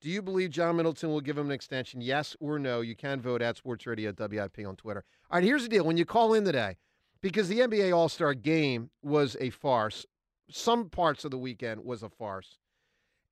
do 0.00 0.08
you 0.08 0.22
believe 0.22 0.50
John 0.50 0.76
Middleton 0.76 1.10
will 1.10 1.20
give 1.20 1.36
him 1.38 1.46
an 1.46 1.52
extension? 1.52 2.00
Yes 2.00 2.36
or 2.40 2.58
no? 2.58 2.80
You 2.80 2.96
can 2.96 3.20
vote 3.20 3.42
at 3.42 3.56
Sports 3.56 3.86
Radio 3.86 4.12
WIP 4.18 4.66
on 4.66 4.76
Twitter. 4.76 5.04
All 5.30 5.38
right, 5.38 5.44
here's 5.44 5.62
the 5.62 5.68
deal. 5.68 5.84
When 5.84 5.96
you 5.96 6.04
call 6.04 6.34
in 6.34 6.44
today, 6.44 6.76
because 7.20 7.48
the 7.48 7.60
NBA 7.60 7.94
All 7.94 8.08
Star 8.08 8.34
game 8.34 8.90
was 9.02 9.36
a 9.40 9.50
farce, 9.50 10.06
some 10.50 10.90
parts 10.90 11.24
of 11.24 11.30
the 11.30 11.38
weekend 11.38 11.84
was 11.84 12.02
a 12.02 12.08
farce. 12.08 12.58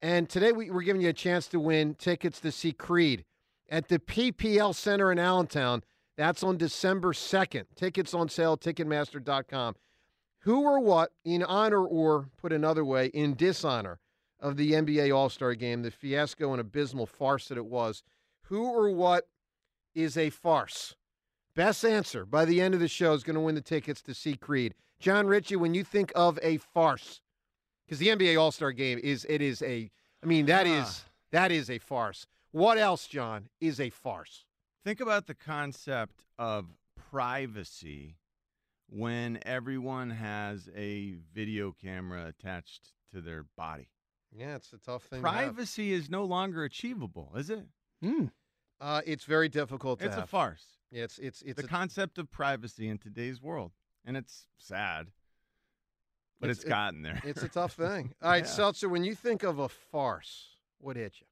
And 0.01 0.29
today 0.29 0.53
we, 0.53 0.71
we're 0.71 0.83
giving 0.83 1.03
you 1.03 1.11
a 1.11 1.15
chance 1.15 1.47
to 1.49 1.61
win 1.61 1.95
tickets 1.95 2.41
to 2.41 2.51
see 2.51 2.73
Creed 2.73 3.25
at 3.71 3.89
the 3.89 3.99
PPL 3.99 4.75
Center 4.75 5.13
in 5.13 5.19
Allentown. 5.19 5.83
That's 6.17 6.43
on 6.43 6.57
December 6.57 7.13
2nd. 7.13 7.65
Tickets 7.77 8.13
on 8.13 8.29
sale, 8.29 8.57
Ticketmaster.com. 8.57 9.75
Who 10.43 10.63
or 10.63 10.81
what, 10.81 11.13
in 11.25 11.43
honor 11.43 11.85
or, 11.85 12.29
put 12.37 12.53
another 12.53 12.85
way, 12.85 13.07
in 13.07 13.35
dishonor 13.35 14.01
of 14.41 14.57
the 14.57 14.73
NBA 14.73 15.15
All 15.15 15.29
Star 15.29 15.55
game, 15.55 15.83
the 15.83 15.91
fiasco 15.91 16.53
and 16.53 16.61
abysmal 16.61 17.07
farce 17.07 17.49
that 17.49 17.59
it 17.59 17.67
was, 17.67 18.03
who 18.45 18.65
or 18.65 18.91
what 18.91 19.29
is 19.95 20.17
a 20.17 20.31
farce? 20.31 20.97
Best 21.55 21.85
answer 21.85 22.25
by 22.25 22.45
the 22.45 22.61
end 22.61 22.75
of 22.75 22.81
the 22.81 22.89
show 22.89 23.13
is 23.13 23.23
going 23.23 23.35
to 23.35 23.41
win 23.41 23.55
the 23.55 23.61
tickets 23.61 24.03
to 24.03 24.15
see 24.15 24.37
Creed. 24.37 24.75
John 24.99 25.27
Ritchie, 25.27 25.57
when 25.57 25.75
you 25.75 25.85
think 25.85 26.11
of 26.17 26.39
a 26.43 26.57
farce, 26.57 27.21
because 27.87 27.99
the 27.99 28.09
NBA 28.09 28.41
All 28.41 28.51
Star 28.53 28.73
game 28.73 28.99
is 29.03 29.25
it 29.29 29.41
is 29.43 29.63
a, 29.63 29.91
I 30.23 30.27
mean 30.27 30.47
that 30.47 30.67
Ah. 30.67 30.81
is 30.83 31.05
that 31.31 31.53
is 31.53 31.71
a 31.71 31.79
farce. 31.79 32.27
What 32.51 32.79
else, 32.79 33.07
John, 33.07 33.49
is 33.61 33.79
a 33.81 33.91
farce? 33.91 34.45
Think 34.85 35.01
about 35.01 35.27
the 35.27 35.35
concept 35.35 36.25
of 36.39 36.67
privacy 37.11 38.17
when 38.95 39.39
everyone 39.47 40.11
has 40.11 40.69
a 40.77 41.15
video 41.35 41.73
camera 41.73 42.27
attached 42.27 42.93
to 43.13 43.21
their 43.21 43.45
body. 43.57 43.89
Yeah, 44.31 44.57
it's 44.57 44.73
a 44.73 44.79
tough 44.79 45.05
thing. 45.05 45.23
to 45.23 45.29
have. 45.29 45.37
Privacy 45.55 45.93
is 45.93 46.11
no 46.11 46.25
longer 46.25 46.65
achievable, 46.65 47.33
is 47.37 47.51
it? 47.51 47.65
Uh, 48.81 49.01
it's 49.07 49.25
very 49.25 49.49
difficult 49.49 50.01
to 50.01 50.07
It's 50.07 50.17
a 50.17 50.27
farce. 50.27 50.65
Yeah, 50.91 51.05
it's 51.05 51.19
it's 51.19 51.41
it's 51.43 51.59
the 51.61 51.67
a- 51.67 51.69
concept 51.69 52.19
of 52.19 52.31
privacy 52.31 52.89
in 52.89 52.99
today's 52.99 53.41
world, 53.41 53.73
and 54.05 54.17
it's 54.17 54.47
sad, 54.59 55.09
but 56.41 56.51
It's- 56.51 56.63
it's 56.63 56.69
gotten 56.69 57.03
there. 57.03 57.21
It's 57.25 57.43
a 57.43 57.49
tough 57.61 57.73
thing. 57.75 58.13
All 58.21 58.31
right, 58.31 58.45
Yeah. 58.45 58.51
Seltzer, 58.51 58.89
when 58.89 59.05
you 59.05 59.15
think 59.15 59.43
of 59.43 59.59
a 59.59 59.69
farce, 59.69 60.57
what 60.79 60.97
hit 60.97 61.21
you? 61.21 61.27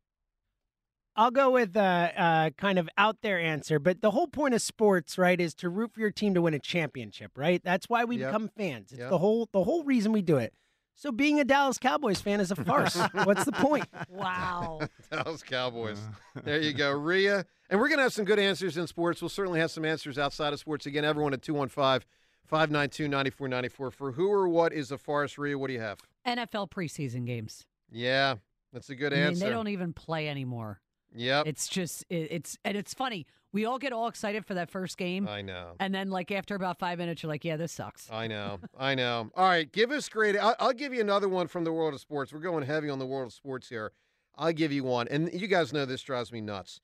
I'll 1.20 1.30
go 1.30 1.50
with 1.50 1.76
a 1.76 1.80
uh, 2.16 2.20
uh, 2.22 2.50
kind 2.56 2.78
of 2.78 2.88
out 2.96 3.18
there 3.20 3.38
answer, 3.38 3.78
but 3.78 4.00
the 4.00 4.10
whole 4.12 4.26
point 4.26 4.54
of 4.54 4.62
sports, 4.62 5.18
right, 5.18 5.38
is 5.38 5.52
to 5.56 5.68
root 5.68 5.92
for 5.92 6.00
your 6.00 6.10
team 6.10 6.32
to 6.32 6.40
win 6.40 6.54
a 6.54 6.58
championship, 6.58 7.32
right? 7.36 7.60
That's 7.62 7.90
why 7.90 8.04
we 8.06 8.16
Yep. 8.16 8.28
become 8.30 8.48
fans. 8.56 8.90
It's 8.90 9.00
Yep. 9.00 9.10
the 9.10 9.18
whole 9.18 9.46
the 9.52 9.62
whole 9.64 9.84
reason 9.84 10.12
we 10.12 10.22
do 10.22 10.38
it. 10.38 10.54
So 10.94 11.12
being 11.12 11.38
a 11.38 11.44
Dallas 11.44 11.76
Cowboys 11.76 12.22
fan 12.22 12.40
is 12.40 12.50
a 12.50 12.56
farce. 12.56 12.94
What's 13.24 13.44
the 13.44 13.52
point? 13.52 13.84
Wow. 14.08 14.80
Dallas 15.12 15.42
Cowboys. 15.42 15.98
there 16.44 16.58
you 16.60 16.72
go, 16.72 16.90
Rhea. 16.92 17.44
And 17.68 17.78
we're 17.78 17.88
going 17.88 17.98
to 17.98 18.02
have 18.04 18.14
some 18.14 18.24
good 18.24 18.38
answers 18.38 18.78
in 18.78 18.86
sports. 18.86 19.20
We'll 19.20 19.28
certainly 19.28 19.60
have 19.60 19.70
some 19.70 19.84
answers 19.84 20.18
outside 20.18 20.54
of 20.54 20.58
sports. 20.58 20.86
Again, 20.86 21.04
everyone 21.04 21.34
at 21.34 21.42
215 21.42 22.06
592 22.46 23.08
9494. 23.08 23.90
For 23.90 24.12
who 24.12 24.26
or 24.28 24.48
what 24.48 24.72
is 24.72 24.90
a 24.90 24.96
farce, 24.98 25.36
Rhea, 25.36 25.58
What 25.58 25.66
do 25.68 25.74
you 25.74 25.80
have? 25.80 25.98
NFL 26.26 26.70
preseason 26.70 27.26
games. 27.26 27.66
Yeah, 27.90 28.36
that's 28.72 28.88
a 28.90 28.94
good 28.94 29.12
I 29.12 29.16
mean, 29.16 29.26
answer. 29.28 29.44
they 29.44 29.50
don't 29.50 29.68
even 29.68 29.92
play 29.92 30.26
anymore. 30.28 30.80
Yep. 31.14 31.46
It's 31.46 31.68
just 31.68 32.04
it, 32.08 32.28
it's 32.30 32.58
and 32.64 32.76
it's 32.76 32.94
funny. 32.94 33.26
We 33.52 33.64
all 33.64 33.78
get 33.78 33.92
all 33.92 34.06
excited 34.06 34.46
for 34.46 34.54
that 34.54 34.70
first 34.70 34.96
game, 34.96 35.26
I 35.26 35.42
know. 35.42 35.72
and 35.80 35.92
then 35.92 36.10
like 36.10 36.30
after 36.30 36.54
about 36.54 36.78
five 36.78 36.98
minutes, 36.98 37.22
you're 37.22 37.28
like, 37.32 37.44
"Yeah, 37.44 37.56
this 37.56 37.72
sucks." 37.72 38.08
I 38.10 38.28
know. 38.28 38.60
I 38.78 38.94
know. 38.94 39.30
All 39.34 39.48
right, 39.48 39.70
give 39.70 39.90
us 39.90 40.08
great. 40.08 40.36
I'll, 40.36 40.54
I'll 40.60 40.72
give 40.72 40.94
you 40.94 41.00
another 41.00 41.28
one 41.28 41.48
from 41.48 41.64
the 41.64 41.72
world 41.72 41.94
of 41.94 42.00
sports. 42.00 42.32
We're 42.32 42.40
going 42.40 42.64
heavy 42.64 42.88
on 42.88 42.98
the 43.00 43.06
world 43.06 43.26
of 43.26 43.32
sports 43.32 43.68
here. 43.68 43.92
I'll 44.36 44.52
give 44.52 44.72
you 44.72 44.84
one. 44.84 45.08
And 45.08 45.32
you 45.32 45.48
guys 45.48 45.72
know 45.72 45.84
this 45.84 46.02
drives 46.02 46.30
me 46.32 46.40
nuts. 46.40 46.80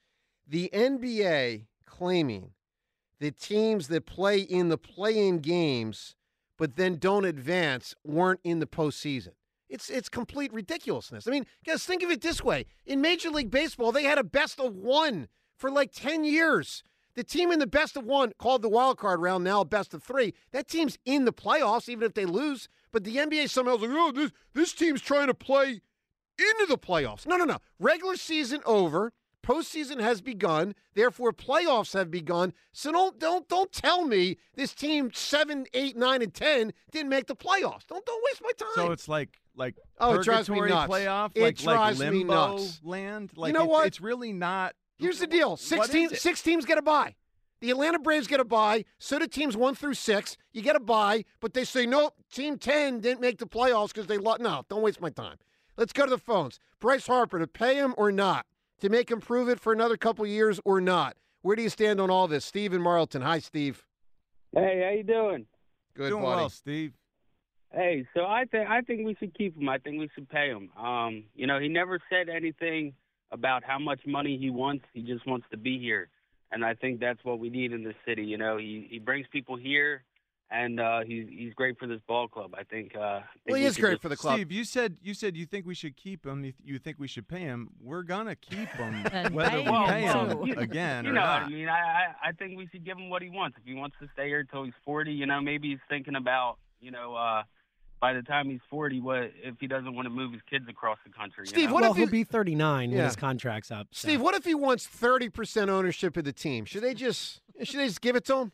The 0.46 0.68
NBA 0.74 1.66
claiming 1.86 2.50
the 3.20 3.30
teams 3.30 3.88
that 3.88 4.06
play 4.06 4.40
in 4.40 4.68
the 4.68 4.76
play 4.76 5.26
in 5.26 5.38
games 5.38 6.16
but 6.58 6.76
then 6.76 6.96
don't 6.96 7.24
advance 7.24 7.94
weren't 8.04 8.40
in 8.44 8.60
the 8.60 8.66
postseason. 8.66 9.32
It's 9.68 9.90
it's 9.90 10.08
complete 10.08 10.52
ridiculousness. 10.52 11.26
I 11.26 11.30
mean, 11.30 11.46
guys, 11.64 11.84
think 11.84 12.02
of 12.02 12.10
it 12.10 12.20
this 12.20 12.42
way: 12.42 12.66
in 12.84 13.00
Major 13.00 13.30
League 13.30 13.50
Baseball, 13.50 13.92
they 13.92 14.04
had 14.04 14.18
a 14.18 14.24
best 14.24 14.60
of 14.60 14.74
one 14.74 15.28
for 15.56 15.70
like 15.70 15.92
ten 15.92 16.24
years. 16.24 16.82
The 17.14 17.24
team 17.24 17.50
in 17.50 17.58
the 17.58 17.66
best 17.66 17.96
of 17.96 18.04
one, 18.04 18.34
called 18.38 18.60
the 18.60 18.68
wild 18.68 18.98
card 18.98 19.22
round, 19.22 19.42
now 19.42 19.64
best 19.64 19.94
of 19.94 20.02
three. 20.02 20.34
That 20.52 20.68
team's 20.68 20.98
in 21.06 21.24
the 21.24 21.32
playoffs, 21.32 21.88
even 21.88 22.04
if 22.04 22.12
they 22.12 22.26
lose. 22.26 22.68
But 22.92 23.04
the 23.04 23.16
NBA 23.16 23.48
somehow 23.48 23.76
is 23.76 23.82
like, 23.82 23.90
oh, 23.92 24.12
this 24.12 24.32
this 24.52 24.72
team's 24.72 25.00
trying 25.00 25.28
to 25.28 25.34
play 25.34 25.80
into 26.38 26.66
the 26.68 26.78
playoffs. 26.78 27.26
No, 27.26 27.36
no, 27.36 27.44
no. 27.44 27.58
Regular 27.78 28.16
season 28.16 28.60
over. 28.66 29.12
Postseason 29.46 30.00
has 30.00 30.20
begun. 30.20 30.74
Therefore, 30.94 31.32
playoffs 31.32 31.94
have 31.94 32.10
begun. 32.10 32.52
So 32.72 32.90
don't 32.90 33.16
don't 33.18 33.48
don't 33.48 33.70
tell 33.70 34.04
me 34.04 34.38
this 34.56 34.74
team 34.74 35.12
seven, 35.14 35.66
eight, 35.72 35.96
nine, 35.96 36.20
and 36.20 36.34
ten 36.34 36.72
didn't 36.90 37.10
make 37.10 37.28
the 37.28 37.36
playoffs. 37.36 37.86
Don't 37.86 38.04
don't 38.04 38.24
waste 38.24 38.42
my 38.42 38.50
time. 38.58 38.68
So 38.74 38.90
it's 38.90 39.06
like 39.08 39.40
like 39.54 39.76
Oh, 40.00 40.14
it 40.14 40.24
drives 40.24 40.50
me 40.50 40.60
nuts. 40.60 40.92
playoff, 40.92 41.30
It 41.36 41.42
like 41.42 41.56
drives 41.58 42.00
like 42.00 42.12
me 42.12 42.24
nuts. 42.24 42.80
land. 42.82 43.30
Like 43.36 43.50
you 43.50 43.52
know 43.54 43.64
it's, 43.64 43.70
what? 43.70 43.86
It's 43.86 44.00
really 44.00 44.32
not. 44.32 44.74
Here's 44.98 45.20
the 45.20 45.28
deal: 45.28 45.56
six 45.56 45.88
teams, 45.88 46.20
six 46.20 46.42
teams 46.42 46.64
get 46.64 46.78
a 46.78 46.82
bye. 46.82 47.14
The 47.60 47.70
Atlanta 47.70 48.00
Braves 48.00 48.26
get 48.26 48.40
a 48.40 48.44
bye. 48.44 48.84
So 48.98 49.18
do 49.20 49.28
teams 49.28 49.56
one 49.56 49.76
through 49.76 49.94
six. 49.94 50.36
You 50.52 50.60
get 50.60 50.74
a 50.74 50.80
bye, 50.80 51.24
but 51.40 51.54
they 51.54 51.64
say 51.64 51.86
nope. 51.86 52.14
Team 52.32 52.58
ten 52.58 52.98
didn't 52.98 53.20
make 53.20 53.38
the 53.38 53.46
playoffs 53.46 53.88
because 53.88 54.08
they 54.08 54.18
lost. 54.18 54.40
No, 54.40 54.64
don't 54.68 54.82
waste 54.82 55.00
my 55.00 55.10
time. 55.10 55.36
Let's 55.76 55.92
go 55.92 56.04
to 56.04 56.10
the 56.10 56.18
phones. 56.18 56.58
Bryce 56.80 57.06
Harper 57.06 57.38
to 57.38 57.46
pay 57.46 57.76
him 57.76 57.94
or 57.96 58.10
not 58.10 58.44
to 58.80 58.88
make 58.88 59.10
him 59.10 59.20
prove 59.20 59.48
it 59.48 59.60
for 59.60 59.72
another 59.72 59.96
couple 59.96 60.26
years 60.26 60.60
or 60.64 60.80
not. 60.80 61.16
Where 61.42 61.56
do 61.56 61.62
you 61.62 61.68
stand 61.68 62.00
on 62.00 62.10
all 62.10 62.26
this, 62.28 62.44
Steve 62.44 62.72
in 62.72 62.82
Marlton? 62.82 63.22
Hi, 63.22 63.38
Steve. 63.38 63.84
Hey, 64.54 64.82
how 64.84 64.96
you 64.96 65.02
doing? 65.02 65.46
Good, 65.94 66.10
Doing 66.10 66.22
buddy. 66.22 66.36
well, 66.36 66.48
Steve. 66.50 66.92
Hey, 67.72 68.06
so 68.14 68.24
I 68.26 68.44
think 68.44 68.68
I 68.68 68.80
think 68.80 69.04
we 69.06 69.14
should 69.18 69.34
keep 69.36 69.56
him. 69.56 69.68
I 69.68 69.78
think 69.78 69.98
we 69.98 70.08
should 70.14 70.28
pay 70.28 70.48
him. 70.48 70.70
Um, 70.78 71.24
you 71.34 71.46
know, 71.46 71.58
he 71.58 71.68
never 71.68 72.00
said 72.08 72.28
anything 72.28 72.94
about 73.32 73.64
how 73.64 73.78
much 73.78 74.00
money 74.06 74.38
he 74.38 74.50
wants. 74.50 74.84
He 74.94 75.02
just 75.02 75.26
wants 75.26 75.46
to 75.50 75.56
be 75.56 75.78
here, 75.78 76.08
and 76.52 76.64
I 76.64 76.74
think 76.74 77.00
that's 77.00 77.22
what 77.24 77.38
we 77.38 77.50
need 77.50 77.72
in 77.72 77.82
this 77.84 77.96
city. 78.06 78.22
You 78.24 78.38
know, 78.38 78.56
he 78.56 78.86
he 78.88 78.98
brings 78.98 79.26
people 79.32 79.56
here, 79.56 80.04
and 80.50 80.78
uh, 80.78 81.00
he's 81.06 81.26
he's 81.28 81.54
great 81.54 81.78
for 81.78 81.86
this 81.86 82.00
ball 82.06 82.28
club. 82.28 82.54
I 82.56 82.62
think. 82.62 82.92
Uh, 82.96 83.00
I 83.00 83.14
think 83.20 83.26
Well, 83.48 83.56
he 83.56 83.62
we 83.64 83.66
is 83.66 83.76
great 83.76 83.92
just- 83.94 84.02
for 84.02 84.08
the 84.08 84.16
club. 84.16 84.36
Steve, 84.36 84.52
you 84.52 84.64
said 84.64 84.96
you 85.02 85.12
said 85.14 85.36
you 85.36 85.44
think 85.46 85.66
we 85.66 85.74
should 85.74 85.96
keep 85.96 86.24
him. 86.24 86.44
You, 86.44 86.52
you 86.64 86.78
think 86.78 86.98
we 86.98 87.08
should 87.08 87.26
pay 87.28 87.40
him. 87.40 87.68
We're 87.82 88.02
gonna 88.04 88.36
keep 88.36 88.68
him, 88.68 89.06
And 89.12 89.34
whether 89.34 89.50
pay 89.50 89.56
we 89.58 89.64
him, 89.76 89.84
pay 89.86 90.02
him 90.02 90.28
too. 90.54 90.60
again 90.60 91.04
You 91.04 91.10
or 91.10 91.14
know 91.14 91.20
not. 91.20 91.42
what 91.42 91.52
I 91.52 91.54
mean? 91.54 91.68
I, 91.68 91.72
I 91.72 92.28
I 92.28 92.32
think 92.32 92.56
we 92.56 92.68
should 92.72 92.84
give 92.84 92.96
him 92.98 93.10
what 93.10 93.22
he 93.22 93.28
wants. 93.28 93.56
If 93.60 93.64
he 93.66 93.74
wants 93.74 93.96
to 94.00 94.08
stay 94.12 94.28
here 94.28 94.40
until 94.40 94.64
he's 94.64 94.74
forty, 94.84 95.12
you 95.12 95.26
know, 95.26 95.40
maybe 95.40 95.68
he's 95.70 95.78
thinking 95.88 96.14
about, 96.16 96.58
you 96.80 96.90
know, 96.90 97.14
uh 97.14 97.42
by 97.98 98.12
the 98.12 98.22
time 98.22 98.50
he's 98.50 98.60
forty, 98.70 99.00
what 99.00 99.32
if 99.42 99.54
he 99.58 99.66
doesn't 99.66 99.94
want 99.94 100.04
to 100.06 100.10
move 100.10 100.32
his 100.32 100.42
kids 100.48 100.66
across 100.68 100.98
the 101.04 101.10
country? 101.10 101.42
you 101.44 101.46
Steve, 101.46 101.68
know? 101.70 101.74
what 101.74 101.82
well, 101.82 101.90
if 101.92 101.96
he'll 101.96 102.08
be 102.10 102.24
39 102.24 102.90
when 102.90 103.00
his 103.04 103.16
contract's 103.16 103.70
up. 103.70 103.88
so. 103.90 104.06
Steve, 104.06 104.20
what 104.20 104.34
if 104.34 104.44
he 104.44 104.54
wants 104.54 104.86
thirty 104.86 105.28
percent 105.30 105.70
ownership 105.70 106.16
of 106.18 106.24
the 106.24 106.32
team? 106.32 106.66
Should 106.66 106.82
they 106.82 106.92
just 106.94 107.40
should 107.64 107.80
they 107.80 107.86
just 107.86 108.02
give 108.02 108.14
it 108.14 108.24
to 108.26 108.36
him? 108.36 108.52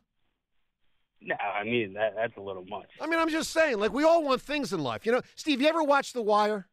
No, 1.25 1.35
I 1.37 1.65
mean 1.65 1.93
that 1.95 2.15
that's 2.17 2.37
a 2.37 2.41
little 2.41 2.65
much. 2.65 2.89
I 3.01 3.07
mean, 3.07 3.19
I'm 3.19 3.29
just 3.29 3.51
saying, 3.51 3.79
like 3.79 3.93
we 3.93 4.05
all 4.05 4.25
want 4.25 4.41
things 4.43 4.73
in 4.73 4.81
life. 4.83 5.07
You 5.07 5.13
know, 5.13 5.21
Steve, 5.37 5.61
you 5.61 5.69
ever 5.69 5.83
watch 5.83 6.13
The 6.13 6.23
Wire? 6.23 6.67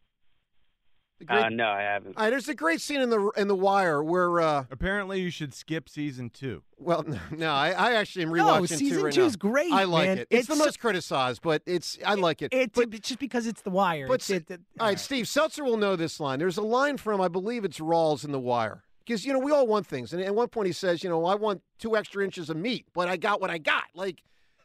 The 1.20 1.26
great- 1.26 1.44
Uh, 1.44 1.50
no, 1.50 1.68
I 1.68 1.82
haven't. 1.82 2.16
All 2.18 2.24
right, 2.24 2.30
there's 2.30 2.48
a 2.48 2.56
great 2.56 2.80
scene 2.80 3.02
in 3.02 3.10
the 3.10 3.30
in 3.36 3.50
the 3.50 3.56
Wire 3.56 4.02
where, 4.02 4.40
uh, 4.40 4.64
Apparently, 4.72 5.20
you 5.20 5.30
should 5.30 5.54
skip 5.54 5.90
season 5.90 6.30
two. 6.30 6.64
well, 6.78 7.04
no, 7.08 7.20
no 7.32 7.52
I, 7.52 7.72
I 7.72 7.94
actually 7.96 8.24
am 8.24 8.30
No, 8.34 8.46
rewatching 8.46 8.70
season 8.70 8.98
two 9.00 9.04
right 9.04 9.14
two's 9.14 9.34
now. 9.34 9.50
great, 9.50 9.72
I 9.74 9.84
like 9.84 10.08
man. 10.08 10.18
it. 10.20 10.28
It's, 10.30 10.48
the 10.48 10.56
most 10.56 10.80
criticized, 10.80 11.42
but 11.42 11.62
it's 11.66 12.00
I 12.06 12.14
like 12.16 12.42
it. 12.42 12.54
It's, 12.54 12.74
but, 12.74 12.94
it's 12.94 13.10
just 13.10 13.20
because 13.20 13.48
it's 13.48 13.62
the 13.62 13.70
wire. 13.70 14.08
but 14.08 14.16
It's- 14.16 14.30
it- 14.30 14.50
it- 14.50 14.62
all 14.80 14.88
right, 14.88 15.00
Steve 15.00 15.28
Seltzer 15.28 15.64
will 15.66 15.78
know 15.78 15.96
this 15.98 16.20
line. 16.22 16.40
There's 16.40 16.58
a 16.58 16.62
line 16.62 16.96
from 16.98 17.20
I 17.20 17.28
believe 17.28 17.66
it's 17.66 17.80
Rawls 17.80 18.24
in 18.24 18.32
the 18.32 18.40
Wire 18.40 18.84
because 19.06 19.26
you 19.26 19.34
know 19.34 19.40
we 19.40 19.52
all 19.52 19.68
want 19.68 19.88
things, 19.88 20.14
and 20.14 20.22
at 20.24 20.34
one 20.34 20.48
point 20.48 20.68
he 20.68 20.74
says, 20.74 21.04
you 21.04 21.10
know, 21.10 21.26
I 21.26 21.36
want 21.36 21.62
two 21.80 21.98
extra 21.98 22.24
inches 22.24 22.50
of 22.50 22.56
meat, 22.56 22.86
but 22.94 23.10
I 23.10 23.18
got 23.18 23.42
what 23.42 23.50
I 23.50 23.58
got. 23.58 23.84
Like, 23.94 24.24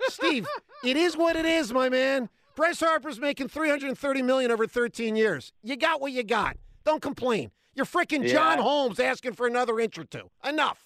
Steve, 0.08 0.46
it 0.84 0.96
is 0.96 1.16
what 1.16 1.36
it 1.36 1.46
is, 1.46 1.72
my 1.72 1.88
man. 1.88 2.28
Bryce 2.54 2.80
Harper's 2.80 3.18
making 3.18 3.48
330 3.48 4.22
million 4.22 4.50
over 4.50 4.66
13 4.66 5.16
years. 5.16 5.52
You 5.62 5.76
got 5.76 6.00
what 6.00 6.12
you 6.12 6.22
got. 6.22 6.56
Don't 6.84 7.02
complain. 7.02 7.50
You're 7.74 7.86
freaking 7.86 8.28
John 8.28 8.58
Holmes 8.58 9.00
asking 9.00 9.32
for 9.32 9.46
another 9.46 9.80
inch 9.80 9.98
or 9.98 10.04
two. 10.04 10.30
Enough. 10.44 10.78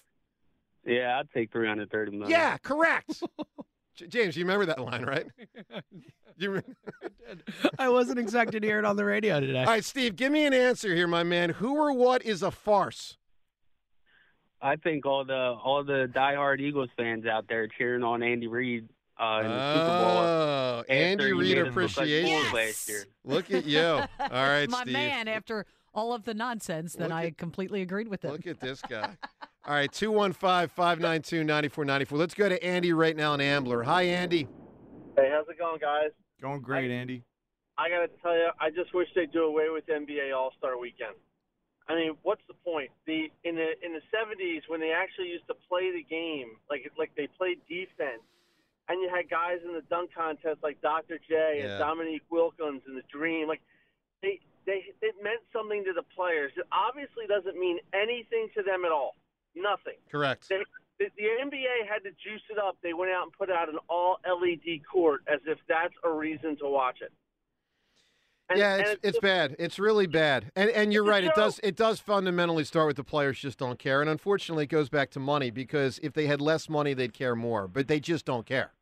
Yeah, 0.85 1.19
I'd 1.19 1.29
take 1.31 1.51
330 1.51 2.11
million. 2.11 2.29
Yeah, 2.29 2.57
correct. 2.57 3.21
James, 4.07 4.35
you 4.37 4.45
remember 4.45 4.65
that 4.65 4.79
line, 4.79 5.03
right? 5.03 5.27
You 6.37 6.51
re- 6.51 6.61
I 7.77 7.89
wasn't 7.89 8.17
expecting 8.17 8.61
to 8.61 8.67
hear 8.67 8.79
it 8.79 8.85
on 8.85 8.95
the 8.95 9.03
radio 9.03 9.41
today. 9.41 9.59
All 9.59 9.65
right, 9.65 9.83
Steve, 9.83 10.15
give 10.15 10.31
me 10.31 10.45
an 10.45 10.53
answer 10.53 10.95
here, 10.95 11.05
my 11.05 11.21
man. 11.21 11.49
Who 11.49 11.75
or 11.75 11.91
what 11.91 12.23
is 12.23 12.41
a 12.41 12.49
farce? 12.49 13.17
I 14.61 14.77
think 14.77 15.05
all 15.05 15.25
the 15.25 15.33
all 15.33 15.83
the 15.83 16.09
diehard 16.15 16.61
Eagles 16.61 16.89
fans 16.97 17.25
out 17.25 17.45
there 17.49 17.67
cheering 17.67 18.03
on 18.03 18.23
Andy 18.23 18.47
Reid 18.47 18.87
uh, 19.19 19.41
in 19.43 19.49
the 19.51 19.73
Super 19.73 19.85
Bowl. 19.87 20.17
Oh, 20.17 20.83
Andy 20.89 21.33
Reid 21.33 21.57
made 21.57 21.67
us 21.67 21.75
look 21.75 21.75
like 21.75 21.87
appreciation. 21.95 22.41
fools 22.41 22.53
last 22.53 22.89
year. 22.89 23.03
Look 23.23 23.51
at 23.51 23.65
you. 23.65 23.81
All 23.81 24.07
right, 24.31 24.69
My 24.69 24.81
Steve. 24.81 24.93
man, 24.93 25.27
after 25.27 25.65
all 25.93 26.13
of 26.13 26.23
the 26.23 26.33
nonsense, 26.33 26.93
then 26.93 27.09
Look 27.09 27.17
I 27.17 27.31
completely 27.31 27.81
agreed 27.81 28.07
with 28.07 28.23
him. 28.23 28.31
Look 28.31 28.47
at 28.47 28.59
this 28.59 28.81
guy. 28.81 29.17
All 29.65 29.73
right, 29.75 29.91
215 29.91 30.69
592 30.69 31.43
9494. 31.43 32.17
Let's 32.17 32.33
go 32.33 32.49
to 32.49 32.63
Andy 32.63 32.93
right 32.93 33.15
now 33.15 33.33
in 33.33 33.41
Ambler. 33.41 33.83
Hi, 33.83 34.03
Andy. 34.03 34.47
Hey, 35.15 35.29
how's 35.31 35.47
it 35.49 35.59
going, 35.59 35.79
guys? 35.79 36.11
Going 36.41 36.61
great, 36.61 36.89
Andy. 36.89 37.23
I 37.77 37.89
got 37.89 37.99
to 38.01 38.09
tell 38.21 38.35
you, 38.35 38.49
I 38.59 38.69
just 38.69 38.93
wish 38.93 39.07
they'd 39.15 39.31
do 39.31 39.43
away 39.43 39.69
with 39.69 39.85
NBA 39.87 40.35
All 40.35 40.51
Star 40.57 40.77
Weekend. 40.79 41.15
I 41.87 41.95
mean, 41.95 42.11
what's 42.23 42.41
the 42.47 42.53
point? 42.53 42.89
The 43.07 43.31
in 43.43 43.55
the 43.55 43.71
in 43.83 43.93
the 43.93 44.01
'70s 44.15 44.61
when 44.67 44.79
they 44.79 44.91
actually 44.91 45.27
used 45.29 45.47
to 45.47 45.55
play 45.67 45.91
the 45.91 46.03
game, 46.03 46.49
like 46.69 46.89
like 46.97 47.11
they 47.17 47.27
played 47.37 47.59
defense, 47.67 48.21
and 48.89 48.99
you 49.01 49.09
had 49.13 49.29
guys 49.29 49.59
in 49.63 49.73
the 49.73 49.81
dunk 49.89 50.11
contest 50.13 50.59
like 50.63 50.81
Dr. 50.81 51.19
J 51.29 51.61
Yeah. 51.63 51.69
and 51.71 51.79
Dominique 51.79 52.23
Wilkins 52.29 52.81
and 52.87 52.97
the 52.97 53.03
Dream, 53.11 53.47
like 53.47 53.61
they 54.21 54.39
they 54.65 54.83
it 55.01 55.15
meant 55.23 55.41
something 55.53 55.83
to 55.85 55.93
the 55.93 56.03
players. 56.15 56.51
It 56.57 56.65
obviously 56.71 57.25
doesn't 57.27 57.57
mean 57.57 57.79
anything 57.93 58.49
to 58.55 58.63
them 58.63 58.83
at 58.85 58.91
all. 58.91 59.15
Nothing. 59.55 59.95
Correct. 60.11 60.49
They, 60.49 60.57
the, 60.99 61.05
the 61.17 61.23
NBA 61.23 61.87
had 61.87 62.03
to 62.03 62.11
juice 62.11 62.43
it 62.49 62.57
up. 62.59 62.77
They 62.83 62.93
went 62.93 63.11
out 63.11 63.23
and 63.23 63.31
put 63.31 63.49
out 63.49 63.69
an 63.69 63.77
all 63.89 64.17
LED 64.27 64.81
court 64.91 65.21
as 65.31 65.39
if 65.47 65.57
that's 65.67 65.93
a 66.03 66.11
reason 66.11 66.57
to 66.57 66.67
watch 66.67 66.97
it. 67.01 67.11
And- 68.49 68.59
yeah, 68.59 68.77
it's, 68.77 68.89
it's 68.91 68.99
it's 69.03 69.19
bad. 69.19 69.55
It's 69.59 69.79
really 69.79 70.07
bad. 70.07 70.51
And 70.55 70.69
and 70.71 70.91
you're 70.91 71.03
right. 71.05 71.23
It 71.23 71.35
does 71.35 71.59
it 71.63 71.75
does 71.75 71.99
fundamentally 71.99 72.63
start 72.63 72.87
with 72.87 72.95
the 72.97 73.03
players 73.03 73.39
just 73.39 73.59
don't 73.59 73.77
care. 73.79 74.01
And 74.01 74.09
unfortunately, 74.09 74.63
it 74.65 74.69
goes 74.71 74.89
back 74.89 75.11
to 75.11 75.19
money 75.19 75.51
because 75.51 75.99
if 76.03 76.13
they 76.13 76.25
had 76.25 76.41
less 76.41 76.67
money, 76.67 76.93
they'd 76.93 77.13
care 77.13 77.35
more. 77.35 77.67
But 77.67 77.87
they 77.87 77.99
just 77.99 78.25
don't 78.25 78.45
care. 78.45 78.73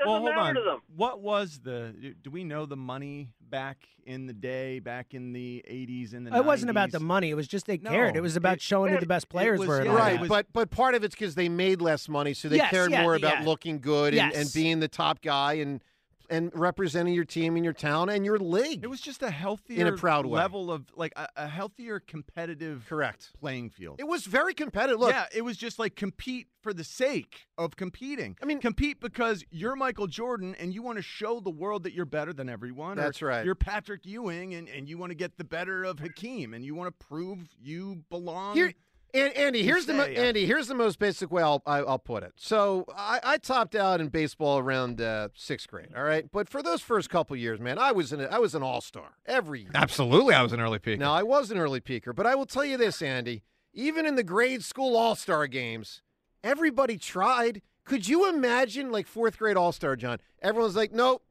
It 0.00 0.04
doesn't 0.04 0.12
well, 0.12 0.20
hold 0.20 0.34
matter 0.34 0.40
on. 0.40 0.54
to 0.54 0.60
them. 0.62 0.80
What 0.96 1.20
was 1.20 1.60
the? 1.62 2.14
Do 2.22 2.30
we 2.30 2.44
know 2.44 2.64
the 2.66 2.76
money 2.76 3.28
back 3.50 3.78
in 4.06 4.26
the 4.26 4.32
day, 4.32 4.78
back 4.78 5.12
in 5.14 5.32
the 5.32 5.62
'80s 5.68 6.14
and 6.14 6.26
the? 6.26 6.34
It 6.36 6.44
wasn't 6.44 6.70
about 6.70 6.90
the 6.90 7.00
money. 7.00 7.30
It 7.30 7.34
was 7.34 7.46
just 7.46 7.66
they 7.66 7.78
cared. 7.78 8.16
It 8.16 8.20
was 8.22 8.36
about 8.36 8.54
it- 8.54 8.62
showing 8.62 8.92
who 8.92 9.00
the 9.00 9.06
best 9.06 9.28
players 9.28 9.58
was- 9.60 9.68
were. 9.68 9.84
yeah, 9.84 9.94
Right, 9.94 10.20
that. 10.20 10.28
but 10.28 10.46
but 10.52 10.70
part 10.70 10.94
of 10.94 11.04
it's 11.04 11.14
because 11.14 11.34
they 11.34 11.48
made 11.48 11.80
less 11.82 12.08
money, 12.08 12.32
so 12.34 12.48
they 12.48 12.56
Yes, 12.56 12.70
cared 12.70 12.90
yeah, 12.90 13.02
more 13.02 13.14
about 13.14 13.40
yeah. 13.40 13.44
looking 13.46 13.80
good 13.80 14.14
and, 14.14 14.32
and 14.34 14.50
being 14.54 14.80
the 14.80 14.88
top 14.88 15.20
guy 15.22 15.54
and 15.54 15.82
and 16.30 16.50
representing 16.54 17.12
your 17.12 17.24
team 17.24 17.56
and 17.56 17.64
your 17.64 17.74
town 17.74 18.08
and 18.08 18.24
your 18.24 18.38
league. 18.38 18.82
It 18.82 18.88
was 18.88 19.00
just 19.00 19.22
a 19.22 19.30
healthier 19.30 19.86
in 19.86 19.92
a 19.92 19.96
proud 19.96 20.26
way. 20.26 20.38
level 20.38 20.70
of 20.70 20.86
like 20.96 21.12
a, 21.16 21.28
a 21.36 21.48
healthier 21.48 22.00
competitive 22.00 22.86
correct 22.88 23.30
playing 23.38 23.70
field. 23.70 23.96
It 23.98 24.06
was 24.06 24.24
very 24.24 24.54
competitive. 24.54 25.00
Look, 25.00 25.12
yeah, 25.12 25.26
it 25.34 25.42
was 25.42 25.56
just 25.56 25.78
like 25.78 25.96
compete 25.96 26.46
for 26.62 26.72
the 26.72 26.84
sake 26.84 27.46
of 27.58 27.76
competing. 27.76 28.36
I 28.42 28.46
mean, 28.46 28.60
compete 28.60 29.00
because 29.00 29.44
you're 29.50 29.76
Michael 29.76 30.06
Jordan 30.06 30.54
and 30.58 30.72
you 30.72 30.82
want 30.82 30.96
to 30.96 31.02
show 31.02 31.40
the 31.40 31.50
world 31.50 31.82
that 31.82 31.92
you're 31.92 32.04
better 32.04 32.32
than 32.32 32.48
everyone. 32.48 32.96
That's 32.96 33.22
right. 33.22 33.44
You're 33.44 33.54
Patrick 33.54 34.06
Ewing 34.06 34.54
and, 34.54 34.68
and 34.68 34.88
you 34.88 34.98
want 34.98 35.10
to 35.10 35.16
get 35.16 35.36
the 35.36 35.44
better 35.44 35.84
of 35.84 35.98
Hakeem 35.98 36.54
and 36.54 36.64
you 36.64 36.74
want 36.74 36.96
to 36.96 37.06
prove 37.06 37.38
you 37.60 38.04
belong. 38.10 38.54
Here, 38.54 38.72
and 39.14 39.36
Andy, 39.36 39.62
here's 39.62 39.86
the 39.86 39.94
mo- 39.94 40.02
uh, 40.04 40.06
Andy. 40.06 40.46
Here's 40.46 40.68
the 40.68 40.74
most 40.74 40.98
basic 40.98 41.30
way 41.30 41.42
I'll 41.42 41.62
I, 41.66 41.78
I'll 41.78 41.98
put 41.98 42.22
it. 42.22 42.32
So 42.36 42.84
I, 42.96 43.20
I 43.22 43.38
topped 43.38 43.74
out 43.74 44.00
in 44.00 44.08
baseball 44.08 44.58
around 44.58 45.00
uh, 45.00 45.28
sixth 45.34 45.68
grade. 45.68 45.88
All 45.96 46.02
right, 46.04 46.30
but 46.30 46.48
for 46.48 46.62
those 46.62 46.80
first 46.80 47.10
couple 47.10 47.36
years, 47.36 47.60
man, 47.60 47.78
I 47.78 47.92
was 47.92 48.12
an 48.12 48.26
I 48.30 48.38
was 48.38 48.54
an 48.54 48.62
all 48.62 48.80
star 48.80 49.16
every. 49.26 49.62
year. 49.62 49.70
Absolutely, 49.74 50.34
I 50.34 50.42
was 50.42 50.52
an 50.52 50.60
early 50.60 50.78
peak. 50.78 50.98
Now 50.98 51.12
I 51.12 51.22
was 51.22 51.50
an 51.50 51.58
early 51.58 51.80
peaker, 51.80 52.14
but 52.14 52.26
I 52.26 52.34
will 52.34 52.46
tell 52.46 52.64
you 52.64 52.76
this, 52.76 53.02
Andy. 53.02 53.42
Even 53.72 54.04
in 54.06 54.16
the 54.16 54.24
grade 54.24 54.64
school 54.64 54.96
all 54.96 55.14
star 55.14 55.46
games, 55.46 56.02
everybody 56.42 56.98
tried. 56.98 57.62
Could 57.84 58.08
you 58.08 58.28
imagine 58.28 58.90
like 58.90 59.06
fourth 59.06 59.38
grade 59.38 59.56
all 59.56 59.72
star, 59.72 59.96
John? 59.96 60.18
Everyone's 60.42 60.76
like, 60.76 60.92
nope, 60.92 61.22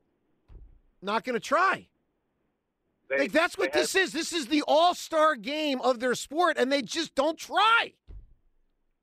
not 1.02 1.24
going 1.24 1.34
to 1.36 1.40
try. 1.40 1.88
They- 3.10 3.20
like 3.20 3.32
that's 3.32 3.58
what 3.58 3.74
they 3.74 3.82
this 3.82 3.96
is. 3.96 4.12
This 4.12 4.34
is 4.34 4.48
the 4.48 4.64
all 4.68 4.94
star 4.94 5.36
game 5.36 5.82
of 5.82 6.00
their 6.00 6.16
sport, 6.16 6.58
and 6.58 6.72
they 6.72 6.82
just 6.82 7.16
don't 7.16 7.38
try. 7.38 7.94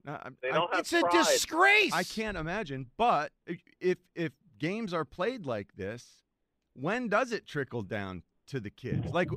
No, 0.05 0.19
They 0.41 0.51
don't 0.51 0.71
have 0.73 0.81
It's 0.81 0.93
a 0.93 1.03
disgrace. 1.11 1.93
I 1.93 2.05
can't 2.05 2.37
imagine. 2.37 2.87
But 2.97 3.33
if 3.81 3.99
if 4.15 4.33
games 4.59 4.95
are 4.95 5.05
played 5.05 5.45
like 5.47 5.75
this, 5.75 6.23
when 6.75 7.09
does 7.09 7.33
it 7.33 7.47
trickle 7.47 7.83
down 7.83 8.23
to 8.47 8.61
the 8.61 8.71
kids? 8.71 9.13
Like, 9.13 9.29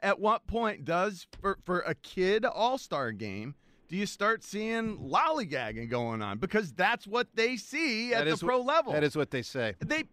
at 0.00 0.18
what 0.18 0.46
point 0.46 0.86
does 0.86 1.26
for 1.40 1.58
for 1.64 1.80
a 1.80 1.94
kid 1.94 2.46
All 2.46 2.78
Star 2.78 3.12
game? 3.12 3.54
Do 3.88 3.96
you 3.96 4.06
start 4.06 4.42
seeing 4.42 4.98
lollygagging 4.98 5.90
going 5.90 6.22
on 6.22 6.38
because 6.38 6.72
that's 6.72 7.06
what 7.06 7.28
they 7.34 7.56
see 7.56 8.12
at 8.14 8.20
That 8.20 8.24
the 8.24 8.30
is 8.34 8.40
wh- 8.40 8.44
pro 8.46 8.60
level? 8.62 8.92
That 8.92 9.04
is 9.04 9.14
what 9.14 9.30
they 9.30 9.42
say. 9.42 9.74
they. 9.80 10.04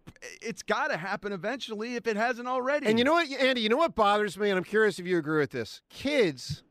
It's 0.42 0.62
got 0.62 0.88
to 0.88 0.96
happen 0.96 1.32
eventually 1.32 1.96
if 1.96 2.06
it 2.06 2.16
hasn't 2.16 2.46
already. 2.46 2.86
And 2.86 2.98
you 2.98 3.04
know 3.04 3.14
what, 3.14 3.30
Andy? 3.30 3.62
You 3.62 3.70
know 3.70 3.78
what 3.78 3.94
bothers 3.94 4.38
me, 4.38 4.50
and 4.50 4.58
I'm 4.58 4.64
curious 4.64 4.98
if 4.98 5.06
you 5.06 5.16
agree 5.18 5.38
with 5.40 5.50
this. 5.50 5.80
Kids, 5.88 6.62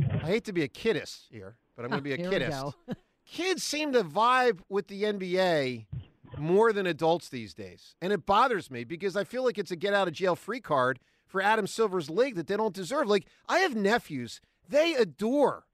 I 0.00 0.18
hate 0.26 0.44
to 0.44 0.52
be 0.52 0.62
a 0.62 0.68
kiddist 0.68 1.26
here, 1.30 1.56
but 1.76 1.84
I'm 1.84 1.90
going 1.90 2.00
to 2.00 2.04
be 2.04 2.12
a 2.14 2.16
Here 2.28 2.30
kiddist. 2.30 2.74
Kids 3.26 3.62
seem 3.62 3.92
to 3.92 4.02
vibe 4.04 4.60
with 4.68 4.86
the 4.88 5.02
NBA 5.02 5.86
more 6.38 6.72
than 6.72 6.86
adults 6.86 7.28
these 7.28 7.52
days, 7.52 7.94
and 8.00 8.12
it 8.12 8.24
bothers 8.24 8.70
me 8.70 8.84
because 8.84 9.16
I 9.16 9.24
feel 9.24 9.44
like 9.44 9.58
it's 9.58 9.70
a 9.70 9.76
get 9.76 9.92
out 9.92 10.08
of 10.08 10.14
jail 10.14 10.36
free 10.36 10.60
card 10.60 10.98
for 11.26 11.42
Adam 11.42 11.66
Silver's 11.66 12.08
league 12.08 12.36
that 12.36 12.46
they 12.46 12.56
don't 12.56 12.74
deserve. 12.74 13.08
Like 13.08 13.26
I 13.48 13.58
have 13.58 13.74
nephews, 13.74 14.40
they 14.68 14.94
adore 14.94 15.64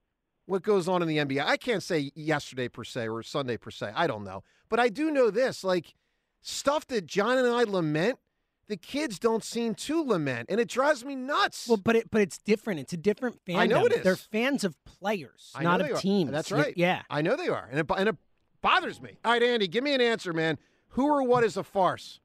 what 0.45 0.63
goes 0.63 0.87
on 0.87 1.01
in 1.01 1.07
the 1.07 1.17
NBA. 1.17 1.43
I 1.43 1.57
can't 1.57 1.83
say 1.83 2.11
yesterday 2.15 2.67
per 2.67 2.83
se 2.83 3.07
or 3.07 3.23
Sunday 3.23 3.57
per 3.57 3.71
se. 3.71 3.91
I 3.95 4.07
don't 4.07 4.23
know, 4.23 4.43
but 4.69 4.79
I 4.79 4.89
do 4.89 5.11
know 5.11 5.29
this: 5.29 5.63
like 5.63 5.93
stuff 6.41 6.87
that 6.87 7.05
John 7.05 7.37
and 7.37 7.47
I 7.47 7.63
lament 7.63 8.19
the 8.67 8.77
kids 8.77 9.19
don't 9.19 9.43
seem 9.43 9.75
to 9.75 10.03
lament, 10.03 10.47
and 10.49 10.59
it 10.59 10.67
drives 10.67 11.05
me 11.05 11.15
nuts. 11.15 11.67
Well, 11.67 11.77
but 11.77 11.95
it 11.95 12.09
but 12.09 12.21
it's 12.21 12.37
different. 12.37 12.79
It's 12.79 12.93
a 12.93 12.97
different 12.97 13.43
fandom. 13.45 13.57
I 13.57 13.65
know 13.67 13.85
it 13.85 13.93
is. 13.93 14.03
They're 14.03 14.15
fans 14.15 14.63
of 14.63 14.75
players, 14.85 15.51
I 15.55 15.63
not 15.63 15.79
they 15.79 15.91
of 15.91 15.97
are. 15.97 16.01
teams. 16.01 16.31
That's 16.31 16.51
right. 16.51 16.73
Yeah. 16.75 17.03
I 17.09 17.21
know 17.21 17.35
they 17.35 17.47
are, 17.47 17.67
and 17.69 17.79
it, 17.79 17.85
and 17.95 18.09
it 18.09 18.15
bothers 18.61 19.01
me. 19.01 19.17
All 19.23 19.33
right, 19.33 19.43
Andy, 19.43 19.67
give 19.67 19.83
me 19.83 19.93
an 19.93 20.01
answer, 20.01 20.33
man. 20.33 20.57
Who 20.89 21.07
or 21.07 21.23
what 21.23 21.43
is 21.43 21.57
a 21.57 21.63
farce? 21.63 22.19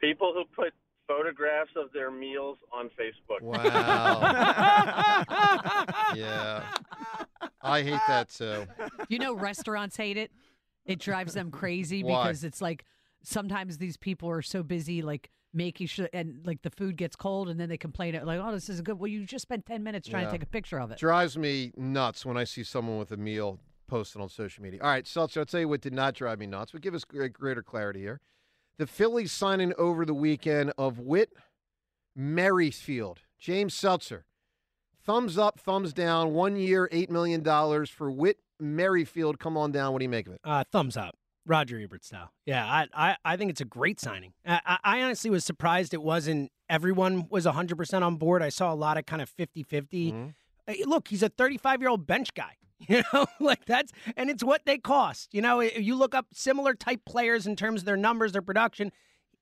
People 0.00 0.32
who 0.34 0.44
put 0.54 0.72
photographs 1.08 1.70
of 1.74 1.92
their 1.92 2.10
meals 2.12 2.58
on 2.72 2.90
Facebook. 2.90 3.40
Wow. 3.42 4.20
yeah, 6.14 6.62
I 7.62 7.82
hate 7.82 8.00
that 8.06 8.28
too. 8.28 8.66
You 9.08 9.18
know, 9.18 9.34
restaurants 9.34 9.96
hate 9.96 10.16
it. 10.16 10.30
It 10.86 11.00
drives 11.00 11.34
them 11.34 11.50
crazy 11.50 12.02
Why? 12.04 12.22
because 12.22 12.44
it's 12.44 12.60
like 12.62 12.84
sometimes 13.22 13.78
these 13.78 13.96
people 13.96 14.30
are 14.30 14.42
so 14.42 14.62
busy, 14.62 15.02
like 15.02 15.30
making 15.52 15.86
sure, 15.86 16.08
and 16.12 16.40
like 16.44 16.62
the 16.62 16.70
food 16.70 16.96
gets 16.96 17.16
cold, 17.16 17.48
and 17.48 17.58
then 17.58 17.68
they 17.68 17.76
complain, 17.78 18.18
like, 18.24 18.40
"Oh, 18.40 18.52
this 18.52 18.68
is 18.68 18.80
good." 18.80 18.98
Well, 18.98 19.08
you 19.08 19.24
just 19.26 19.42
spent 19.42 19.66
ten 19.66 19.82
minutes 19.82 20.08
trying 20.08 20.24
Yeah. 20.24 20.30
to 20.30 20.38
take 20.38 20.42
a 20.44 20.46
picture 20.46 20.78
of 20.78 20.90
it. 20.90 20.98
Drives 20.98 21.36
me 21.36 21.72
nuts 21.76 22.24
when 22.24 22.36
I 22.36 22.44
see 22.44 22.62
someone 22.62 22.98
with 22.98 23.10
a 23.12 23.16
meal 23.16 23.58
posted 23.86 24.20
on 24.22 24.28
social 24.28 24.62
media. 24.62 24.80
All 24.82 24.88
right, 24.90 25.06
Seltzer, 25.06 25.40
I'll 25.40 25.46
tell 25.46 25.60
you 25.60 25.68
what 25.68 25.80
did 25.80 25.94
not 25.94 26.14
drive 26.14 26.38
me 26.38 26.46
nuts, 26.46 26.72
but 26.72 26.80
give 26.82 26.94
us 26.94 27.04
greater 27.04 27.62
clarity 27.62 28.00
here. 28.00 28.20
The 28.78 28.86
Phillies 28.86 29.32
signing 29.32 29.72
over 29.76 30.04
the 30.04 30.14
weekend 30.14 30.72
of 30.78 30.98
Whit 31.00 31.30
Merrifield. 32.14 33.20
James 33.38 33.74
Seltzer. 33.74 34.24
Thumbs 35.04 35.38
up, 35.38 35.58
thumbs 35.58 35.92
down. 35.92 36.32
One 36.34 36.56
year, 36.56 36.88
$8 36.92 37.08
million 37.10 37.42
for 37.86 38.10
Whit 38.10 38.38
Merrifield. 38.60 39.38
Come 39.38 39.56
on 39.56 39.72
down. 39.72 39.92
What 39.92 40.00
do 40.00 40.04
you 40.04 40.08
make 40.08 40.26
of 40.26 40.34
it? 40.34 40.40
Uh, 40.44 40.64
thumbs 40.70 40.96
up. 40.96 41.16
Roger 41.46 41.78
Ebert 41.80 42.04
style. 42.04 42.30
Yeah, 42.44 42.66
I, 42.66 42.86
I, 42.92 43.16
I 43.24 43.36
think 43.38 43.50
it's 43.50 43.62
a 43.62 43.64
great 43.64 43.98
signing. 43.98 44.34
I, 44.46 44.78
I- 44.84 45.00
honestly 45.02 45.30
was 45.30 45.44
surprised 45.46 45.94
it 45.94 46.02
wasn't 46.02 46.52
everyone 46.68 47.26
was 47.30 47.46
100% 47.46 48.02
on 48.02 48.16
board. 48.16 48.42
I 48.42 48.50
saw 48.50 48.70
a 48.72 48.76
lot 48.76 48.98
of 48.98 49.06
kind 49.06 49.22
of 49.22 49.30
50 49.30 49.62
50. 49.62 50.12
Mm-hmm. 50.12 50.28
Hey, 50.66 50.84
Look, 50.84 51.08
he's 51.08 51.22
a 51.22 51.30
35 51.30 51.80
year 51.80 51.88
old 51.88 52.06
bench 52.06 52.34
guy. 52.34 52.57
You 52.88 53.02
know, 53.12 53.26
like 53.40 53.64
that's, 53.64 53.92
and 54.16 54.30
it's 54.30 54.44
what 54.44 54.64
they 54.64 54.78
cost. 54.78 55.34
You 55.34 55.42
know, 55.42 55.60
you 55.60 55.96
look 55.96 56.14
up 56.14 56.26
similar 56.32 56.74
type 56.74 57.04
players 57.04 57.46
in 57.46 57.56
terms 57.56 57.82
of 57.82 57.86
their 57.86 57.96
numbers, 57.96 58.32
their 58.32 58.42
production. 58.42 58.92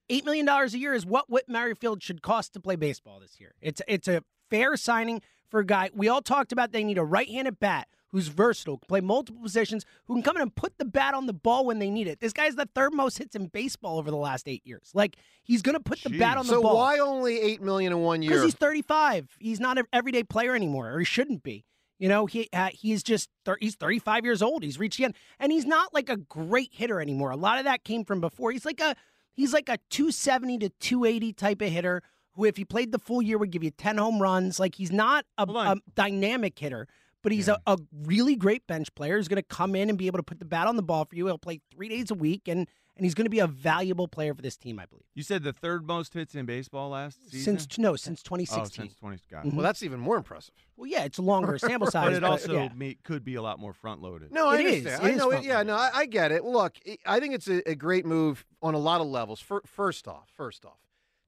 $8 0.09 0.25
million 0.25 0.49
a 0.49 0.67
year 0.69 0.95
is 0.95 1.05
what 1.05 1.29
Whit 1.29 1.49
Merrifield 1.49 2.03
should 2.03 2.23
cost 2.23 2.55
to 2.55 2.61
play 2.61 2.77
baseball 2.77 3.21
this 3.21 3.39
year. 3.39 3.55
It's, 3.61 3.83
it's 3.87 4.09
a 4.09 4.23
fair 4.51 4.77
signing 4.77 5.21
for 5.49 5.61
a 5.61 5.67
guy. 5.67 5.91
We 5.95 6.09
all 6.09 6.23
talked 6.23 6.53
about 6.53 6.73
they 6.73 6.85
need 6.85 6.99
a 6.99 7.05
right 7.05 7.29
handed 7.29 7.59
bat 7.61 7.89
who's 8.17 8.29
versatile, 8.29 8.79
can 8.79 8.87
play 8.87 9.01
multiple 9.01 9.43
positions, 9.43 9.85
who 10.07 10.15
can 10.15 10.23
come 10.23 10.37
in 10.37 10.43
and 10.43 10.55
put 10.55 10.79
the 10.79 10.85
bat 10.85 11.13
on 11.13 11.27
the 11.27 11.33
ball 11.33 11.67
when 11.67 11.79
they 11.79 11.91
need 11.91 12.07
it. 12.07 12.21
This 12.21 12.33
guy's 12.33 12.55
the 12.55 12.69
third 12.75 12.95
most 12.95 13.19
hits 13.19 13.37
in 13.37 13.49
baseball 13.49 13.99
over 13.99 14.11
the 14.11 14.17
last 14.17 14.49
eight 14.49 14.63
years. 14.65 14.91
Like 14.95 15.17
he's 15.43 15.61
going 15.63 15.75
to 15.75 15.81
put 15.81 16.03
the 16.03 16.11
bat 16.11 16.39
on 16.39 16.47
the 16.47 16.55
so 16.55 16.63
ball. 16.63 16.77
why 16.77 16.99
only 16.99 17.41
8 17.41 17.63
million 17.63 17.93
in 17.93 17.99
one 18.01 18.23
year? 18.23 18.31
Because 18.31 18.45
he's 18.45 18.55
35. 18.55 19.37
He's 19.39 19.61
not 19.61 19.79
an 19.79 19.87
everyday 19.93 20.23
player 20.23 20.55
anymore, 20.55 20.91
or 20.93 20.99
he 20.99 21.05
shouldn't 21.05 21.43
be. 21.43 21.65
You 21.99 22.09
know, 22.09 22.27
he 22.27 22.49
uh, 22.53 22.69
he's 22.73 23.03
just 23.03 23.31
thir- 23.45 23.59
he's 23.61 23.75
35 23.75 24.25
years 24.25 24.43
old. 24.43 24.63
He's 24.63 24.79
reached 24.79 24.99
the 24.99 25.05
end, 25.05 25.15
and 25.39 25.51
he's 25.51 25.65
not 25.65 25.95
like 25.95 26.09
a 26.09 26.17
great 26.17 26.71
hitter 26.73 27.01
anymore. 27.01 27.31
A 27.31 27.37
lot 27.37 27.59
of 27.59 27.65
that 27.65 27.85
came 27.85 28.05
from 28.05 28.21
before. 28.21 28.53
He's 28.53 28.67
like 28.67 28.81
a 28.81 28.95
he's 29.33 29.53
like 29.53 29.69
a 29.69 29.79
270 29.91 30.59
to 30.59 30.69
280 30.69 31.33
type 31.33 31.63
of 31.63 31.71
hitter 31.71 32.03
who, 32.35 32.45
if 32.45 32.57
he 32.57 32.65
played 32.65 32.93
the 32.93 32.99
full 32.99 33.23
year, 33.23 33.39
would 33.39 33.51
give 33.51 33.65
you 33.65 33.71
10 33.71 33.97
home 33.97 34.21
runs. 34.21 34.61
Like 34.61 34.75
he's 34.75 34.93
not 34.93 35.25
a, 35.39 35.45
a 35.45 35.77
dynamic 35.95 36.59
hitter, 36.59 36.87
but 37.23 37.33
he's 37.33 37.49
a, 37.49 37.59
a 37.67 37.79
really 38.05 38.37
great 38.37 38.67
bench 38.67 38.95
player. 38.95 39.17
He's 39.17 39.29
going 39.29 39.43
to 39.43 39.49
come 39.49 39.75
in 39.75 39.89
and 39.89 39.99
be 39.99 40.07
able 40.07 40.19
to 40.19 40.23
put 40.23 40.39
the 40.39 40.45
bat 40.45 40.67
on 40.67 40.77
the 40.77 40.83
ball 40.83 41.07
for 41.07 41.17
you. 41.17 41.27
He'll 41.27 41.39
play 41.39 41.61
three 41.75 41.89
days 41.89 42.11
a 42.11 42.15
week, 42.15 42.47
and 42.47 42.69
and 42.97 43.05
he's 43.05 43.15
going 43.15 43.27
to 43.27 43.31
be 43.31 43.39
a 43.41 43.47
valuable 43.47 44.09
player 44.09 44.35
for 44.35 44.41
this 44.43 44.57
team, 44.57 44.79
I 44.79 44.87
believe. 44.87 45.05
You 45.15 45.23
said 45.23 45.43
the 45.43 45.53
third 45.53 45.87
most 45.87 46.15
hits 46.15 46.35
in 46.35 46.47
baseball 46.47 46.91
last 46.91 47.31
season. 47.31 47.59
Since 47.59 47.79
no, 47.79 47.95
since 47.97 48.23
2016. 48.23 48.83
Oh, 48.83 48.87
2016. 48.87 48.89
since 48.89 48.99
20. 48.99 49.19
Got 49.31 49.45
Mhm. 49.45 49.49
it. 49.49 49.55
Well, 49.55 49.63
that's 49.65 49.83
even 49.83 50.01
more 50.01 50.17
impressive. 50.17 50.55
Well, 50.77 50.87
yeah, 50.89 51.05
it's 51.05 51.19
a 51.19 51.23
longer 51.23 51.59
sample 51.59 51.91
size, 51.91 52.07
But 52.07 52.13
it 52.15 52.21
but, 52.23 52.31
also 52.31 52.55
yeah. 52.55 52.69
may, 52.75 52.95
could 52.95 53.23
be 53.25 53.35
a 53.35 53.43
lot 53.43 53.59
more 53.59 53.73
front 53.73 54.01
loaded. 54.03 54.33
No, 54.33 54.49
I 54.49 54.59
It 54.59 54.67
is. 54.67 54.87
understand. 54.87 55.07
It 55.09 55.13
I 55.13 55.17
know. 55.17 55.31
It, 55.33 55.45
yeah, 55.45 55.63
no, 55.63 55.75
I, 55.77 55.91
I 55.95 56.07
get 56.07 56.33
it. 56.33 56.45
Look, 56.45 56.77
I- 56.87 56.99
I 57.07 57.21
think 57.21 57.35
it's 57.35 57.49
a, 57.49 57.69
a 57.71 57.75
great 57.75 58.07
move 58.07 58.45
on 58.63 58.75
a 58.75 58.79
lot 58.79 59.01
of 59.01 59.07
levels. 59.07 59.41
Fir- 59.41 59.63
First 59.67 60.09
off, 60.09 60.31
first 60.35 60.65
off, 60.65 60.79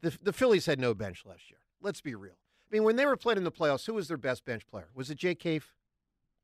the 0.01 0.17
the 0.23 0.33
Phillies 0.33 0.67
had 0.67 0.79
no 0.81 0.95
bench 0.95 1.25
last 1.27 1.51
year. 1.51 1.59
Let's 1.83 2.01
be 2.01 2.15
real. 2.15 2.39
I 2.71 2.75
mean, 2.75 2.85
when 2.85 2.97
they 2.97 3.07
were 3.07 3.17
playing 3.17 3.39
in 3.39 3.45
the 3.45 3.53
playoffs, 3.53 3.87
who 3.87 3.95
was 3.95 4.09
their 4.09 4.17
best 4.19 4.45
bench 4.45 4.67
player? 4.67 4.89
Was 4.95 5.11
it 5.11 5.17
Jake 5.19 5.39
Cave? 5.39 5.73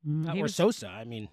He 0.05 0.41
or 0.41 0.43
was- 0.43 0.55
Sosa. 0.55 0.89
I 0.89 1.05
mean, 1.05 1.29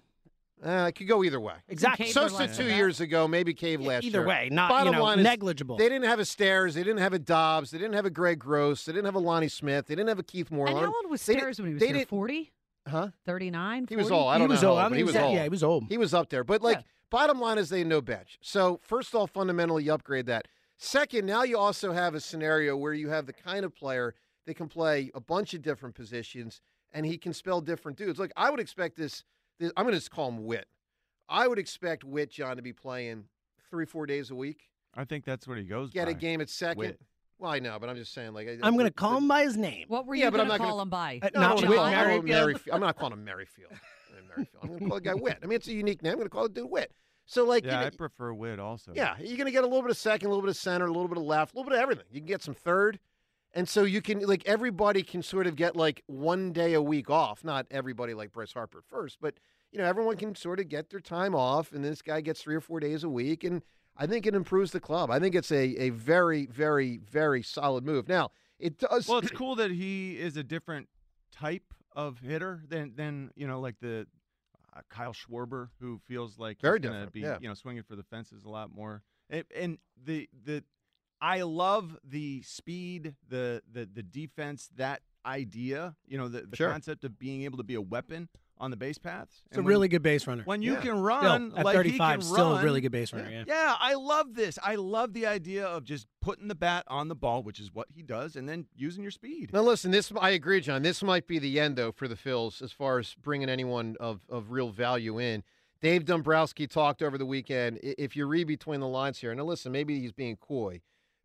Uh, 0.64 0.86
it 0.88 0.92
could 0.94 1.08
go 1.08 1.24
either 1.24 1.40
way. 1.40 1.54
Exactly. 1.68 2.06
Cave 2.06 2.16
or 2.16 2.28
Sosa 2.28 2.46
two 2.62 2.68
years 2.68 3.00
ago, 3.00 3.26
maybe 3.26 3.52
Cave 3.52 3.80
Yeah, 3.80 3.88
last 3.88 4.04
either 4.04 4.20
year. 4.20 4.26
way, 4.28 4.48
not, 4.52 4.70
you 4.70 4.76
Bottom 4.76 4.92
know, 4.94 5.02
line 5.02 5.18
is 5.18 5.24
negligible. 5.24 5.76
They 5.76 5.88
didn't 5.88 6.04
have 6.08 6.20
a 6.20 6.24
Stairs. 6.24 6.74
They 6.74 6.84
didn't 6.84 7.00
have 7.00 7.12
a 7.12 7.18
Dobbs. 7.18 7.72
They 7.72 7.78
didn't 7.78 7.94
have 7.94 8.06
a 8.06 8.10
Greg 8.10 8.38
Gross. 8.38 8.84
They 8.84 8.92
didn't 8.92 9.06
have 9.06 9.16
a 9.16 9.18
Lonnie 9.20 9.48
Smith. 9.48 9.86
They 9.86 9.94
didn't 9.96 10.08
have 10.08 10.20
a 10.20 10.22
Keith 10.22 10.50
Moreland. 10.52 10.78
And 10.78 10.86
how 10.86 10.94
old 11.02 11.10
was 11.10 11.24
They 11.26 11.34
di- 11.34 11.40
Stairs 11.40 11.58
when 11.58 11.68
he 11.68 11.74
was 11.74 11.80
they 11.80 11.88
here? 11.92 12.06
40? 12.06 12.52
Huh? 12.86 13.08
39? 13.26 13.86
He 13.88 13.96
was 13.96 14.10
old. 14.10 14.28
I 14.28 14.38
don't 14.38 14.48
was 14.48 14.62
know. 14.62 14.70
old. 14.70 14.78
How 14.78 14.82
I 14.82 14.86
old, 14.86 14.90
but 14.92 14.98
he 14.98 15.04
was 15.04 15.16
old. 15.16 15.34
yeah, 15.34 15.42
he 15.42 15.48
was 15.48 15.64
old. 15.64 15.84
He 15.88 15.98
was 15.98 16.14
up 16.14 16.30
there. 16.30 16.44
But 16.44 16.62
like, 16.62 16.78
bottom 17.10 17.40
line 17.40 17.58
is 17.58 17.68
they 17.68 17.78
had 17.80 17.88
no 17.88 18.00
bench. 18.00 18.38
So 18.40 18.78
first 18.82 19.14
off, 19.16 19.30
fundamentally, 19.30 19.84
you 19.84 19.92
upgrade 19.92 20.26
that. 20.26 20.46
Second, 20.78 21.26
now 21.26 21.42
you 21.42 21.58
also 21.58 21.92
have 21.92 22.14
a 22.14 22.20
scenario 22.20 22.76
where 22.76 22.92
you 22.92 23.08
have 23.08 23.26
the 23.26 23.32
kind 23.32 23.64
of 23.64 23.74
player 23.74 24.14
that 24.46 24.54
can 24.54 24.68
play 24.68 25.10
a 25.14 25.20
bunch 25.20 25.54
of 25.54 25.62
different 25.62 25.94
positions 25.94 26.60
and 26.92 27.06
he 27.06 27.16
can 27.18 27.32
spell 27.32 27.60
different 27.60 27.96
dudes. 27.98 28.18
Like 28.18 28.32
I 28.36 28.50
would 28.50 28.60
expect 28.60 28.96
this. 28.96 29.24
This 29.58 29.72
I'm 29.76 29.84
going 29.84 29.92
to 29.94 29.98
just 29.98 30.10
call 30.10 30.28
him 30.28 30.44
Whit. 30.44 30.66
I 31.28 31.46
would 31.48 31.58
expect 31.58 32.04
Whit 32.04 32.30
John 32.30 32.56
to 32.56 32.62
be 32.62 32.72
playing 32.72 33.24
three, 33.70 33.86
four 33.86 34.06
days 34.06 34.30
a 34.30 34.34
week. 34.34 34.68
I 34.94 35.04
think 35.04 35.24
that's 35.24 35.48
what 35.48 35.56
he 35.58 35.64
goes 35.64 35.90
Get 35.90 36.04
by. 36.06 36.10
a 36.10 36.14
game 36.14 36.40
at 36.40 36.50
second. 36.50 36.78
Whit. 36.78 37.00
Well, 37.38 37.50
I 37.50 37.58
know, 37.58 37.78
but 37.80 37.88
I'm 37.88 37.96
just 37.96 38.12
saying. 38.12 38.34
Like 38.34 38.48
I- 38.48 38.58
I'm 38.62 38.74
going 38.74 38.86
to 38.86 38.92
call 38.92 39.16
him 39.16 39.26
by 39.28 39.42
his 39.42 39.56
name. 39.56 39.86
What 39.88 40.06
were 40.06 40.14
Yeah, 40.14 40.26
you 40.26 40.30
but 40.30 40.40
I'm 40.40 40.46
going 40.48 40.58
to 40.58 40.64
not 40.64 40.68
call 40.68 40.76
gonna- 40.78 40.82
him 40.82 40.90
by? 40.90 41.20
Uh, 41.22 41.30
No, 41.34 41.40
not 41.40 41.46
I 41.58 41.60
don't 41.60 41.70
Whit 41.70 41.78
wanna 41.78 41.78
call 41.78 41.86
him 41.86 42.08
Merrifield. 42.08 42.24
Merrifield. 42.28 42.74
I'm 42.74 42.80
not 42.80 42.96
calling 42.98 43.12
him 43.14 43.24
Merrifield. 43.24 43.72
Merrifield. 44.28 44.48
I'm 44.62 44.68
going 44.68 44.80
to 44.80 44.86
call 44.86 44.94
the 44.96 45.00
guy 45.00 45.14
Whit. 45.14 45.38
I 45.42 45.46
mean, 45.46 45.56
it's 45.56 45.68
a 45.68 45.72
unique 45.72 46.02
name. 46.02 46.12
I'm 46.12 46.18
going 46.18 46.26
to 46.28 46.30
call 46.34 46.42
the 46.44 46.48
dude 46.50 46.70
Whit. 46.70 46.92
So, 47.24 47.44
like, 47.44 47.64
yeah, 47.64 47.72
you 47.74 47.80
know, 47.80 47.86
I 47.86 47.90
prefer 47.90 48.32
Whit 48.34 48.58
also. 48.58 48.92
yeah, 48.94 49.14
you're 49.20 49.36
going 49.36 49.46
to 49.46 49.52
get 49.52 49.62
a 49.64 49.66
little 49.66 49.82
bit 49.82 49.90
of 49.90 49.96
second, 49.96 50.26
a 50.26 50.30
little 50.30 50.42
bit 50.42 50.50
of 50.50 50.56
center, 50.56 50.86
a 50.86 50.92
little 50.92 51.08
bit 51.08 51.18
of 51.18 51.24
left, 51.24 51.54
a 51.54 51.56
little 51.56 51.70
bit 51.70 51.76
of 51.78 51.82
everything. 51.82 52.04
You 52.10 52.20
can 52.20 52.26
get 52.26 52.42
some 52.42 52.54
third. 52.54 52.98
And 53.54 53.68
so 53.68 53.84
you 53.84 54.00
can, 54.00 54.20
like, 54.20 54.42
everybody 54.46 55.02
can 55.02 55.22
sort 55.22 55.46
of 55.46 55.56
get, 55.56 55.76
like, 55.76 56.02
one 56.06 56.52
day 56.52 56.72
a 56.72 56.82
week 56.82 57.10
off. 57.10 57.44
Not 57.44 57.66
everybody 57.70 58.14
like 58.14 58.32
Bryce 58.32 58.52
Harper 58.52 58.80
first, 58.80 59.18
but, 59.20 59.34
you 59.70 59.78
know, 59.78 59.84
everyone 59.84 60.16
can 60.16 60.34
sort 60.34 60.58
of 60.58 60.68
get 60.68 60.90
their 60.90 61.00
time 61.00 61.34
off. 61.34 61.72
And 61.72 61.84
this 61.84 62.00
guy 62.02 62.20
gets 62.22 62.42
three 62.42 62.54
or 62.54 62.60
four 62.60 62.80
days 62.80 63.04
a 63.04 63.10
week. 63.10 63.44
And 63.44 63.62
I 63.96 64.06
think 64.06 64.26
it 64.26 64.34
improves 64.34 64.70
the 64.70 64.80
club. 64.80 65.10
I 65.10 65.18
think 65.18 65.34
it's 65.34 65.52
a, 65.52 65.76
a 65.78 65.90
very, 65.90 66.46
very, 66.46 66.98
very 66.98 67.42
solid 67.42 67.84
move. 67.84 68.08
Now, 68.08 68.30
it 68.58 68.78
does. 68.78 69.06
Well, 69.06 69.18
it's 69.18 69.30
cool 69.32 69.54
that 69.56 69.70
he 69.70 70.18
is 70.18 70.36
a 70.36 70.42
different 70.42 70.88
type 71.30 71.74
of 71.94 72.20
hitter 72.20 72.62
than 72.68 72.94
than 72.96 73.30
you 73.36 73.46
know 73.46 73.60
like 73.60 73.74
the 73.80 74.06
uh, 74.74 74.80
Kyle 74.88 75.12
Schwarber 75.12 75.68
who 75.80 76.00
feels 76.06 76.38
like 76.38 76.60
Very 76.60 76.78
he's 76.78 76.86
gonna 76.88 77.06
different, 77.06 77.12
be 77.12 77.20
yeah. 77.20 77.38
you 77.40 77.48
know 77.48 77.54
swinging 77.54 77.82
for 77.82 77.96
the 77.96 78.02
fences 78.04 78.44
a 78.44 78.48
lot 78.48 78.74
more. 78.74 79.02
And, 79.28 79.44
and 79.54 79.78
the 80.02 80.28
the 80.44 80.64
I 81.24 81.42
love 81.42 81.96
the 82.04 82.42
speed, 82.42 83.14
the 83.28 83.62
the 83.72 83.86
the 83.92 84.02
defense, 84.02 84.68
that 84.76 85.00
idea. 85.24 85.94
You 86.06 86.18
know 86.18 86.28
the, 86.28 86.42
the 86.42 86.56
Sure. 86.56 86.70
concept 86.70 87.04
of 87.04 87.18
being 87.18 87.42
able 87.44 87.58
to 87.58 87.64
be 87.64 87.74
a 87.74 87.80
weapon 87.80 88.28
on 88.58 88.70
the 88.70 88.76
base 88.76 88.98
paths. 88.98 89.42
It's 89.46 89.56
a 89.56 89.60
And 89.60 89.64
when- 89.66 89.72
really 89.72 89.88
good 89.88 90.02
base 90.02 90.26
runner. 90.26 90.42
when 90.44 90.62
you 90.62 90.72
Yeah. 90.74 90.80
can 90.80 90.90
Still, 90.92 91.02
run 91.02 91.52
at 91.56 91.64
like 91.64 91.74
he 91.78 91.82
35, 91.92 92.20
can 92.20 92.28
still 92.28 92.56
a 92.58 92.62
really 92.62 92.80
good 92.80 92.92
base 92.92 93.12
runner. 93.12 93.28
Yeah. 93.30 93.44
yeah, 93.46 93.74
I 93.80 93.94
love 93.94 94.34
this. 94.34 94.56
I 94.62 94.74
love 94.76 95.12
the 95.14 95.26
idea 95.26 95.64
of 95.66 95.82
just 95.84 96.06
putting 96.20 96.46
the 96.48 96.54
bat 96.54 96.84
on 96.88 97.08
the 97.08 97.14
ball, 97.16 97.42
which 97.42 97.58
is 97.60 97.72
what 97.74 97.88
he 97.90 98.02
does, 98.02 98.36
and 98.36 98.48
then 98.48 98.66
using 98.76 99.02
your 99.02 99.10
speed. 99.10 99.52
Now, 99.52 99.62
listen, 99.62 99.90
this 99.90 100.12
I 100.20 100.30
agree, 100.30 100.60
John. 100.60 100.82
This 100.82 101.02
might 101.02 101.26
be 101.26 101.38
the 101.40 101.58
end, 101.60 101.76
though, 101.76 101.92
for 101.92 102.06
the 102.08 102.14
Phils 102.16 102.60
as 102.62 102.72
far 102.72 102.98
as 102.98 103.14
bringing 103.14 103.48
anyone 103.48 103.96
of, 103.98 104.24
of 104.28 104.50
real 104.52 104.70
value 104.70 105.18
in. 105.20 105.42
Dave 105.80 106.04
Dombrowski 106.04 106.68
talked 106.68 107.02
over 107.02 107.18
the 107.18 107.26
weekend. 107.26 107.80
If 107.82 108.14
you 108.14 108.26
read 108.26 108.46
between 108.46 108.78
the 108.78 108.86
lines 108.88 109.18
here, 109.18 109.34
now 109.34 109.42
listen, 109.44 109.72
maybe 109.72 109.98
he's 109.98 110.12
being 110.12 110.36
coy, 110.36 110.80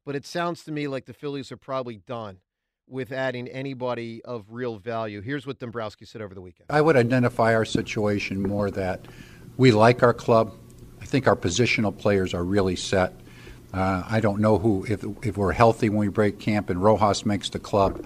but 0.07 0.15
it 0.15 0.25
sounds 0.25 0.63
to 0.63 0.71
me 0.71 0.87
like 0.87 1.03
the 1.03 1.11
Phillies 1.11 1.51
are 1.51 1.57
probably 1.57 1.97
done 1.97 2.37
with 2.87 3.11
adding 3.11 3.49
anybody 3.49 4.23
of 4.23 4.45
real 4.49 4.77
value. 4.77 5.19
Here's 5.19 5.45
what 5.45 5.59
Dombrowski 5.59 6.05
said 6.05 6.21
over 6.21 6.33
the 6.33 6.39
weekend. 6.39 6.67
I 6.69 6.79
would 6.79 6.95
identify 6.95 7.53
our 7.53 7.65
situation 7.65 8.41
more 8.41 8.71
that 8.71 9.01
we 9.57 9.73
like 9.73 10.03
our 10.03 10.13
club. 10.13 10.53
I 11.01 11.05
think 11.05 11.27
our 11.27 11.35
positional 11.35 11.95
players 11.95 12.33
are 12.33 12.45
really 12.45 12.77
set. 12.77 13.15
Uh, 13.73 14.03
I 14.07 14.21
don't 14.21 14.39
know 14.39 14.57
who, 14.57 14.85
if, 14.87 15.03
if 15.23 15.35
we're 15.35 15.51
healthy 15.51 15.89
when 15.89 15.99
we 15.99 16.07
break 16.07 16.39
camp 16.39 16.69
and 16.69 16.81
Rojas 16.81 17.25
makes 17.25 17.49
the 17.49 17.59
club, 17.59 18.05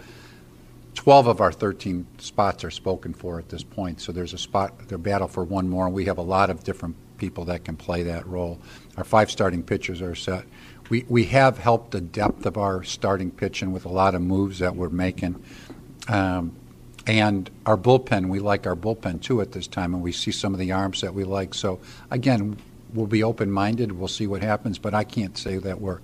12 0.95 1.27
of 1.27 1.39
our 1.39 1.51
13 1.51 2.07
spots 2.17 2.63
are 2.63 2.71
spoken 2.71 3.13
for 3.13 3.37
at 3.37 3.49
this 3.49 3.61
point. 3.61 4.01
So 4.01 4.11
there's 4.11 4.33
a 4.33 4.39
spot, 4.39 4.87
the 4.87 4.97
battle 4.97 5.27
for 5.27 5.43
one 5.43 5.69
more. 5.69 5.85
and 5.85 5.93
We 5.93 6.05
have 6.05 6.17
a 6.17 6.23
lot 6.23 6.49
of 6.49 6.63
different 6.63 6.95
people 7.19 7.45
that 7.45 7.63
can 7.63 7.77
play 7.77 8.01
that 8.01 8.25
role. 8.25 8.59
Our 8.97 9.03
five 9.03 9.29
starting 9.29 9.61
pitchers 9.61 10.01
are 10.01 10.15
set. 10.15 10.45
We, 10.91 11.05
we 11.07 11.23
have 11.27 11.57
helped 11.57 11.91
the 11.91 12.01
depth 12.01 12.45
of 12.45 12.57
our 12.57 12.83
starting 12.83 13.31
pitching 13.31 13.71
with 13.71 13.85
a 13.85 13.89
lot 13.89 14.13
of 14.13 14.21
moves 14.21 14.59
that 14.59 14.75
we're 14.75 14.89
making. 14.89 15.41
Um, 16.09 16.53
and 17.07 17.49
our 17.65 17.77
bullpen, 17.77 18.27
we 18.27 18.39
like 18.39 18.67
our 18.67 18.75
bullpen 18.75 19.21
too 19.21 19.39
at 19.39 19.53
this 19.53 19.67
time, 19.67 19.93
and 19.93 20.03
we 20.03 20.11
see 20.11 20.31
some 20.31 20.53
of 20.53 20.59
the 20.59 20.73
arms 20.73 20.99
that 20.99 21.13
we 21.13 21.23
like. 21.23 21.53
So, 21.53 21.79
again, 22.11 22.57
we'll 22.93 23.07
be 23.07 23.23
open 23.23 23.49
minded. 23.49 23.93
We'll 23.93 24.09
see 24.09 24.27
what 24.27 24.41
happens, 24.41 24.79
but 24.79 24.93
I 24.93 25.05
can't 25.05 25.37
say 25.37 25.55
that 25.59 25.79
we're 25.79 26.01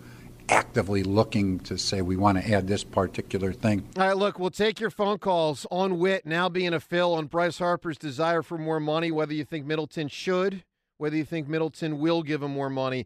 actively 0.47 1.03
looking 1.03 1.59
to 1.59 1.77
say 1.77 2.01
we 2.01 2.15
want 2.15 2.41
to 2.41 2.49
add 2.49 2.69
this 2.69 2.85
particular 2.85 3.51
thing. 3.51 3.85
All 3.97 4.07
right, 4.07 4.15
look, 4.15 4.39
we'll 4.39 4.51
take 4.51 4.79
your 4.79 4.89
phone 4.89 5.17
calls 5.17 5.67
on 5.69 5.99
Whit 5.99 6.25
now 6.25 6.47
being 6.47 6.73
a 6.73 6.79
Phil 6.79 7.13
on 7.13 7.25
Bryce 7.25 7.59
Harper's 7.59 7.97
desire 7.97 8.41
for 8.41 8.57
more 8.57 8.79
money, 8.79 9.11
whether 9.11 9.33
you 9.33 9.43
think 9.43 9.65
Middleton 9.65 10.07
should, 10.07 10.63
whether 10.97 11.17
you 11.17 11.25
think 11.25 11.49
Middleton 11.49 11.99
will 11.99 12.23
give 12.23 12.41
him 12.41 12.51
more 12.51 12.69
money, 12.69 13.05